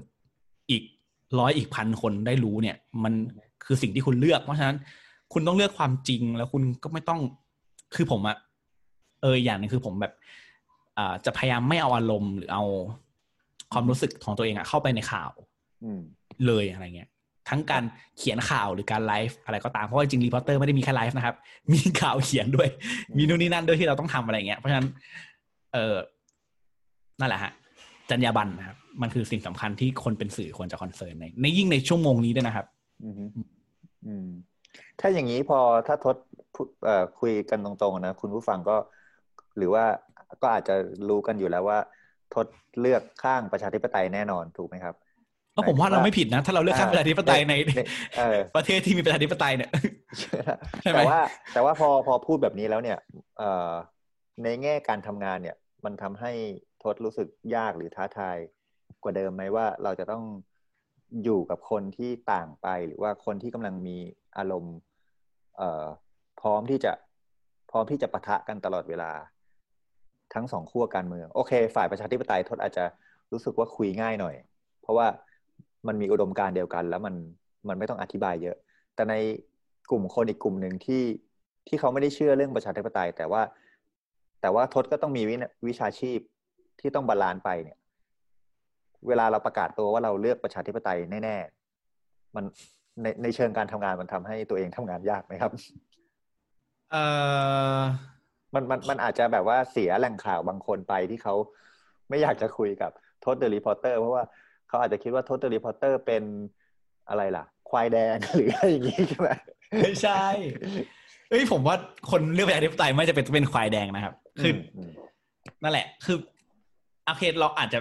[0.71, 0.83] อีก
[1.39, 3.13] ร้อยอีกพันคนได้รู้เนี่ย มัน
[3.65, 4.77] คือสิ่งที่คุณเลือก เพราะฉะนั้น
[5.33, 7.21] คุณต้องเลือกความจริงแล้วคุณก็ไม่ต้อง
[7.95, 8.37] คือผมอะ
[9.23, 10.13] เอออย่างนึงคือผมแบบ
[10.99, 12.65] อ่าจะพยายามไม่เอาอารมณ์หรือเอา
[13.73, 15.31] ความรู้สึกของตัวเองอะเข้าไปในข่าว
[16.47, 17.09] เลยอะไรเงี้ย
[17.49, 17.85] ทั้งการ
[18.19, 21.37] เขียนข่าวหรือการไลฟ์อะไรก็ตาม เพราะว่าจริง The Reporters ไม่ได้มีแค่ไลฟ์นะครับ
[21.73, 22.69] มีข่าวเขียนด้วย
[23.17, 24.87] มีนู่นนี่นั่นด้วยที่เราต้องทำอะไรเงี้ย เพราะฉะนั้น
[25.75, 25.97] เออ
[27.21, 27.53] นั่นแหละฮะ
[28.11, 32.67] จรรยาบรรณนะครับ มันคือสิ่งสำคัญที่คนเป็นสื่อควรจะคอนเซิร์นในในยิ่งในชั่วโมงนี้ด้วยนะครับ
[34.07, 34.29] อืม
[35.01, 36.17] ถ้าอย่างนี้พอถ้าทด
[37.21, 38.77] คุยกันตรงๆนะคุณผู้ฟังก็
[39.57, 39.85] หรือว่า
[40.43, 40.75] ก็อาจจะ
[41.09, 41.79] รู้กันอยู่แล้วว่า
[42.35, 42.47] ทด
[42.81, 44.95] เลือกข้างประชาธิปไตยแน่นอนถูกไหมครับ
[45.61, 47.55] ก็ผมว่าเราไม่ผิดนะ ถ้าเราเลือกข้างประชาธิปไตยใน
[48.57, 49.71] ประเทศที่มีประชาธิปไตยเนี่ย
[50.83, 51.21] ใช่ไหมแต่ว่า
[51.53, 52.99] แต่ว่าพอพอพูดแบบนี้แล้วเนี่ย
[54.43, 56.33] ในแง่การทำงานเนี่ย มันทำให้
[56.83, 58.37] ทดรู้สึกยากหรือท้าทาย
[59.03, 60.25] กว่าเดิมไหมว่าเราจะต้อง
[61.25, 63.97] อยู่กับคนที่ต่างไปหรือว่าคนที่กำลังมี
[64.39, 64.77] อารมณ์
[66.41, 66.93] พร้อมที่จะ
[67.71, 69.11] พร้อมที่จะปะทะกันตลอดเวลา
[70.35, 72.85] ทั้งสองขั้วการเมือง โอเค ฝ่ายประชาธิปไตยทศอาจจะ
[73.33, 74.35] รู้สึกว่าคุยง่ายหน่อย
[74.83, 75.07] เพราะว่า
[75.87, 77.15] มันมีอุดมการเดียวกัน แล้วมัน
[77.69, 78.57] มันไม่ต้องอธิบายเยอะ
[78.95, 79.15] แต่ใน
[79.91, 81.03] กลุ่มคนอีกกลุ่มหนึ่งที่
[81.69, 83.43] ที่เขาไม่ได้เชื่อเรื่องประชาธิปไตย แต่ว่า
[84.41, 85.37] แต่ว่าทศก็ต้องมีวิ
[85.69, 86.19] วิชาชีพ
[86.81, 87.79] ที่ต้อง balance ไปเนี่ย
[89.09, 92.45] เวลาเราประกาศตัวว่าเราเลือกประชาธิปไตยแน่ๆมัน
[93.03, 95.53] ในในเชิงการทำงานมันทำให้ตัวเองทำงานยากไหมครับ
[96.91, 97.05] เอ่
[97.79, 97.81] อ
[98.55, 101.35] มันมันมันอาจจะแบบว่าเสียแหล่งข่าวบางคนไปที่เขา
[102.09, 102.91] ไม่อยากจะคุยกับ
[103.23, 104.25] ทศ The Reporters เพราะว่า
[104.71, 106.23] เขาอาจจะคิดว่าทศ The Reporters เป็น
[107.09, 109.29] อะไรล่ะ ควายแดงหรืออะไรอย่างนี้ใช่ไหม
[109.83, 110.25] ไม่ใช่
[111.31, 111.77] เอ้ยผมว่า
[112.11, 114.91] คนเลือกประชาธิปไตยไม่จะเป็นเป็นควายแดงนะครับ คืออม
[115.63, 116.17] นั่นแหละ คือ
[117.05, 117.79] โอเคเราอาจจะ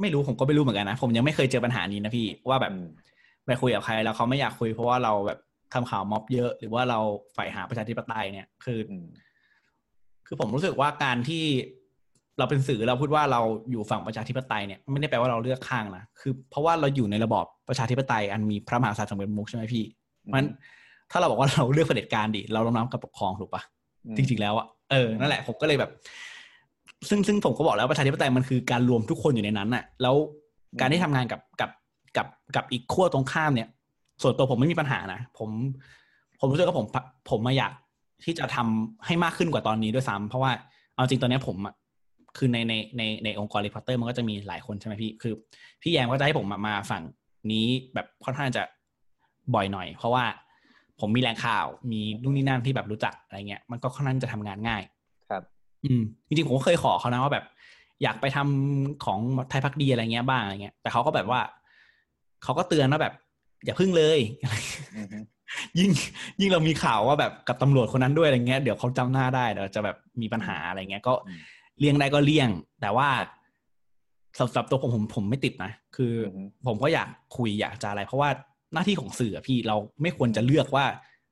[0.00, 2.88] ไม่รู้ผมก็ไม่รู้เหมือนกันนะผมยังไม่เคยเจอปัญหานี้นะพี่ว่าแบบอืม
[3.46, 5.38] ไปคุยกับใครแล้วเขาไม่อยากคุยเพราะว่าเราแบบ
[5.74, 6.98] ทำข่าวม็อบเยอะ หรือว่าเรา
[7.34, 9.06] ใฝ่หาประชาธิปไตยเนี่ย คืออืม
[10.26, 11.44] คือผมรู้สึกว่าการที่
[12.38, 20.48] เราเป็นสื่อเราพูดว่าเราอยู่ฝั่งประชาธิปไตยเนี่ยไม่ได้แปลว่าเราเลือกข้างนะคือ เพราะว่าเราอยู่ในระบอบประชาธิปไตยอันมีพระมหากษัตริย์ทรงเป็นประมุขใช่ไหมพี่เพราะฉะนั้น
[21.10, 23.62] ถ้าเราบอกว่าเราเลือกเผด็จการดิเราล้มล้างกับปกครองถูกปะ
[24.06, 25.90] อืมจริง ๆ แล้วอะเออนั่นแหละผมก็เลยแบบ
[27.08, 30.14] ซึ่งซึ่งผมก็บอกแล้วประชาธิปไตยมันคือการรวมทุกคนอยู่ในนั้นอะแล้ว
[30.80, 31.70] การที่ทำงานกับกับ
[32.16, 32.26] กับ
[32.56, 33.68] กับอีกขั้วตรงข้ามเนี่ย
[34.22, 35.48] ส่วนตัวผมไม่มีปัญหานะผม
[36.40, 36.86] ผมรู้สึกว่าผม
[37.30, 37.72] ผมมาอยาก
[38.24, 40.50] ที่จะทำให้มากขึ้นกว่าตอนนี้ด้วยซ้ำเพราะว่า
[40.94, 41.74] เอาจริงตอนเนี้ยผมอะ
[42.36, 45.34] คือในในในในองค์กรรีพอร์เตอร์มันก็จะมีหลายคนใช่ไหมพี่ คือ
[45.82, 47.02] พี่แยมก็จะให้ผมมามาฝั่ง
[47.52, 48.62] นี้แบบค่อนข้างจะ
[49.54, 50.24] บ่อยหน่อย เพราะว่า
[51.00, 54.82] ผมมีแรงข่าว มีนู่นนี่นั่นที่แบบรู้จักอะไรเงี้ย มันก็ค่อนข้างจะทำงานง่าย
[55.30, 55.42] ครับ
[55.84, 57.44] อืม จริงๆผมก็เคยขอเขานะว่าแบบ
[58.02, 59.18] อยากไปทำของ
[59.50, 61.40] ไทยพักดีอะไรเงี้ยบ้างอะไรเงี้ย แต่เขาก็แบบว่า
[62.44, 63.14] เขาก็เตือนว่าแบบ
[63.64, 64.18] อย่าพึ่งเลย
[64.96, 65.06] อืม
[65.78, 65.90] ยิ่ง
[66.40, 71.38] ยิ่งเรามีข่าวว่าแบบกับตำรวจคนนั้นด้วยอะไรเงี้ย เดี๋ยวเขาจำหน้าได้เดี๋ยวจะแบบมีปัญหาอะไรเงี้ย ก็อืม
[71.78, 72.48] เลี่ยงได้ก็เลี่ยง
[72.80, 73.08] แต่ว่า
[74.38, 78.30] สำหรับตัวผมผมผมไม่ติดนะ คือออฮึผมก็อยากคุยอยากจะอะไร เพราะว่า
[78.72, 80.84] หน้าที่ของสื่ออะพี่เราไม่ควรจะเลือกว่า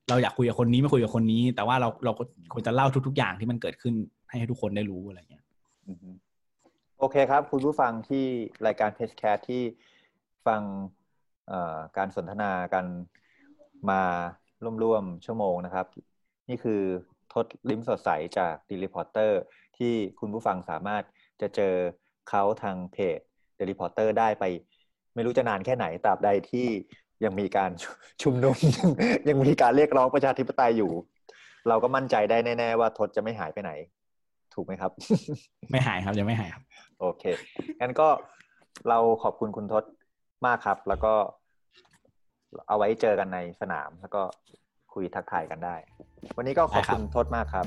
[0.09, 2.23] เราอยากคุยกับคนนี้ไม่คุยกับคนนี้ แต่ว่าเราเราก็
[2.53, 3.95] ควรจะเล่าทุก ๆ อย่างที่มันเกิดขึ้น
[4.29, 5.45] ให้ทุกคนได้รู้อะไรเงี้ย
[5.87, 6.15] อืม
[6.99, 8.25] โอเคครับ คุณผู้ฟังที่
[8.67, 9.63] รายการ PRESSCAST ที่
[10.47, 10.61] ฟัง
[11.49, 12.85] เอ่อการสนทนากัน
[13.91, 14.03] มา
[14.83, 15.87] ร่วมๆชั่วโมงนะครับ
[16.49, 16.81] นี่คือ
[17.33, 19.41] ทศ ลิ้มสดใสจาก The Reporters
[19.79, 21.03] ที่คุณผู้ฟังสามารถ
[21.41, 21.75] จะเจอ
[22.29, 23.19] เขาทางเพจ
[23.59, 24.45] The Reporters ได้ไป
[25.15, 26.67] ไม่รู้จะนานแค่ไหนตราบใดที่
[27.25, 27.71] ยังมีการ
[28.23, 28.57] ชุมนุม
[29.29, 30.93] ยังมีการเรียกร้องประชาธิปไตยอยู่
[31.69, 33.73] เราก็มั่นใจได้แน่ ๆ ว่าทศจะไม่หายไปไหน
[34.55, 34.91] ถูกไหมครับ
[35.71, 36.63] ไม่หายครับยังไม่หายครับ
[37.01, 37.25] โอเค
[37.81, 38.09] งั้นก็
[38.89, 39.85] เราขอบคุณคุณทศ
[40.47, 41.15] มากครับ แล้วก็
[42.69, 44.23] เอาไว้เจอกันในสนามแล้วก็
[44.95, 45.77] คุยทักทายกันได้
[46.37, 47.67] วันนี้ก็ขอบคุณทศมากครับ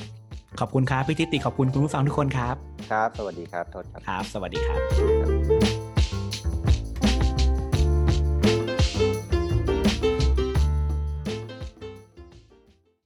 [0.60, 2.56] ขอบคุณครับพี่ทิติขอบคุณคุณผู้ฟังทุกคนครับ
[2.92, 5.57] ครับ สวัสดีครับทศครับครับ สวัสดีครับครับ